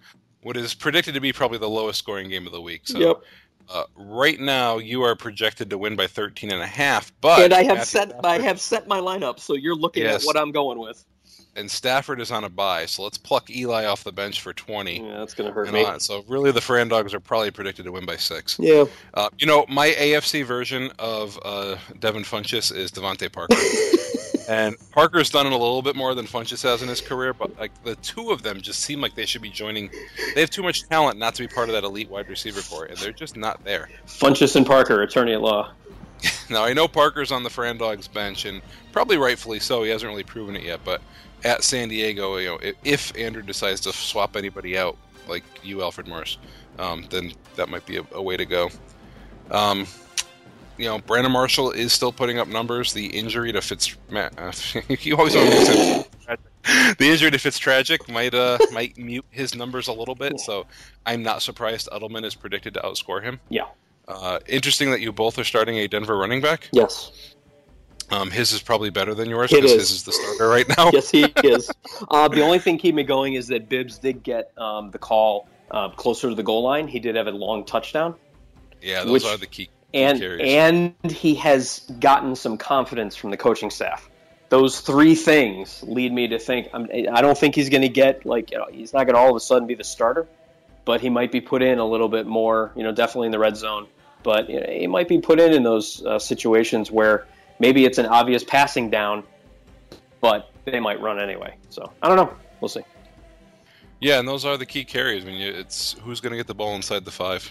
what 0.43 0.57
is 0.57 0.73
predicted 0.73 1.13
to 1.15 1.21
be 1.21 1.35
probably 1.35 1.59
the 1.59 1.69
lowest 1.69 1.99
scoring 1.99 2.31
game 2.31 2.47
of 2.47 2.53
the 2.53 2.63
week. 2.63 2.83
So, 2.85 2.99
yep. 2.99 3.23
uh, 3.69 3.85
right 3.95 4.41
now 4.41 4.79
you 4.79 5.03
are 5.03 5.15
projected 5.15 5.69
to 5.69 5.77
win 5.77 5.97
by 5.97 6.07
13 6.07 6.51
and 6.51 6.63
a 6.63 6.67
half, 6.67 7.13
but 7.21 7.43
and 7.43 7.53
I 7.53 7.63
have 7.63 7.85
set 7.85 8.09
Stafford, 8.09 8.25
I 8.25 8.39
have 8.39 8.61
set 8.61 8.89
my 8.89 9.01
lineup, 9.01 9.39
so 9.39 9.55
you're 9.55 9.77
looking 9.77 10.05
yes. 10.05 10.23
at 10.23 10.27
what 10.27 10.39
I'm 10.39 10.51
going 10.51 10.79
with. 10.79 11.05
And 11.55 11.71
Stafford 11.71 12.21
is 12.21 12.31
on 12.31 12.45
a 12.45 12.49
bye, 12.49 12.87
so 12.87 13.03
let's 13.03 13.19
pluck 13.19 13.51
Eli 13.51 13.85
off 13.85 14.05
the 14.05 14.13
bench 14.13 14.41
for 14.41 14.55
20. 14.55 15.01
Yeah, 15.01 15.19
that's 15.19 15.35
going 15.35 15.49
to 15.49 15.55
hurt 15.55 15.71
me. 15.71 15.85
On. 15.85 16.01
So 16.01 16.25
really, 16.27 16.51
the 16.51 16.63
Fran 16.63 16.89
Dogs 16.89 17.13
are 17.13 17.21
probably 17.21 17.51
predicted 17.51 17.85
to 17.85 17.93
win 17.93 18.07
by 18.07 18.17
six. 18.17 18.59
Yeah. 18.59 18.85
Uh, 19.13 19.29
you 19.39 19.47
know, 19.47 19.67
my 19.69 19.91
AFC 19.91 20.45
version 20.47 20.91
of 20.99 21.39
uh, 21.45 21.77
Devin 22.01 22.23
Funchess 22.23 22.75
is 22.75 22.91
DeVante 22.91 23.31
Parker. 23.31 23.55
And 24.49 24.77
Parker's 24.91 25.31
done 25.31 25.47
it 25.47 25.53
a 25.53 25.57
little 25.57 25.83
bit 25.83 25.97
more 25.97 26.15
than 26.15 26.27
Funchess 26.27 26.63
has 26.63 26.83
in 26.83 26.89
his 26.89 27.01
career, 27.01 27.33
but 27.33 27.59
like 27.59 27.71
the 27.85 27.95
two 27.97 28.31
of 28.31 28.43
them 28.43 28.61
just 28.61 28.81
seem 28.81 29.01
like 29.01 29.15
they 29.15 29.27
should 29.27 29.43
be 29.43 29.51
joining. 29.51 29.91
They 30.35 30.41
have 30.41 30.51
too 30.51 30.63
much 30.63 30.89
talent 30.89 31.19
not 31.19 31.35
to 31.37 31.43
be 31.43 31.49
part 31.49 31.69
of 31.69 31.75
that 31.75 31.85
elite 31.85 32.11
wide 32.11 32.29
receiver 32.29 32.61
core, 32.61 32.87
and 32.87 32.97
they're 32.99 33.13
just 33.13 33.37
not 33.37 33.65
there. 33.65 33.89
Funchess 34.07 34.57
and 34.57 34.67
Parker, 34.67 35.03
attorney 35.03 35.33
at 35.33 35.41
law. 35.41 35.73
now 36.51 36.65
I 36.65 36.73
know 36.73 36.89
Parker's 36.89 37.33
on 37.33 37.43
the 37.43 37.51
Fran 37.51 37.79
Dogs 37.79 38.09
bench, 38.09 38.45
and 38.45 38.61
probably 38.93 39.17
rightfully 39.17 39.61
so. 39.61 39.85
He 39.85 39.91
hasn't 39.91 40.11
really 40.11 40.25
proven 40.25 40.57
it 40.57 40.65
yet, 40.65 40.81
but 40.85 41.01
at 41.45 41.65
San 41.65 41.89
Diego, 41.89 42.37
you 42.37 42.49
know, 42.49 42.73
if 42.85 43.17
Andrew 43.17 43.43
decides 43.43 43.81
to 43.83 43.93
swap 43.93 44.37
anybody 44.37 44.79
out, 44.79 44.97
like 45.29 45.45
you, 45.63 45.83
Alfred 45.83 46.09
Morris, 46.09 46.39
um, 46.79 47.07
then 47.11 47.33
that 47.57 47.69
might 47.69 47.87
be 47.87 47.99
a, 47.99 48.05
a 48.13 48.23
way 48.23 48.37
to 48.37 48.45
go. 48.45 48.71
Um, 49.51 49.87
you 50.79 50.87
know, 50.87 50.99
Brandon 50.99 51.33
Marshall 51.33 51.71
is 51.71 51.93
still 51.93 52.13
putting 52.13 52.39
up 52.39 52.49
numbers. 52.49 52.93
The 52.93 53.07
injury 53.07 53.53
to 53.53 53.61
Fitz, 53.61 53.97
uh, 54.15 54.53
you 54.89 55.17
always 55.17 55.37
want 55.37 55.51
to 55.51 56.07
the 56.99 57.11
injury 57.11 57.31
to 57.31 57.39
Fitztragic 57.39 58.11
might 58.13 58.35
uh 58.35 58.59
might 58.73 58.97
mute 58.97 59.25
his 59.31 59.55
numbers 59.55 59.89
a 59.89 59.93
little 59.93 60.15
bit. 60.15 60.39
So 60.41 60.67
I'm 61.07 61.23
not 61.23 61.43
surprised 61.43 61.89
Edelman 61.93 62.25
is 62.25 62.35
predicted 62.35 62.75
to 62.75 62.81
outscore 62.81 63.23
him. 63.23 63.41
Yeah. 63.49 63.67
Uh, 64.09 64.39
interesting 64.47 64.91
that 64.91 65.01
you 65.01 65.13
both 65.13 65.39
are 65.39 65.45
starting 65.45 65.77
a 65.77 65.89
Denver 65.89 66.17
running 66.17 66.41
back. 66.41 66.69
Yes. 66.73 67.32
Um, 68.13 68.31
his 68.31 68.53
is 68.53 68.63
probably 68.63 68.91
better 68.91 69.15
than 69.15 69.31
yours 69.31 69.51
because 69.51 69.73
his 69.73 69.91
is 69.91 70.03
the 70.05 70.13
starter 70.13 70.49
right 70.49 70.69
now. 70.77 70.91
yes, 70.93 71.11
he 71.11 71.25
is. 71.45 71.71
Uh, 72.11 72.29
the 72.29 72.43
only 72.43 72.59
thing 72.59 72.77
keeping 72.77 72.97
me 72.97 73.05
going 73.05 73.35
is 73.35 73.49
that 73.49 73.69
Bibbs 73.69 73.99
did 73.99 74.23
get 74.23 74.53
um, 74.59 74.91
the 74.91 74.99
call 74.99 75.49
uh, 75.71 75.89
closer 75.91 76.29
to 76.29 76.35
the 76.35 76.43
goal 76.43 76.63
line. 76.63 76.87
He 76.87 77.01
did 77.01 77.17
have 77.17 77.27
a 77.27 77.31
long 77.31 77.65
touchdown. 77.65 78.15
Yeah, 78.83 79.05
those 79.05 79.13
which, 79.13 79.25
are 79.25 79.37
the 79.37 79.47
key 79.47 79.71
and 79.95 80.23
and 80.23 80.95
he 81.11 81.35
has 81.35 81.81
gotten 82.01 82.35
some 82.35 82.57
confidence 82.57 83.17
from 83.17 83.31
the 83.31 83.37
coaching 83.37 83.71
staff. 83.71 84.09
Those 84.49 84.81
three 84.81 85.15
things 85.15 85.83
lead 85.83 86.13
me 86.13 86.29
to 86.29 86.39
think 86.39 86.69
I'm, 86.73 86.85
I 86.93 87.21
do 87.21 87.29
not 87.29 87.39
think 87.39 87.55
he's 87.55 87.69
going 87.69 87.83
to 87.83 87.89
get 87.89 88.25
like 88.27 88.51
you 88.51 88.59
know 88.59 88.67
he's 88.71 88.93
not 88.93 89.05
going 89.05 89.15
to 89.15 89.21
all 89.21 89.31
of 89.31 89.37
a 89.37 89.41
sudden 89.41 89.67
be 89.67 89.75
the 89.75 89.85
starter, 89.85 90.27
but 90.85 91.01
he 91.01 91.11
might 91.11 91.33
be 91.33 91.41
put 91.41 91.63
in 91.63 91.79
a 91.79 91.87
little 91.87 92.09
bit 92.09 92.27
more. 92.27 92.73
You 92.77 92.83
know, 92.83 92.93
definitely 92.93 93.27
in 93.27 93.33
the 93.33 93.39
red 93.39 93.57
zone, 93.57 93.87
but 94.23 94.49
you 94.49 94.61
know, 94.61 94.67
he 94.69 94.87
might 94.87 95.09
be 95.09 95.21
put 95.21 95.41
in 95.41 95.53
in 95.53 95.63
those 95.63 96.05
uh, 96.05 96.19
situations 96.19 96.91
where 96.91 97.27
maybe 97.63 97.85
it's 97.85 97.97
an 97.97 98.07
obvious 98.07 98.43
passing 98.43 98.91
down, 98.91 99.23
but 100.21 100.51
they 100.65 100.81
might 100.81 101.01
run 101.01 101.19
anyway. 101.19 101.57
So 101.71 101.91
I 102.03 102.09
don't 102.09 102.17
know. 102.17 102.35
We'll 102.61 102.69
see. 102.69 102.83
Yeah, 104.01 104.19
and 104.19 104.29
those 104.29 104.45
are 104.45 104.57
the 104.57 104.67
key 104.67 104.85
carries. 104.85 105.25
I 105.25 105.29
mean, 105.29 105.41
it's 105.41 105.93
who's 106.03 106.21
going 106.21 106.33
to 106.33 106.37
get 106.37 106.49
the 106.49 106.55
ball 106.55 106.75
inside 106.75 107.05
the 107.05 107.13
five. 107.13 107.51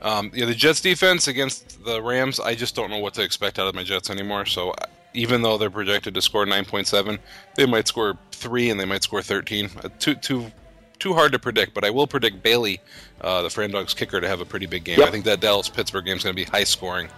Um, 0.00 0.30
yeah, 0.32 0.46
the 0.46 0.54
Jets 0.54 0.80
defense 0.80 1.26
against 1.26 1.84
the 1.84 2.00
Rams, 2.00 2.38
I 2.38 2.54
just 2.54 2.76
don't 2.76 2.90
know 2.90 2.98
what 2.98 3.14
to 3.14 3.22
expect 3.22 3.58
out 3.58 3.66
of 3.66 3.74
my 3.74 3.82
Jets 3.82 4.08
anymore. 4.08 4.46
So 4.46 4.74
even 5.14 5.42
though 5.42 5.58
they're 5.58 5.70
projected 5.70 6.14
to 6.14 6.22
score 6.22 6.46
9.7, 6.46 7.18
they 7.56 7.66
might 7.66 7.88
score 7.88 8.16
three 8.30 8.70
and 8.70 8.78
they 8.78 8.84
might 8.84 9.02
score 9.02 9.22
13. 9.22 9.70
Uh, 9.82 9.88
too 9.98 10.14
too 10.14 10.52
too 11.00 11.12
hard 11.12 11.32
to 11.32 11.38
predict, 11.40 11.74
but 11.74 11.84
I 11.84 11.90
will 11.90 12.06
predict 12.06 12.42
Bailey, 12.42 12.80
uh, 13.20 13.42
the 13.42 13.50
Fran 13.50 13.70
Dogs 13.72 13.94
kicker, 13.94 14.20
to 14.20 14.28
have 14.28 14.40
a 14.40 14.44
pretty 14.44 14.66
big 14.66 14.84
game. 14.84 15.00
Yep. 15.00 15.08
I 15.08 15.10
think 15.10 15.24
that 15.24 15.40
Dallas 15.40 15.68
Pittsburgh 15.68 16.04
game 16.04 16.18
is 16.18 16.22
going 16.22 16.36
to 16.36 16.44
be 16.44 16.48
high 16.48 16.64
scoring. 16.64 17.08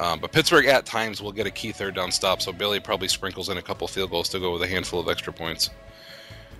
Um, 0.00 0.18
but 0.18 0.32
Pittsburgh 0.32 0.64
at 0.64 0.86
times 0.86 1.20
will 1.20 1.30
get 1.30 1.46
a 1.46 1.50
key 1.50 1.72
third 1.72 1.94
down 1.94 2.10
stop, 2.10 2.40
so 2.40 2.52
Bailey 2.52 2.80
probably 2.80 3.06
sprinkles 3.06 3.50
in 3.50 3.58
a 3.58 3.62
couple 3.62 3.86
field 3.86 4.10
goals 4.10 4.30
to 4.30 4.40
go 4.40 4.52
with 4.52 4.62
a 4.62 4.66
handful 4.66 4.98
of 4.98 5.08
extra 5.08 5.30
points. 5.30 5.68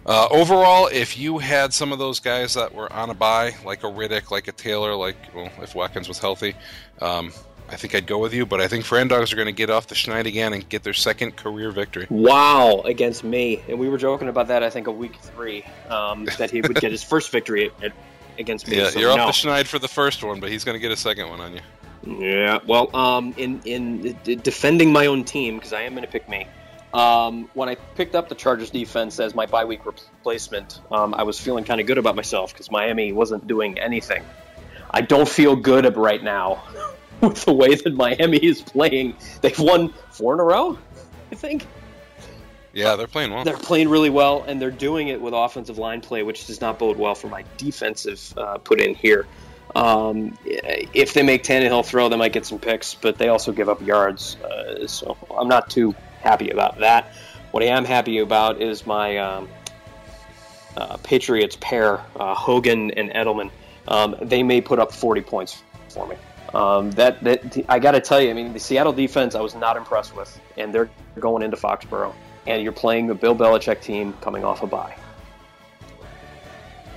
Uh, 0.04 0.28
overall, 0.30 0.88
if 0.92 1.16
you 1.16 1.38
had 1.38 1.72
some 1.72 1.90
of 1.90 1.98
those 1.98 2.20
guys 2.20 2.52
that 2.54 2.74
were 2.74 2.92
on 2.92 3.08
a 3.08 3.14
bye, 3.14 3.54
like 3.64 3.82
a 3.82 3.86
Riddick, 3.86 4.30
like 4.30 4.46
a 4.48 4.52
Taylor, 4.52 4.94
like 4.94 5.16
well, 5.34 5.50
if 5.62 5.74
Watkins 5.74 6.06
was 6.06 6.18
healthy, 6.18 6.54
um, 7.00 7.32
I 7.70 7.76
think 7.76 7.94
I'd 7.94 8.06
go 8.06 8.18
with 8.18 8.34
you. 8.34 8.44
But 8.44 8.60
I 8.60 8.68
think 8.68 8.84
Fran 8.84 9.08
Dogs 9.08 9.32
are 9.32 9.36
going 9.36 9.46
to 9.46 9.52
get 9.52 9.70
off 9.70 9.86
the 9.86 9.94
schneid 9.94 10.26
again 10.26 10.52
and 10.52 10.68
get 10.68 10.82
their 10.82 10.94
second 10.94 11.36
career 11.36 11.70
victory. 11.70 12.06
Wow, 12.10 12.82
against 12.84 13.24
me, 13.24 13.62
and 13.68 13.78
we 13.78 13.88
were 13.88 13.98
joking 13.98 14.28
about 14.28 14.48
that. 14.48 14.62
I 14.62 14.68
think 14.68 14.86
a 14.86 14.92
week 14.92 15.16
three 15.16 15.64
um, 15.88 16.24
that 16.38 16.50
he 16.50 16.60
would 16.60 16.76
get 16.76 16.92
his 16.92 17.02
first 17.02 17.30
victory 17.30 17.70
at, 17.82 17.92
against 18.38 18.68
me. 18.68 18.76
Yeah, 18.76 18.90
so 18.90 19.00
you're 19.00 19.16
no. 19.16 19.24
off 19.24 19.42
the 19.42 19.48
schneid 19.48 19.66
for 19.66 19.78
the 19.78 19.88
first 19.88 20.22
one, 20.22 20.40
but 20.40 20.50
he's 20.50 20.64
going 20.64 20.76
to 20.76 20.80
get 20.80 20.92
a 20.92 20.96
second 20.96 21.30
one 21.30 21.40
on 21.40 21.54
you. 21.54 21.60
Yeah, 22.06 22.60
well, 22.66 22.94
um, 22.96 23.34
in 23.36 23.60
in 23.64 24.16
defending 24.24 24.92
my 24.92 25.06
own 25.06 25.24
team 25.24 25.56
because 25.56 25.72
I 25.72 25.82
am 25.82 25.92
going 25.92 26.04
to 26.04 26.10
pick 26.10 26.28
me. 26.28 26.46
Um, 26.92 27.48
when 27.54 27.68
I 27.68 27.76
picked 27.76 28.14
up 28.14 28.28
the 28.28 28.34
Chargers 28.34 28.70
defense 28.70 29.20
as 29.20 29.34
my 29.34 29.46
bye 29.46 29.64
week 29.64 29.86
replacement, 29.86 30.80
um, 30.90 31.14
I 31.14 31.22
was 31.22 31.38
feeling 31.38 31.64
kind 31.64 31.80
of 31.80 31.86
good 31.86 31.98
about 31.98 32.16
myself 32.16 32.52
because 32.52 32.70
Miami 32.70 33.12
wasn't 33.12 33.46
doing 33.46 33.78
anything. 33.78 34.24
I 34.90 35.02
don't 35.02 35.28
feel 35.28 35.54
good 35.54 35.96
right 35.96 36.22
now 36.22 36.64
with 37.20 37.44
the 37.44 37.52
way 37.52 37.74
that 37.74 37.94
Miami 37.94 38.38
is 38.38 38.60
playing. 38.62 39.16
They've 39.40 39.58
won 39.58 39.92
four 40.10 40.34
in 40.34 40.40
a 40.40 40.44
row, 40.44 40.78
I 41.30 41.34
think. 41.36 41.66
Yeah, 42.72 42.96
they're 42.96 43.08
playing 43.08 43.32
well. 43.32 43.44
They're 43.44 43.56
playing 43.56 43.88
really 43.88 44.10
well, 44.10 44.44
and 44.46 44.60
they're 44.60 44.70
doing 44.70 45.08
it 45.08 45.20
with 45.20 45.34
offensive 45.34 45.78
line 45.78 46.00
play, 46.00 46.22
which 46.22 46.46
does 46.46 46.60
not 46.60 46.78
bode 46.78 46.96
well 46.96 47.14
for 47.14 47.28
my 47.28 47.44
defensive 47.56 48.32
uh, 48.36 48.58
put 48.58 48.80
in 48.80 48.94
here. 48.94 49.26
Um, 49.74 50.36
if 50.44 51.14
they 51.14 51.22
make 51.22 51.44
Tannehill 51.44 51.84
throw, 51.84 52.08
they 52.08 52.16
might 52.16 52.32
get 52.32 52.46
some 52.46 52.58
picks, 52.58 52.94
but 52.94 53.18
they 53.18 53.28
also 53.28 53.52
give 53.52 53.68
up 53.68 53.80
yards. 53.82 54.36
Uh, 54.36 54.86
so 54.86 55.16
I'm 55.36 55.48
not 55.48 55.70
too 55.70 55.94
happy 56.20 56.50
about 56.50 56.78
that. 56.78 57.12
What 57.52 57.62
I 57.62 57.66
am 57.66 57.84
happy 57.84 58.18
about 58.18 58.60
is 58.60 58.86
my 58.86 59.18
um, 59.18 59.48
uh, 60.76 60.96
Patriots 60.98 61.56
pair, 61.60 62.00
uh, 62.16 62.34
Hogan 62.34 62.90
and 62.92 63.10
Edelman. 63.10 63.50
Um, 63.88 64.16
they 64.20 64.42
may 64.42 64.60
put 64.60 64.78
up 64.78 64.92
40 64.92 65.20
points 65.22 65.62
for 65.88 66.06
me. 66.06 66.16
Um, 66.54 66.90
that 66.92 67.22
that 67.22 67.64
I 67.68 67.78
got 67.78 67.92
to 67.92 68.00
tell 68.00 68.20
you, 68.20 68.30
I 68.30 68.32
mean, 68.32 68.52
the 68.52 68.58
Seattle 68.58 68.92
defense 68.92 69.34
I 69.34 69.40
was 69.40 69.54
not 69.54 69.76
impressed 69.76 70.16
with, 70.16 70.40
and 70.56 70.74
they're 70.74 70.90
going 71.18 71.44
into 71.44 71.56
Foxborough, 71.56 72.12
and 72.46 72.62
you're 72.62 72.72
playing 72.72 73.06
the 73.06 73.14
Bill 73.14 73.36
Belichick 73.36 73.80
team 73.80 74.14
coming 74.20 74.44
off 74.44 74.62
a 74.62 74.66
bye, 74.66 74.96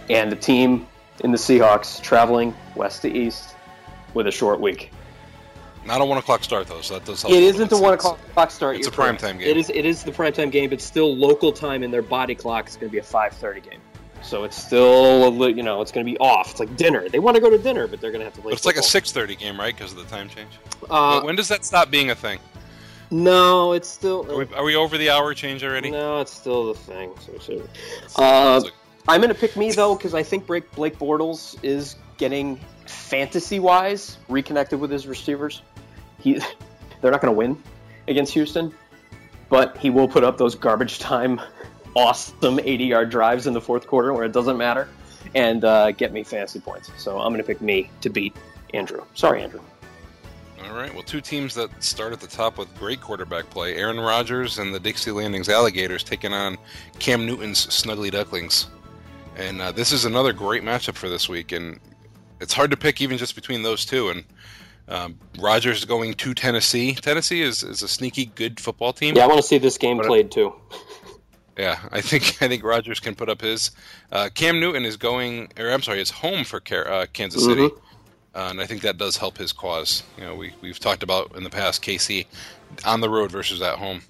and 0.10 0.32
the 0.32 0.36
team 0.36 0.88
in 1.21 1.32
the 1.32 1.38
Seahawks 1.38 2.02
traveling 2.02 2.56
west 2.76 3.02
to 3.04 3.12
east 3.12 3.56
with 4.13 4.28
a 4.28 4.32
short 4.32 4.60
week. 4.60 4.91
Not 5.86 6.02
a 6.02 6.06
one 6.06 6.17
o'clock 6.17 6.43
start 6.43 6.67
though, 6.67 6.82
so 6.82 6.93
that 6.95 7.06
does 7.06 7.21
help. 7.21 7.34
It 7.34 7.43
a 7.43 7.45
isn't 7.47 7.69
the 7.69 7.78
one 7.78 7.93
o'clock 7.93 8.52
start. 8.52 8.78
it's 8.78 8.88
a 8.88 8.91
prime 8.91 9.17
time 9.17 9.38
game. 9.38 9.47
It 9.47 9.58
is. 9.58 9.69
It 9.69 9.86
is 9.86 10.04
the 10.04 10.12
prime 10.13 10.32
time 10.32 10.49
game, 10.49 10.69
but 10.69 10.82
still 10.82 11.15
local 11.15 11.52
time, 11.52 11.84
in 11.84 11.91
their 11.91 12.02
body 12.02 12.36
clock 12.36 12.69
is 12.69 12.76
going 12.76 12.88
to 12.89 12.91
be 12.91 12.99
a 12.99 13.04
five 13.04 13.34
thirty 13.34 13.60
game. 13.60 13.80
So 14.21 14.45
it's 14.45 14.56
still 14.56 15.26
a 15.26 15.49
you 15.49 15.63
know 15.63 15.82
it's 15.82 15.91
going 15.91 16.06
to 16.06 16.12
be 16.12 16.17
off. 16.19 16.52
It's 16.52 16.60
like 16.62 16.76
dinner. 16.78 17.10
They 17.10 17.19
want 17.19 17.36
to 17.36 17.41
go 17.41 17.49
to 17.49 17.58
dinner, 17.58 17.88
but 17.88 17.99
they're 17.99 18.12
going 18.12 18.21
to 18.21 18.26
have 18.26 18.34
to 18.36 18.41
play. 18.41 18.52
But 18.52 18.58
it's 18.58 18.65
like 18.65 18.78
a 18.78 18.84
six 18.84 19.12
thirty 19.12 19.36
game, 19.36 19.60
right? 19.60 19.76
Because 19.76 19.91
of 19.91 19.97
the 19.97 20.06
time 20.06 20.30
change. 20.30 20.52
Uh, 20.89 21.21
when 21.21 21.36
does 21.36 21.49
that 21.49 21.65
stop 21.65 21.91
being 21.91 22.12
a 22.12 22.15
thing? 22.15 22.39
no, 23.12 23.73
it's 23.73 23.89
still. 23.89 24.26
Are 24.32 24.38
we, 24.38 24.56
are 24.56 24.63
we 24.63 24.76
over 24.76 24.97
the 24.97 25.10
hour 25.10 25.34
change 25.34 25.63
already? 25.63 25.91
No, 25.91 26.21
it's 26.21 26.34
still 26.34 26.73
the 26.73 26.80
thing. 26.80 27.12
So, 27.41 27.62
Uh, 28.15 28.62
I'm 29.08 29.20
going 29.20 29.34
to 29.34 29.39
pick 29.39 29.58
me 29.58 29.72
though 29.72 29.96
because 29.96 30.13
I 30.13 30.24
think 30.24 30.48
Blake, 30.48 30.72
Blake 30.72 30.98
Bortles 30.98 31.58
is 31.63 31.98
getting 32.18 32.60
fantasy 32.86 33.60
wise 33.60 34.18
reconnected 34.30 34.80
with 34.80 34.92
his 34.92 35.08
receivers. 35.08 35.62
He, 36.20 36.34
they're 37.02 37.12
not 37.12 37.22
going 37.22 37.34
to 37.34 37.38
win 37.38 37.62
against 38.08 38.34
Houston, 38.34 38.74
but 39.50 39.78
he 39.78 39.89
will 39.89 40.08
put 40.08 40.24
up 40.24 40.38
those 40.38 40.56
garbage 40.56 41.00
time, 41.00 41.42
awesome 41.96 42.60
80 42.60 42.86
yard 42.86 43.10
drives 43.10 43.46
in 43.46 43.54
the 43.54 43.62
fourth 43.62 43.88
quarter 43.88 44.13
where 44.13 44.24
it 44.24 44.32
doesn't 44.32 44.58
matter, 44.58 44.88
and 45.36 45.66
uh, 45.66 45.92
get 45.92 46.13
me 46.13 46.24
fantasy 46.24 46.60
points. 46.60 46.89
So 46.98 47.20
I'm 47.20 47.32
going 47.34 47.42
to 47.42 47.48
pick 47.48 47.62
me 47.62 47.89
to 48.02 48.10
beat 48.10 48.36
Andrew. 48.74 49.04
Sorry, 49.16 49.44
Andrew. 49.44 49.62
All 50.66 50.76
right. 50.76 50.94
Well, 50.94 51.04
two 51.04 51.20
teams 51.20 51.54
that 51.56 51.84
start 51.84 52.13
at 52.13 52.22
the 52.22 52.28
top 52.28 52.58
with 52.58 52.74
great 52.80 53.02
quarterback 53.02 53.50
play: 53.50 53.76
Aaron 53.76 54.00
Rodgers 54.00 54.60
and 54.60 54.74
the 54.74 54.80
Dixie 54.80 55.12
Landings 55.12 55.50
Alligators 55.50 56.04
taking 56.04 56.32
on 56.32 56.58
Cam 57.00 57.26
Newton's 57.26 57.68
Snuggly 57.68 58.10
Ducklings. 58.10 58.68
And 59.36 59.62
uh, 59.62 59.72
this 59.72 59.91
is 59.91 60.06
another 60.06 60.34
great 60.34 60.63
matchup 60.63 60.96
for 60.96 61.10
this 61.10 61.28
week, 61.28 61.52
and 61.52 61.80
it's 62.39 62.54
hard 62.54 62.72
to 62.72 62.78
pick 62.78 63.02
even 63.02 63.17
just 63.17 63.36
between 63.36 63.63
those 63.63 63.86
two. 63.86 64.10
And 64.10 64.24
um, 64.88 65.19
Rodgers 65.39 65.86
going 65.86 66.13
to 66.15 66.34
Tennessee. 66.34 66.93
Tennessee 66.96 67.41
is, 67.41 67.63
is 67.63 67.82
a 67.82 67.88
sneaky 67.88 68.26
good 68.28 68.60
football 68.60 68.93
team. 68.93 69.15
Yeah, 69.15 69.24
I 69.24 69.28
want 69.28 69.38
to 69.39 69.43
see 69.48 69.58
this 69.58 69.78
game 69.78 69.98
But- 69.98 70.06
played 70.08 70.32
too. 70.32 70.54
Yeah, 71.58 71.80
I 71.91 72.02
think 72.02 72.24
I 72.41 72.48
think 72.48 72.63
Rodgers 72.63 73.00
can 73.00 73.13
put 73.13 73.30
up 73.30 73.41
his. 73.41 73.69
Uh, 74.12 74.30
Cam 74.34 74.60
Newton 74.60 74.86
is 74.86 74.98
going, 74.98 75.52
or 75.60 75.69
I'm 75.69 75.84
sorry, 75.84 76.02
is 76.02 76.10
home 76.10 76.43
for 76.46 76.58
uh, 76.67 77.06
Kansas 77.13 77.46
City, 77.46 77.67
Mhm. 77.67 77.78
uh, 78.34 78.48
and 78.50 78.60
I 78.60 78.65
think 78.65 78.82
that 78.82 78.98
does 78.98 79.17
help 79.17 79.38
his 79.38 79.54
cause. 79.54 80.02
You 80.17 80.24
know, 80.24 80.34
we 80.36 80.54
we've 80.62 80.80
talked 80.80 81.04
about 81.04 81.36
in 81.38 81.43
the 81.43 81.52
past 81.52 81.84
KC 81.84 82.26
on 82.86 83.02
the 83.02 83.10
road 83.10 83.32
versus 83.32 83.62
at 83.62 83.78
home. 83.78 84.02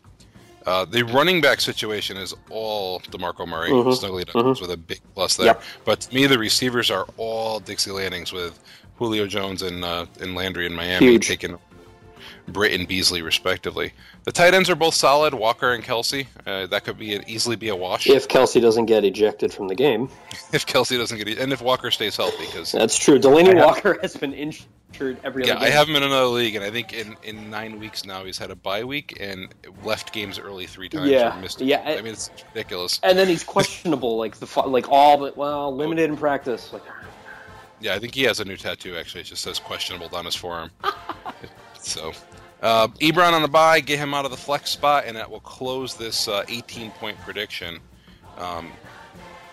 Uh, 0.65 0.85
the 0.85 1.03
running 1.03 1.41
back 1.41 1.59
situation 1.59 2.15
is 2.17 2.33
all 2.49 2.99
DeMarco 3.01 3.47
Murray, 3.47 3.69
Mhm, 3.69 3.85
Snuggly 3.99 4.25
Ducklings 4.25 4.61
with 4.61 4.71
a 4.71 4.77
big 4.77 5.01
plus 5.13 5.35
there. 5.35 5.47
Yep. 5.47 5.63
But 5.85 6.01
to 6.01 6.15
me, 6.15 6.25
the 6.27 6.37
receivers 6.39 6.89
are 6.89 7.05
all 7.17 7.59
Dixie 7.59 7.91
Landings 7.91 8.31
with 8.31 8.59
Julio 8.97 9.27
Jones 9.27 9.61
and 9.61 9.83
uh, 9.83 10.05
and 10.21 10.35
Landry 10.35 10.65
in 10.65 10.73
Miami 10.73 11.07
Huge. 11.07 11.27
taking 11.27 11.57
Britt 12.47 12.73
and 12.73 12.87
Beasley 12.87 13.21
respectively. 13.21 13.93
The 14.23 14.31
tight 14.31 14.53
ends 14.53 14.69
are 14.69 14.75
both 14.75 14.93
solid, 14.93 15.33
Walker 15.33 15.73
and 15.73 15.83
Kelce. 15.83 16.27
Uh, 16.45 16.67
that 16.67 16.83
could 16.83 16.97
be 16.97 17.19
easily 17.27 17.55
be 17.55 17.69
a 17.69 17.75
wash 17.75 18.07
If 18.07 18.27
Kelce 18.27 18.61
doesn't 18.61 18.85
get 18.85 19.03
ejected 19.03 19.53
from 19.53 19.67
the 19.67 19.75
game, 19.75 20.09
if 20.53 20.65
Kelce 20.65 20.97
doesn't 20.97 21.17
get, 21.17 21.37
and 21.39 21.51
if 21.53 21.61
Walker 21.61 21.91
stays 21.91 22.15
healthy, 22.17 22.45
because 22.45 22.71
that's 22.71 22.97
true. 22.97 23.19
Delanie 23.19 23.55
have- 23.57 23.65
Walker 23.65 23.97
has 24.01 24.15
been 24.15 24.33
injured 24.33 25.17
every 25.23 25.45
yeah, 25.45 25.55
other 25.55 25.65
I 25.65 25.69
have 25.69 25.89
him 25.89 25.95
in 25.95 26.03
another 26.03 26.27
league, 26.27 26.55
and 26.55 26.63
I 26.63 26.69
think 26.69 26.93
in, 26.93 27.15
in 27.23 27.49
nine 27.49 27.79
weeks 27.79 28.05
now 28.05 28.23
he's 28.23 28.37
had 28.37 28.51
a 28.51 28.55
bye 28.55 28.83
week 28.83 29.17
and 29.19 29.53
left 29.83 30.13
games 30.13 30.37
early 30.37 30.67
three 30.67 30.87
times. 30.87 31.09
Yeah, 31.09 31.35
missed 31.41 31.61
yeah, 31.61 31.81
I 31.85 31.97
I- 31.97 32.01
mean 32.01 32.13
it's 32.13 32.29
ridiculous. 32.53 32.99
And 33.03 33.17
then 33.17 33.27
he's 33.27 33.43
questionable, 33.43 34.17
like 34.17 34.35
the 34.37 34.61
like 34.67 34.87
all 34.89 35.17
but 35.17 35.35
well 35.35 35.75
limited 35.75 36.09
in 36.09 36.15
practice. 36.17 36.71
Like, 36.71 36.83
Yeah, 37.81 37.95
I 37.95 37.99
think 37.99 38.13
he 38.15 38.23
has 38.23 38.39
a 38.39 38.45
new 38.45 38.55
tattoo. 38.55 38.95
Actually, 38.95 39.21
it 39.21 39.25
just 39.25 39.41
says 39.41 39.57
questionable 39.59 40.07
down 40.09 40.25
his 40.25 40.35
forearm. 40.35 40.69
so, 41.83 42.13
uh, 42.61 42.87
Ebron 42.99 43.33
on 43.33 43.41
the 43.41 43.47
bye, 43.47 43.79
get 43.79 43.99
him 43.99 44.13
out 44.13 44.25
of 44.25 44.31
the 44.31 44.37
flex 44.37 44.71
spot, 44.71 45.03
and 45.05 45.17
that 45.17 45.29
will 45.29 45.41
close 45.41 45.95
this 45.95 46.27
uh, 46.27 46.43
18 46.47 46.91
point 46.91 47.17
prediction. 47.19 47.79
Um, 48.37 48.71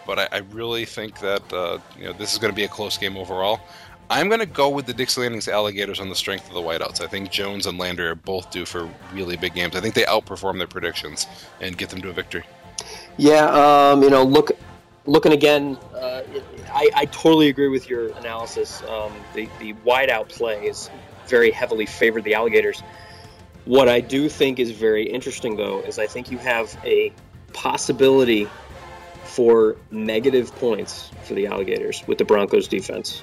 but 0.07 0.19
I, 0.19 0.29
I 0.33 0.38
really 0.38 0.85
think 0.85 1.21
that 1.21 1.53
uh, 1.53 1.79
you 1.99 2.05
know 2.05 2.12
this 2.12 2.33
is 2.33 2.38
going 2.38 2.53
to 2.53 2.57
be 2.57 2.64
a 2.64 2.69
close 2.69 2.97
game 2.97 3.16
overall. 3.16 3.61
I'm 4.09 4.29
going 4.29 4.40
to 4.40 4.47
go 4.47 4.69
with 4.69 4.87
the 4.87 4.95
Dixie 4.95 5.21
Landings 5.21 5.47
Alligators 5.47 6.01
on 6.01 6.09
the 6.09 6.16
strength 6.16 6.49
of 6.49 6.55
the 6.55 6.61
wideouts. 6.61 7.01
I 7.01 7.07
think 7.07 7.31
Jones 7.31 7.66
and 7.66 7.79
Landry 7.79 8.09
are 8.09 8.16
both 8.16 8.51
due 8.51 8.64
for 8.64 8.91
really 9.12 9.37
big 9.37 9.55
games. 9.55 9.76
I 9.76 9.81
think 9.81 9.95
they 9.95 10.03
outperform 10.03 10.59
their 10.59 10.66
predictions 10.66 11.28
and 11.61 11.78
get 11.78 11.91
them 11.91 12.01
to 12.03 12.11
a 12.11 12.12
victory. 12.12 12.43
yeah, 13.18 13.47
um, 13.91 14.03
you 14.03 14.11
know, 14.11 14.24
look, 14.24 14.51
looking 15.07 15.33
again, 15.33 15.78
uh, 15.95 16.22
I, 16.72 16.91
I 16.95 17.05
totally 17.07 17.49
agree 17.49 17.68
with 17.68 17.89
your 17.89 18.09
analysis. 18.16 18.83
Um, 18.85 19.12
the 19.35 19.49
the 19.59 19.74
wide 19.85 20.11
out 20.11 20.28
play 20.28 20.66
is 20.66 20.91
very 21.31 21.51
heavily 21.51 21.87
favored 21.87 22.24
the 22.24 22.35
alligators. 22.35 22.83
What 23.64 23.89
I 23.89 24.01
do 24.01 24.28
think 24.28 24.59
is 24.59 24.70
very 24.72 25.05
interesting, 25.09 25.57
though, 25.57 25.81
is 25.81 25.99
I 25.99 26.07
think 26.07 26.31
you 26.31 26.39
have 26.39 26.76
a 26.85 27.12
possibility 27.53 28.49
for 29.24 29.76
negative 29.91 30.55
points 30.57 31.11
for 31.22 31.35
the 31.35 31.47
alligators 31.47 32.03
with 32.07 32.18
the 32.18 32.24
Broncos 32.24 32.66
defense. 32.68 33.22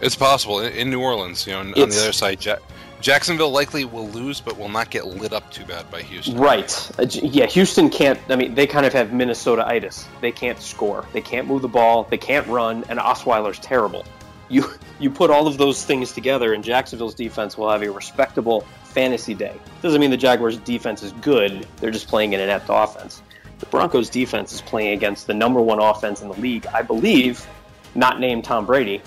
It's 0.00 0.16
possible 0.16 0.60
in, 0.60 0.72
in 0.72 0.90
New 0.90 1.00
Orleans. 1.00 1.46
You 1.46 1.52
know, 1.52 1.60
on, 1.60 1.66
on 1.66 1.72
It's- 1.72 1.94
the 1.96 2.02
other 2.04 2.12
side, 2.12 2.44
ja- 2.44 2.56
Jacksonville 3.02 3.50
likely 3.50 3.84
will 3.84 4.08
lose, 4.08 4.40
but 4.40 4.58
will 4.58 4.68
not 4.68 4.90
get 4.90 5.06
lit 5.06 5.32
up 5.32 5.50
too 5.50 5.64
bad 5.64 5.90
by 5.90 6.02
Houston. 6.02 6.36
Right. 6.36 6.90
Uh, 6.98 7.06
yeah, 7.10 7.46
Houston 7.46 7.88
can't. 7.90 8.18
I 8.28 8.36
mean, 8.36 8.54
they 8.54 8.66
kind 8.66 8.84
of 8.86 8.92
have 8.92 9.12
Minnesota-itis. 9.12 10.06
They 10.20 10.32
can't 10.32 10.60
score. 10.60 11.06
They 11.12 11.22
can't 11.22 11.46
move 11.46 11.62
the 11.62 11.68
ball. 11.68 12.04
They 12.04 12.18
can't 12.18 12.46
run. 12.46 12.84
And 12.88 12.98
Osweiler's 12.98 13.58
terrible. 13.58 14.04
You 14.50 14.70
you 14.98 15.10
put 15.10 15.30
all 15.30 15.46
of 15.46 15.56
those 15.56 15.84
things 15.84 16.12
together, 16.12 16.52
and 16.52 16.62
Jacksonville's 16.62 17.14
defense 17.14 17.56
will 17.56 17.70
have 17.70 17.82
a 17.82 17.90
respectable 17.90 18.66
fantasy 18.84 19.32
day. 19.32 19.54
Doesn't 19.80 20.00
mean 20.00 20.10
the 20.10 20.16
Jaguars' 20.16 20.58
defense 20.58 21.02
is 21.02 21.12
good. 21.12 21.66
They're 21.76 21.90
just 21.90 22.08
playing 22.08 22.34
an 22.34 22.40
inept 22.40 22.66
offense. 22.68 23.22
The 23.60 23.66
Broncos' 23.66 24.10
defense 24.10 24.52
is 24.52 24.60
playing 24.60 24.92
against 24.92 25.26
the 25.26 25.34
number 25.34 25.60
one 25.60 25.78
offense 25.78 26.22
in 26.22 26.28
the 26.28 26.34
league, 26.34 26.66
I 26.66 26.82
believe, 26.82 27.46
not 27.94 28.18
named 28.18 28.44
Tom 28.44 28.66
Brady, 28.66 29.02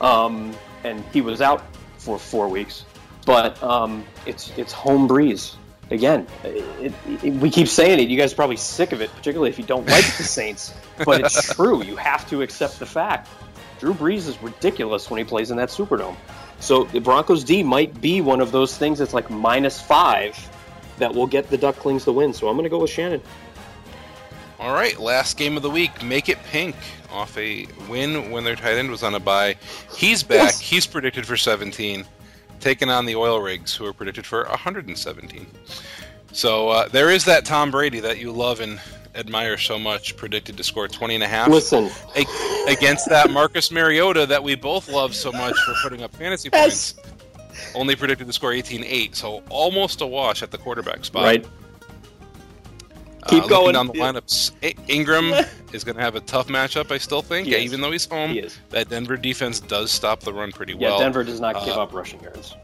um, 0.00 0.54
and 0.84 1.02
he 1.12 1.20
was 1.20 1.40
out 1.40 1.62
for 1.98 2.18
four 2.18 2.48
weeks. 2.48 2.84
But 3.24 3.60
um, 3.62 4.04
it's 4.26 4.52
it's 4.56 4.72
home 4.72 5.08
Brees 5.08 5.56
again. 5.90 6.26
It, 6.44 6.92
it, 7.22 7.34
we 7.34 7.50
keep 7.50 7.68
saying 7.68 7.98
it. 7.98 8.08
You 8.08 8.18
guys 8.18 8.32
are 8.32 8.36
probably 8.36 8.56
sick 8.56 8.92
of 8.92 9.00
it, 9.00 9.10
particularly 9.16 9.50
if 9.50 9.58
you 9.58 9.64
don't 9.64 9.86
like 9.88 10.04
the 10.16 10.24
Saints. 10.24 10.74
But 11.04 11.20
it's 11.20 11.54
true. 11.54 11.84
You 11.84 11.94
have 11.96 12.26
to 12.30 12.40
accept 12.40 12.78
the 12.78 12.86
fact. 12.86 13.28
Drew 13.78 13.94
Brees 13.94 14.28
is 14.28 14.40
ridiculous 14.42 15.10
when 15.10 15.18
he 15.18 15.24
plays 15.24 15.50
in 15.50 15.56
that 15.58 15.68
Superdome. 15.68 16.16
So 16.60 16.84
the 16.84 17.00
Broncos 17.00 17.44
D 17.44 17.62
might 17.62 18.00
be 18.00 18.20
one 18.20 18.40
of 18.40 18.52
those 18.52 18.76
things 18.76 18.98
that's 18.98 19.12
like 19.14 19.30
minus 19.30 19.80
five 19.80 20.36
that 20.98 21.14
will 21.14 21.26
get 21.26 21.50
the 21.50 21.58
Ducklings 21.58 22.04
the 22.04 22.12
win. 22.12 22.32
So 22.32 22.48
I'm 22.48 22.56
going 22.56 22.64
to 22.64 22.70
go 22.70 22.78
with 22.78 22.90
Shannon. 22.90 23.20
All 24.58 24.72
right, 24.72 24.98
last 24.98 25.36
game 25.36 25.56
of 25.58 25.62
the 25.62 25.70
week. 25.70 26.02
Make 26.02 26.30
it 26.30 26.38
pink 26.44 26.76
off 27.12 27.36
a 27.36 27.66
win 27.88 28.30
when 28.30 28.44
their 28.44 28.56
tight 28.56 28.78
end 28.78 28.90
was 28.90 29.02
on 29.02 29.14
a 29.14 29.20
bye. 29.20 29.56
He's 29.94 30.22
back. 30.22 30.38
Yes. 30.38 30.60
He's 30.60 30.86
predicted 30.86 31.26
for 31.26 31.36
17, 31.36 32.06
taking 32.60 32.88
on 32.88 33.04
the 33.04 33.16
Oil 33.16 33.40
Rigs, 33.40 33.74
who 33.74 33.84
are 33.84 33.92
predicted 33.92 34.24
for 34.24 34.44
117. 34.44 35.46
So 36.32 36.70
uh, 36.70 36.88
there 36.88 37.10
is 37.10 37.26
that 37.26 37.44
Tom 37.44 37.70
Brady 37.70 38.00
that 38.00 38.18
you 38.18 38.32
love 38.32 38.60
and 38.60 38.80
admire 39.16 39.56
so 39.58 39.78
much, 39.78 40.16
predicted 40.16 40.56
to 40.56 40.64
score 40.64 40.88
20 40.88 41.16
and 41.16 41.24
a 41.24 41.28
half. 41.28 41.48
Listen, 41.48 41.90
a- 42.14 42.70
against 42.70 43.08
that 43.08 43.30
Marcus 43.30 43.70
Mariota 43.70 44.26
that 44.26 44.42
we 44.42 44.54
both 44.54 44.88
love 44.88 45.14
so 45.14 45.32
much 45.32 45.56
for 45.64 45.74
putting 45.82 46.02
up 46.02 46.14
fantasy 46.14 46.48
yes. 46.52 46.92
points, 46.92 47.14
only 47.74 47.96
predicted 47.96 48.26
to 48.26 48.32
score 48.32 48.50
18-8, 48.50 49.14
so 49.14 49.42
almost 49.48 50.00
a 50.00 50.06
wash 50.06 50.42
at 50.42 50.50
the 50.50 50.58
quarterback 50.58 51.04
spot. 51.04 51.24
Right. 51.24 51.46
Keep 53.28 53.44
uh, 53.44 53.48
going 53.48 53.72
down 53.72 53.88
the 53.88 53.94
lineups. 53.94 54.52
Ingram 54.88 55.32
is 55.72 55.82
going 55.84 55.96
to 55.96 56.02
have 56.02 56.14
a 56.14 56.20
tough 56.20 56.48
matchup, 56.48 56.92
I 56.92 56.98
still 56.98 57.22
think, 57.22 57.48
even 57.48 57.80
though 57.80 57.90
he's 57.90 58.06
home. 58.06 58.38
That 58.70 58.88
Denver 58.88 59.16
defense 59.16 59.60
does 59.60 59.90
stop 59.90 60.20
the 60.20 60.32
run 60.32 60.52
pretty 60.52 60.74
well. 60.74 60.98
yeah. 60.98 61.04
Denver 61.04 61.24
does 61.24 61.40
not 61.40 61.64
give 61.64 61.76
uh, 61.76 61.82
up 61.82 61.92
rushing 61.92 62.20
yards. 62.20 62.54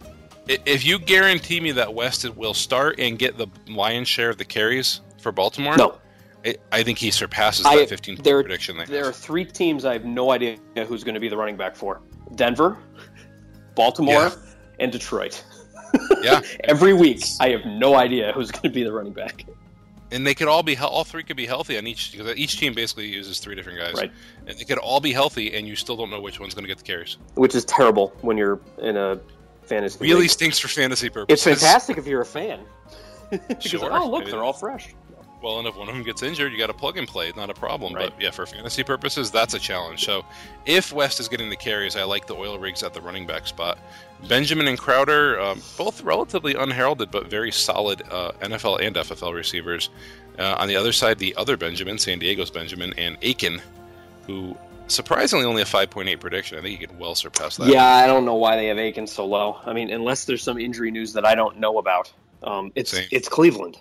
If 0.49 0.85
you 0.85 0.99
guarantee 0.99 1.61
me 1.61 1.73
that 1.73 1.95
West 1.95 2.29
will 2.37 2.55
start 2.55 2.99
and 2.99 3.19
get 3.19 3.39
the 3.39 3.47
lion's 3.69 4.09
share 4.09 4.31
of 4.31 4.39
the 4.39 4.45
carries 4.45 5.01
for 5.19 5.31
Baltimore, 5.31 5.77
no. 5.77 5.99
I, 6.45 6.57
I 6.73 6.83
think 6.83 6.99
he 6.99 7.11
surpasses 7.11 7.65
that 7.65 7.89
15 7.89 8.23
there, 8.23 8.43
prediction. 8.43 8.77
They 8.77 8.85
there 8.85 9.07
are 9.07 9.13
three 9.13 9.45
teams 9.45 9.85
I 9.85 9.93
have 9.93 10.05
no 10.05 10.31
idea 10.31 10.59
who's 10.87 11.05
going 11.05 11.15
to 11.15 11.21
be 11.21 11.29
the 11.29 11.37
running 11.37 11.57
back 11.57 11.77
for: 11.77 12.01
Denver, 12.35 12.79
Baltimore, 13.75 14.15
yeah. 14.15 14.35
and 14.79 14.93
Detroit. 14.93 15.45
Yeah. 16.23 16.41
Every 16.65 16.95
week, 16.95 17.23
I 17.39 17.51
have 17.51 17.67
no 17.67 17.97
idea 17.97 18.33
who's 18.33 18.51
going 18.51 18.63
to 18.63 18.71
be 18.71 18.83
the 18.83 18.93
running 18.93 19.13
back 19.13 19.45
and 20.13 20.27
they 20.27 20.35
could 20.35 20.47
all 20.47 20.63
be 20.63 20.77
all 20.77 21.05
three 21.05 21.23
could 21.23 21.37
be 21.37 21.47
healthy 21.47 21.79
on 21.79 21.87
each 21.87 22.13
because 22.13 22.37
each 22.37 22.59
team 22.59 22.75
basically 22.75 23.07
uses 23.07 23.41
three 23.41 23.55
different 23.55 23.79
guys. 23.79 23.95
Right. 23.95 24.13
And 24.47 24.57
they 24.59 24.65
could 24.65 24.79
all 24.79 25.01
be 25.01 25.13
healthy, 25.13 25.55
and 25.55 25.67
you 25.67 25.75
still 25.75 25.97
don't 25.97 26.11
know 26.11 26.21
which 26.21 26.39
one's 26.39 26.55
going 26.55 26.65
to 26.65 26.69
get 26.69 26.79
the 26.79 26.85
carries. 26.85 27.17
Which 27.35 27.55
is 27.55 27.65
terrible 27.65 28.13
when 28.21 28.37
you're 28.37 28.61
in 28.79 28.97
a 28.97 29.19
fantasy. 29.63 29.99
Really 30.01 30.23
league. 30.23 30.31
stinks 30.31 30.59
for 30.59 30.69
fantasy 30.69 31.09
purposes. 31.09 31.47
It's 31.47 31.63
fantastic 31.63 31.97
if 31.97 32.07
you're 32.07 32.21
a 32.21 32.27
fan. 32.27 32.61
sure. 33.61 33.91
oh, 33.91 34.09
look, 34.09 34.27
they're 34.27 34.45
all 34.45 34.53
fresh. 34.53 34.95
Well, 35.43 35.59
and 35.59 35.67
if 35.67 35.77
one 35.77 35.89
of 35.89 35.95
them 35.95 36.05
gets 36.05 36.23
injured, 36.23 36.53
you 36.53 36.59
got 36.59 36.69
to 36.69 36.75
plug 36.75 36.97
and 36.97 37.09
play. 37.09 37.33
Not 37.37 37.51
a 37.51 37.55
problem. 37.55 37.95
Right. 37.95 38.11
But 38.11 38.23
yeah, 38.23 38.31
for 38.31 38.47
fantasy 38.47 38.85
purposes, 38.85 39.31
that's 39.31 39.55
a 39.55 39.59
challenge. 39.59 40.05
So 40.05 40.25
if 40.67 40.93
West 40.93 41.19
is 41.19 41.29
getting 41.29 41.51
the 41.51 41.57
carries, 41.57 41.97
I 41.97 42.05
like 42.05 42.27
the 42.27 42.35
oil 42.35 42.59
rigs 42.59 42.83
at 42.83 42.95
the 42.95 43.01
running 43.01 43.27
back 43.27 43.47
spot. 43.47 43.79
Benjamin 44.29 44.69
and 44.69 44.79
Crowder, 44.79 45.41
um, 45.41 45.61
both 45.77 46.03
relatively 46.03 46.55
unheralded 46.55 47.11
but 47.11 47.29
very 47.29 47.51
solid 47.51 48.03
uh, 48.11 48.31
NFL 48.41 48.81
and 48.81 48.95
FFL 48.95 49.35
receivers. 49.35 49.91
Uh, 50.39 50.55
on 50.59 50.69
the 50.69 50.77
other 50.77 50.93
side, 50.93 51.19
the 51.19 51.35
other 51.37 51.57
Benjamin, 51.57 51.99
San 51.99 52.21
Diego's 52.21 52.51
Benjamin, 52.51 52.95
and 52.97 53.19
Aiken, 53.21 53.61
who 54.27 54.57
surprisingly 54.87 55.45
only 55.45 55.63
a 55.63 55.67
5.8 55.67 56.21
prediction. 56.21 56.59
I 56.59 56.63
think 56.63 56.79
he 56.79 56.87
could 56.87 56.99
well 56.99 57.15
surpass 57.15 57.57
that. 57.57 57.67
Yeah, 57.69 57.85
I 57.85 58.07
don't 58.07 58.25
know 58.25 58.37
why 58.37 58.57
they 58.57 58.67
have 58.67 58.79
Aiken 58.79 59.07
so 59.07 59.27
low. 59.27 59.59
I 59.65 59.73
mean, 59.73 59.91
unless 59.91 60.25
there's 60.25 60.43
some 60.43 60.59
injury 60.59 60.91
news 60.91 61.15
that 61.15 61.25
I 61.25 61.35
don't 61.35 61.59
know 61.59 61.79
about. 61.79 62.13
Um, 62.45 62.73
it's 62.75 62.91
Same. 62.93 63.09
it's 63.11 63.29
Cleveland. 63.29 63.79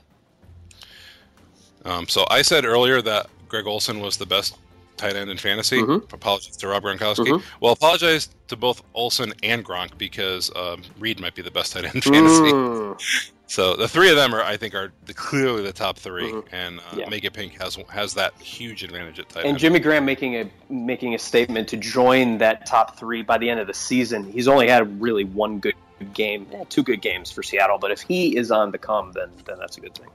Um, 1.86 2.08
so 2.08 2.26
I 2.30 2.42
said 2.42 2.66
earlier 2.66 3.02
that 3.02 3.28
Greg 3.48 3.68
Olsen 3.68 4.00
was 4.00 4.18
the 4.18 4.26
best 4.26 4.58
tight 4.98 5.16
end 5.16 5.30
in 5.30 5.38
fantasy. 5.38 5.80
Mm-hmm. 5.80 6.14
Apologies 6.14 6.58
to 6.58 6.68
Rob 6.68 6.84
Gronkowski. 6.84 7.26
Mm-hmm. 7.26 7.46
Well, 7.60 7.74
apologize 7.74 8.30
to 8.48 8.56
both 8.56 8.84
Olson 8.94 9.34
and 9.44 9.66
Gronk 9.66 9.98
because 9.98 10.52
um, 10.56 10.84
Reed 11.00 11.20
might 11.20 11.36
be 11.36 11.42
the 11.42 11.52
best 11.52 11.74
tight 11.74 11.86
end 11.86 11.96
in 11.96 12.02
fantasy. 12.02 12.52
Mm. 12.52 13.32
So 13.52 13.76
the 13.76 13.90
three 13.90 14.10
of 14.10 14.16
them 14.16 14.34
are, 14.34 14.42
I 14.42 14.56
think, 14.56 14.74
are 14.74 14.94
the, 15.04 15.14
clearly 15.14 15.62
the 15.62 15.74
top 15.74 15.98
3 15.98 16.24
mm-hmm. 16.24 16.56
and 16.56 16.80
uh, 16.80 16.84
yeah. 16.96 17.10
Make 17.10 17.26
It 17.26 17.34
Pink 17.34 17.62
has 17.62 17.78
has 17.90 18.14
that 18.14 18.34
huge 18.40 18.82
advantage 18.82 19.20
at 19.20 19.28
tight 19.28 19.40
and 19.40 19.48
end. 19.48 19.50
And 19.50 19.60
Jimmy 19.60 19.80
Graham 19.80 20.06
making 20.06 20.38
a 20.38 20.50
making 20.70 21.16
a 21.16 21.20
statement 21.20 21.68
to 21.68 21.76
join 21.76 22.38
that 22.38 22.66
top 22.66 22.98
three 22.98 23.24
by 23.24 23.38
the 23.38 23.50
end 23.50 23.60
of 23.60 23.68
the 23.68 23.74
season. 23.74 24.24
He's 24.24 24.48
only 24.48 24.70
had 24.70 25.02
really 25.02 25.26
one 25.26 25.60
good 25.60 25.76
game, 26.14 26.48
yeah, 26.50 26.64
two 26.70 26.82
good 26.82 27.02
games 27.02 27.30
for 27.30 27.44
Seattle, 27.44 27.78
but 27.78 27.92
if 27.92 28.00
he 28.00 28.38
is 28.38 28.52
on 28.52 28.72
the 28.72 28.78
come, 28.78 29.12
then 29.12 29.30
then 29.44 29.58
that's 29.60 29.76
a 29.76 29.82
good 29.82 29.96
thing. 29.96 30.08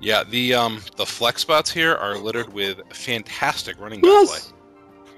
Yeah, 0.00 0.24
the 0.24 0.54
um 0.54 0.80
the 0.96 1.06
flex 1.06 1.42
spots 1.42 1.70
here 1.70 1.94
are 1.94 2.18
littered 2.18 2.52
with 2.52 2.80
fantastic 2.92 3.80
running 3.80 4.00
back 4.00 4.08
yes. 4.08 4.48
play. 4.48 4.58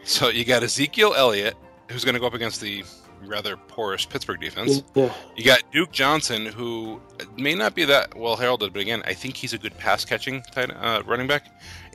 So 0.05 0.29
you 0.29 0.45
got 0.45 0.63
Ezekiel 0.63 1.15
Elliott, 1.17 1.57
who's 1.91 2.05
going 2.05 2.15
to 2.15 2.21
go 2.21 2.27
up 2.27 2.35
against 2.35 2.61
the 2.61 2.85
rather 3.27 3.57
porous 3.57 4.07
Pittsburgh 4.07 4.41
defense. 4.41 4.83
Yeah. 4.95 5.13
You 5.37 5.45
got 5.45 5.63
Duke 5.73 5.91
Johnson, 5.91 6.47
who 6.47 7.01
may 7.37 7.55
not 7.55 7.75
be 7.75 7.85
that 7.85 8.17
well 8.17 8.37
heralded, 8.37 8.73
but 8.73 8.81
again, 8.81 9.03
I 9.07 9.15
think 9.15 9.37
he's 9.37 9.53
a 9.53 9.59
good 9.59 9.77
pass 9.77 10.05
catching 10.05 10.43
uh, 10.57 11.03
running 11.05 11.27
back 11.27 11.47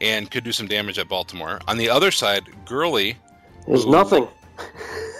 and 0.02 0.30
could 0.30 0.44
do 0.44 0.52
some 0.52 0.68
damage 0.68 1.00
at 1.00 1.08
Baltimore. 1.08 1.60
On 1.68 1.78
the 1.78 1.90
other 1.90 2.12
side, 2.12 2.44
Gurley. 2.66 3.18
There's 3.66 3.86
nothing. 3.86 4.28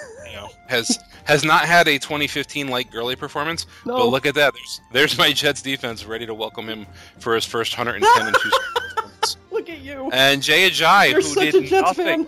You 0.70 0.70
know, 0.70 0.78
has 0.78 1.00
has 1.26 1.44
not 1.44 1.66
had 1.66 1.88
a 1.88 1.98
2015 1.98 2.68
like 2.68 2.92
Gurley 2.92 3.16
performance. 3.16 3.66
No. 3.86 3.98
But 3.98 4.08
look 4.08 4.26
at 4.26 4.36
that. 4.36 4.54
There's 4.54 4.82
there's 4.92 5.18
my 5.18 5.32
Jets 5.32 5.62
defense 5.62 6.06
ready 6.06 6.26
to 6.26 6.34
welcome 6.34 6.68
him 6.68 6.86
for 7.20 7.36
his 7.36 7.46
first 7.46 7.78
110 7.78 8.28
and 8.28 8.36
two. 8.36 8.52
look 9.52 9.70
at 9.70 9.80
you. 9.80 10.10
And 10.12 10.42
Jay 10.42 10.70
Ajayi, 10.70 11.12
You're 11.12 11.22
who 11.22 11.52
did 11.52 11.72
nothing, 11.72 12.26
fan. 12.26 12.28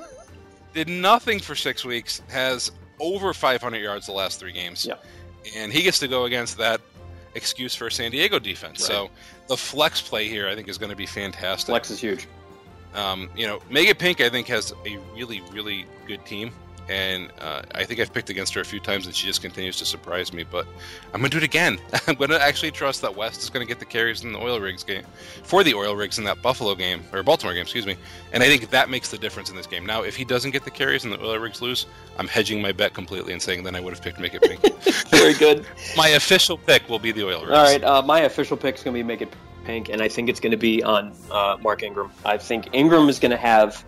did 0.74 0.88
nothing 0.88 1.40
for 1.40 1.56
six 1.56 1.84
weeks, 1.84 2.22
has 2.30 2.72
over 3.00 3.34
500 3.34 3.78
yards 3.78 4.06
the 4.06 4.14
last 4.14 4.40
three 4.40 4.54
games. 4.54 4.86
Yeah. 4.86 4.96
And 5.56 5.72
he 5.72 5.84
gets 5.84 6.00
to 6.00 6.08
go 6.08 6.26
against 6.26 6.58
that 6.58 6.82
excuse 7.36 7.76
for 7.76 7.90
San 7.90 8.12
Diego 8.12 8.40
defense. 8.40 8.82
Right. 8.82 8.88
So 8.88 9.10
the 9.48 9.58
flex 9.58 10.02
play 10.02 10.28
here, 10.28 10.48
I 10.48 10.56
think, 10.56 10.70
is 10.70 10.78
going 10.78 10.90
to 10.90 10.96
be 10.96 11.06
fantastic. 11.06 11.68
Flex 11.68 11.92
is 11.92 12.00
huge. 12.00 12.28
Um, 12.96 13.30
you 13.36 13.46
know, 13.46 13.62
Mega 13.70 13.94
Pink, 13.94 14.22
I 14.22 14.30
think, 14.30 14.48
has 14.48 14.74
a 14.86 14.98
really, 15.14 15.42
really 15.52 15.86
good 16.08 16.26
team 16.26 16.52
and 16.90 17.32
uh, 17.40 17.64
I 17.74 17.84
think 17.84 18.00
I've 18.00 18.14
picked 18.14 18.30
against 18.30 18.54
her 18.54 18.62
a 18.62 18.66
few 18.66 18.80
times, 18.80 19.06
and 19.06 19.16
she 19.16 19.28
just 19.28 19.42
continues 19.42 19.78
to 19.78 19.86
surprise 19.86 20.34
me. 20.34 20.44
But 20.44 20.68
I'm 21.14 21.22
gonna 21.22 21.30
do 21.30 21.38
it 21.38 21.44
again. 21.44 21.80
I'm 22.08 22.16
gonna 22.16 22.36
actually 22.36 22.72
trust 22.72 23.02
that 23.02 23.16
West 23.16 23.42
is 23.42 23.50
gonna 23.50 23.66
get 23.66 23.80
the 23.80 23.86
carries 23.86 24.24
in 24.24 24.34
the 24.34 24.40
oil 24.40 24.60
rigs 24.60 24.84
game 24.84 25.04
for 25.44 25.64
the 25.64 25.74
oil 25.74 25.96
rigs 25.96 26.18
in 26.18 26.24
that 26.26 26.42
Buffalo 26.42 26.76
game 26.76 27.04
or 27.12 27.24
Baltimore 27.24 27.54
game, 27.54 27.64
excuse 27.64 27.86
me. 27.86 27.96
And 28.34 28.44
I 28.44 28.48
think 28.48 28.70
that 28.70 28.90
makes 28.90 29.10
the 29.10 29.18
difference 29.18 29.50
in 29.50 29.56
this 29.56 29.68
game. 29.68 29.86
Now, 29.86 30.04
if 30.04 30.16
he 30.16 30.26
doesn't 30.26 30.52
get 30.52 30.64
the 30.64 30.72
carries 30.72 31.04
and 31.04 31.14
the 31.14 31.22
oil 31.24 31.40
rigs 31.40 31.62
lose, 31.62 31.86
I'm 32.18 32.28
hedging 32.28 32.62
my 32.62 32.72
bet 32.72 32.94
completely 32.94 33.34
and 33.34 33.42
saying 33.42 33.64
then 33.64 33.76
I 33.76 33.80
would 33.80 33.94
have 33.94 34.02
picked 34.02 34.20
Make 34.20 34.34
It 34.34 34.42
Pink. 34.42 34.62
Very 35.10 35.34
good. 35.34 35.66
my 35.98 36.10
official 36.10 36.58
pick 36.58 36.88
will 36.90 37.00
be 37.00 37.12
the 37.12 37.26
oil 37.26 37.42
rigs. 37.42 37.52
All 37.52 37.64
right, 37.64 37.84
uh, 37.84 38.02
my 38.02 38.22
official 38.22 38.58
pick 38.58 38.76
is 38.76 38.84
gonna 38.84 38.94
be 38.94 39.04
Make 39.04 39.22
It 39.22 39.34
Pink, 39.66 39.90
and 39.90 40.02
I 40.02 40.08
think 40.08 40.30
it's 40.30 40.40
gonna 40.40 40.58
be 40.58 40.84
on 40.84 41.14
uh, 41.32 41.58
Mark 41.62 41.84
Ingram. 41.84 42.12
I 42.24 42.38
think 42.38 42.70
Ingram 42.74 43.10
is 43.10 43.20
gonna 43.20 43.38
have 43.38 43.84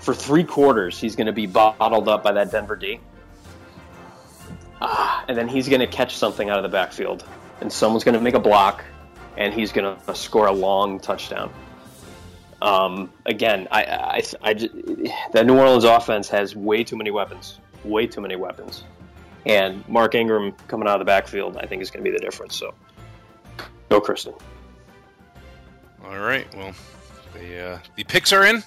for 0.00 0.14
three 0.14 0.44
quarters, 0.44 0.98
he's 0.98 1.14
going 1.14 1.26
to 1.26 1.32
be 1.32 1.46
bottled 1.46 2.08
up 2.08 2.22
by 2.24 2.32
that 2.32 2.50
Denver 2.50 2.74
D. 2.76 3.00
Ah, 4.80 5.24
and 5.28 5.36
then 5.36 5.46
he's 5.46 5.68
going 5.68 5.80
to 5.80 5.86
catch 5.86 6.16
something 6.16 6.48
out 6.48 6.56
of 6.56 6.62
the 6.62 6.68
backfield, 6.68 7.24
and 7.60 7.70
someone's 7.70 8.02
going 8.02 8.14
to 8.14 8.20
make 8.20 8.34
a 8.34 8.40
block, 8.40 8.82
and 9.36 9.52
he's 9.52 9.72
going 9.72 9.96
to 9.96 10.14
score 10.14 10.46
a 10.46 10.52
long 10.52 10.98
touchdown. 10.98 11.52
Um, 12.62 13.12
again, 13.26 13.68
I, 13.70 13.84
I, 13.84 14.22
I, 14.42 14.54
the 14.54 15.44
New 15.44 15.58
Orleans 15.58 15.84
offense 15.84 16.28
has 16.30 16.56
way 16.56 16.82
too 16.82 16.96
many 16.96 17.10
weapons, 17.10 17.58
way 17.84 18.06
too 18.06 18.22
many 18.22 18.36
weapons, 18.36 18.84
and 19.44 19.86
Mark 19.86 20.14
Ingram 20.14 20.52
coming 20.66 20.88
out 20.88 20.94
of 20.94 21.00
the 21.00 21.04
backfield, 21.06 21.58
I 21.58 21.66
think 21.66 21.82
is 21.82 21.90
going 21.90 22.04
to 22.04 22.10
be 22.10 22.14
the 22.14 22.22
difference. 22.22 22.56
So, 22.56 22.74
go, 23.90 24.00
Kristen. 24.00 24.32
All 26.04 26.18
right. 26.18 26.52
Well, 26.54 26.72
the 27.34 27.72
uh, 27.72 27.78
the 27.96 28.04
picks 28.04 28.32
are 28.32 28.46
in 28.46 28.62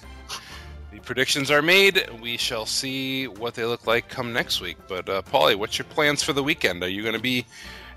predictions 1.04 1.50
are 1.50 1.62
made. 1.62 2.08
We 2.20 2.36
shall 2.36 2.66
see 2.66 3.28
what 3.28 3.54
they 3.54 3.64
look 3.64 3.86
like 3.86 4.08
come 4.08 4.32
next 4.32 4.60
week. 4.60 4.76
But 4.88 5.08
uh, 5.08 5.22
what's 5.56 5.78
your 5.78 5.86
plans 5.86 6.22
for 6.22 6.32
the 6.32 6.42
weekend? 6.42 6.82
Are 6.82 6.88
you 6.88 7.02
going 7.02 7.14
to 7.14 7.20
be 7.20 7.46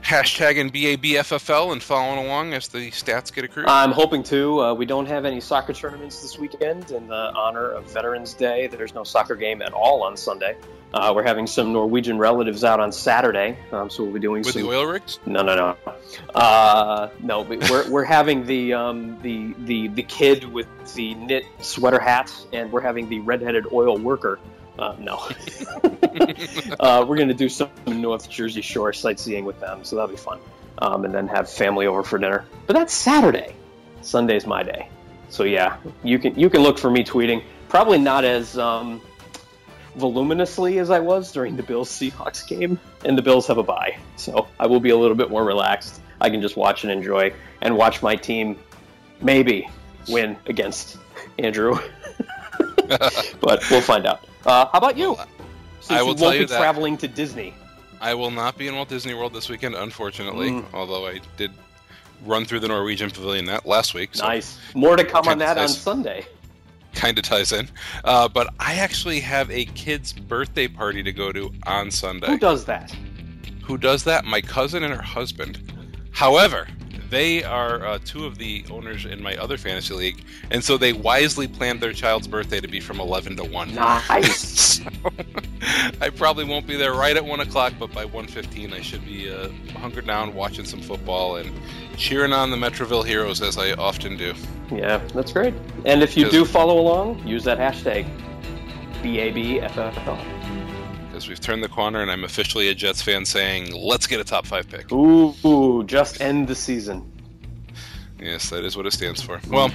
hashtagging 0.04 0.72
BABFFL 0.72 1.72
and 1.72 1.82
following 1.82 2.26
along 2.26 2.54
as 2.54 2.68
the 2.68 2.92
stats 2.92 3.34
get 3.34 3.44
accrued? 3.46 3.68
I'm 3.68 3.92
hoping 3.92 4.24
to. 4.24 4.62
Uh, 4.62 4.74
we 4.74 4.86
don't 4.86 5.08
have 5.08 5.26
any 5.26 5.42
soccer 5.42 5.74
tournaments 5.74 6.22
this 6.22 6.38
weekend 6.38 6.92
in 6.92 7.08
the 7.08 7.32
honor 7.36 7.70
of 7.70 7.92
Veterans 7.92 8.34
Day. 8.34 8.68
There's 8.68 8.94
no 8.94 9.04
soccer 9.04 9.36
game 9.36 9.62
at 9.62 9.74
all 9.74 10.04
on 10.04 10.16
Sunday. 10.16 10.58
Uh, 10.94 11.12
we're 11.14 11.24
having 11.24 11.46
some 11.46 11.74
Norwegian 11.74 12.18
relatives 12.18 12.64
out 12.64 12.80
on 12.80 12.92
Saturday, 12.92 13.58
um, 13.74 13.90
so 13.90 14.04
we'll 14.04 14.14
be 14.14 14.20
doing 14.20 14.42
With 14.44 14.54
some. 14.54 14.62
the 14.62 14.70
oil 14.70 14.86
rigs? 14.86 15.20
No, 15.26 15.42
no, 15.42 15.56
no, 15.56 15.94
uh, 16.34 17.10
no. 17.20 17.42
We're, 17.42 17.90
we're 17.90 18.04
having 18.06 18.46
the 18.46 18.74
um, 18.74 19.22
the 19.22 19.54
the 19.66 19.90
the 19.90 20.04
kid 20.04 20.46
with 20.46 20.68
the 20.96 21.14
knit 21.16 21.44
sweater 21.60 22.00
hat, 22.00 22.34
and 22.54 22.72
we're 22.72 22.82
having 22.82 23.10
the 23.10 23.20
redheaded 23.20 23.66
oil 23.74 23.98
worker. 23.98 24.40
Uh, 24.80 24.96
no, 25.00 25.16
uh, 26.80 27.04
we're 27.08 27.18
going 27.18 27.28
to 27.28 27.34
do 27.34 27.50
some 27.50 27.70
North 27.86 28.30
Jersey 28.30 28.62
Shore 28.62 28.94
sightseeing 28.94 29.44
with 29.44 29.60
them, 29.60 29.84
so 29.84 29.96
that'll 29.98 30.10
be 30.12 30.16
fun. 30.16 30.40
Um, 30.80 31.04
and 31.06 31.14
then 31.14 31.28
have 31.28 31.50
family 31.50 31.88
over 31.88 32.04
for 32.04 32.18
dinner. 32.18 32.46
But 32.66 32.76
that's 32.76 32.94
Saturday. 32.94 33.56
Sunday's 34.02 34.46
my 34.46 34.64
day. 34.64 34.90
So 35.30 35.44
yeah, 35.44 35.78
you 36.04 36.18
can 36.18 36.40
you 36.40 36.50
can 36.50 36.62
look 36.62 36.78
for 36.80 36.90
me 36.90 37.04
tweeting. 37.04 37.44
Probably 37.68 37.98
not 37.98 38.24
as 38.24 38.58
um, 38.58 39.02
voluminously 39.98 40.80
as 40.80 40.90
I 40.90 41.00
was 41.00 41.32
during 41.32 41.58
the 41.58 41.64
Bills 41.64 41.90
Seahawks 41.90 42.48
game, 42.48 42.80
and 43.04 43.18
the 43.18 43.22
Bills 43.22 43.48
have 43.48 43.58
a 43.58 43.64
bye, 43.64 43.98
so 44.16 44.48
I 44.60 44.68
will 44.68 44.80
be 44.80 44.92
a 44.92 44.98
little 44.98 45.16
bit 45.18 45.30
more 45.30 45.44
relaxed. 45.44 46.02
I 46.22 46.30
can 46.30 46.42
just 46.42 46.56
watch 46.56 46.84
and 46.84 46.92
enjoy, 46.92 47.34
and 47.62 47.76
watch 47.76 48.02
my 48.02 48.16
team 48.16 48.58
maybe 49.22 49.70
win 50.08 50.38
against 50.46 50.98
Andrew. 51.40 51.78
but 52.88 53.64
we'll 53.70 53.82
find 53.82 54.06
out. 54.06 54.24
Uh, 54.46 54.66
how 54.66 54.78
about 54.78 54.98
you? 54.98 55.18
Since 55.82 56.00
I 56.00 56.02
will 56.04 56.16
you 56.16 56.24
won't 56.24 56.40
be 56.40 56.46
that- 56.46 56.58
traveling 56.58 56.98
to 56.98 57.08
Disney. 57.08 57.54
I 58.00 58.14
will 58.14 58.32
not 58.32 58.58
be 58.58 58.68
in 58.68 58.76
Walt 58.76 58.90
Disney 58.90 59.16
World 59.16 59.34
this 59.34 59.50
weekend, 59.50 59.74
unfortunately. 59.74 60.52
Mm. 60.52 60.66
Although 60.72 61.08
I 61.08 61.20
did 61.36 61.52
run 62.26 62.46
through 62.46 62.60
the 62.60 62.68
Norwegian 62.68 63.10
Pavilion 63.10 63.46
that 63.46 63.66
last 63.66 63.96
week, 63.96 64.12
so 64.14 64.24
Nice. 64.28 64.60
More 64.76 64.96
to 64.96 65.04
come 65.04 65.28
on 65.28 65.40
that 65.40 65.58
on. 65.58 65.68
Sunday. 65.68 66.28
Kind 66.98 67.18
of 67.18 67.24
ties 67.24 67.52
in. 67.52 67.70
Uh, 68.04 68.28
but 68.28 68.54
I 68.60 68.76
actually 68.76 69.20
have 69.22 69.50
a 69.52 69.66
kid's 69.66 70.12
birthday 70.12 70.68
party 70.68 71.04
to 71.04 71.14
go 71.14 71.32
to 71.32 71.52
on 71.66 71.92
Sunday. 71.92 72.28
Who 72.28 72.38
does 72.38 72.66
that? 72.66 72.92
Who 73.64 73.78
does 73.78 74.04
that? 74.06 74.26
My 74.26 74.42
cousin 74.42 74.84
and 74.84 74.94
her 74.94 75.02
husband. 75.02 75.62
However, 76.12 76.68
they 77.10 77.44
are 77.44 77.86
uh, 77.86 78.00
two 78.04 78.26
of 78.26 78.38
the 78.38 78.66
owners 78.70 79.06
in 79.06 79.22
my 79.22 79.36
other 79.38 79.58
fantasy 79.58 79.94
league, 79.94 80.24
and 80.52 80.64
so 80.64 80.78
they 80.78 80.94
wisely 80.94 81.48
planned 81.48 81.82
their 81.82 81.94
child's 81.94 82.28
birthday 82.28 82.60
to 82.60 82.68
be 82.68 82.80
from 82.80 83.00
11 83.00 83.38
to 83.38 83.44
1. 83.44 83.76
Nice. 83.76 84.68
So, 84.78 84.84
I 86.02 86.10
probably 86.12 86.46
won't 86.46 86.68
be 86.68 86.76
there 86.76 86.94
right 86.94 87.16
at 87.16 87.26
1 87.26 87.40
o'clock, 87.40 87.74
but 87.80 87.92
by 87.94 88.06
1.15 88.06 88.74
I 88.74 88.82
should 88.82 89.04
be 89.06 89.34
uh, 89.34 89.50
hunkered 89.80 90.06
down 90.06 90.36
watching 90.36 90.66
some 90.66 90.82
football 90.82 91.38
and 91.38 91.52
cheering 91.98 92.32
on 92.32 92.52
the 92.52 92.58
Metroville 92.58 93.04
Heroes 93.04 93.42
as 93.42 93.58
I 93.58 93.74
often 93.74 94.18
do. 94.18 94.34
Yeah, 94.72 94.98
that's 95.14 95.34
great. 95.34 95.56
And 95.86 96.04
if 96.04 96.16
you 96.16 96.30
do 96.30 96.46
follow 96.46 96.80
along, 96.80 97.26
use 97.28 97.44
that 97.46 97.58
hashtag 97.58 98.08
BABFFL. 99.02 100.37
Because 101.18 101.30
we've 101.30 101.40
turned 101.40 101.64
the 101.64 101.68
corner 101.68 102.04
and 102.04 102.12
I'm 102.12 102.24
officially 102.24 102.68
a 102.68 102.76
Jets 102.76 103.02
fan 103.02 103.26
saying, 103.26 103.74
let's 103.74 104.06
get 104.06 104.20
a 104.20 104.24
top 104.24 104.46
5 104.46 104.70
pick. 104.70 104.92
Ooh, 104.92 105.84
just 105.86 106.22
end 106.22 106.48
the 106.48 106.54
season. 106.54 107.12
Yes, 108.20 108.52
that 108.52 108.64
is 108.64 108.78
what 108.78 108.86
it 108.86 108.94
stands 108.94 109.20
for. 109.20 109.42
Well, 109.50 109.70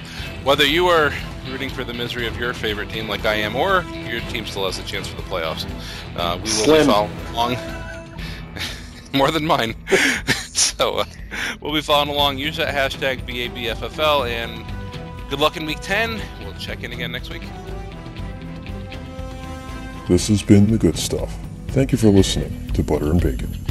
whether 0.44 0.64
you 0.64 0.86
are 0.86 1.10
rooting 1.48 1.68
for 1.68 1.82
the 1.82 1.94
misery 1.94 2.28
of 2.28 2.36
your 2.36 2.54
favorite 2.54 2.90
team 2.90 3.08
like 3.08 3.24
I 3.24 3.34
am, 3.34 3.56
or 3.56 3.82
your 4.08 4.20
team 4.30 4.46
still 4.46 4.66
has 4.66 4.78
a 4.78 4.84
chance 4.84 5.08
for 5.08 5.16
the 5.16 5.22
playoffs, 5.22 5.68
uh, 6.14 6.36
we 6.36 6.42
will 6.42 6.46
Slim. 6.46 6.86
be 6.86 6.92
following 6.92 7.26
along. 7.32 7.56
More 9.12 9.32
than 9.32 9.44
mine. 9.44 9.74
so 10.52 10.98
uh, 10.98 11.04
we'll 11.60 11.74
be 11.74 11.82
following 11.82 12.10
along. 12.10 12.38
Use 12.38 12.56
that 12.58 12.72
hashtag 12.72 13.26
BABFFL, 13.26 14.30
and 14.30 14.64
good 15.28 15.40
luck 15.40 15.56
in 15.56 15.66
week 15.66 15.80
10. 15.80 16.20
We'll 16.44 16.54
check 16.54 16.84
in 16.84 16.92
again 16.92 17.10
next 17.10 17.30
week. 17.30 17.42
This 20.08 20.28
has 20.28 20.42
been 20.42 20.70
The 20.70 20.78
Good 20.78 20.98
Stuff. 20.98 21.32
Thank 21.68 21.92
you 21.92 21.98
for 21.98 22.08
listening 22.08 22.68
to 22.72 22.82
Butter 22.82 23.12
and 23.12 23.20
Bacon. 23.20 23.61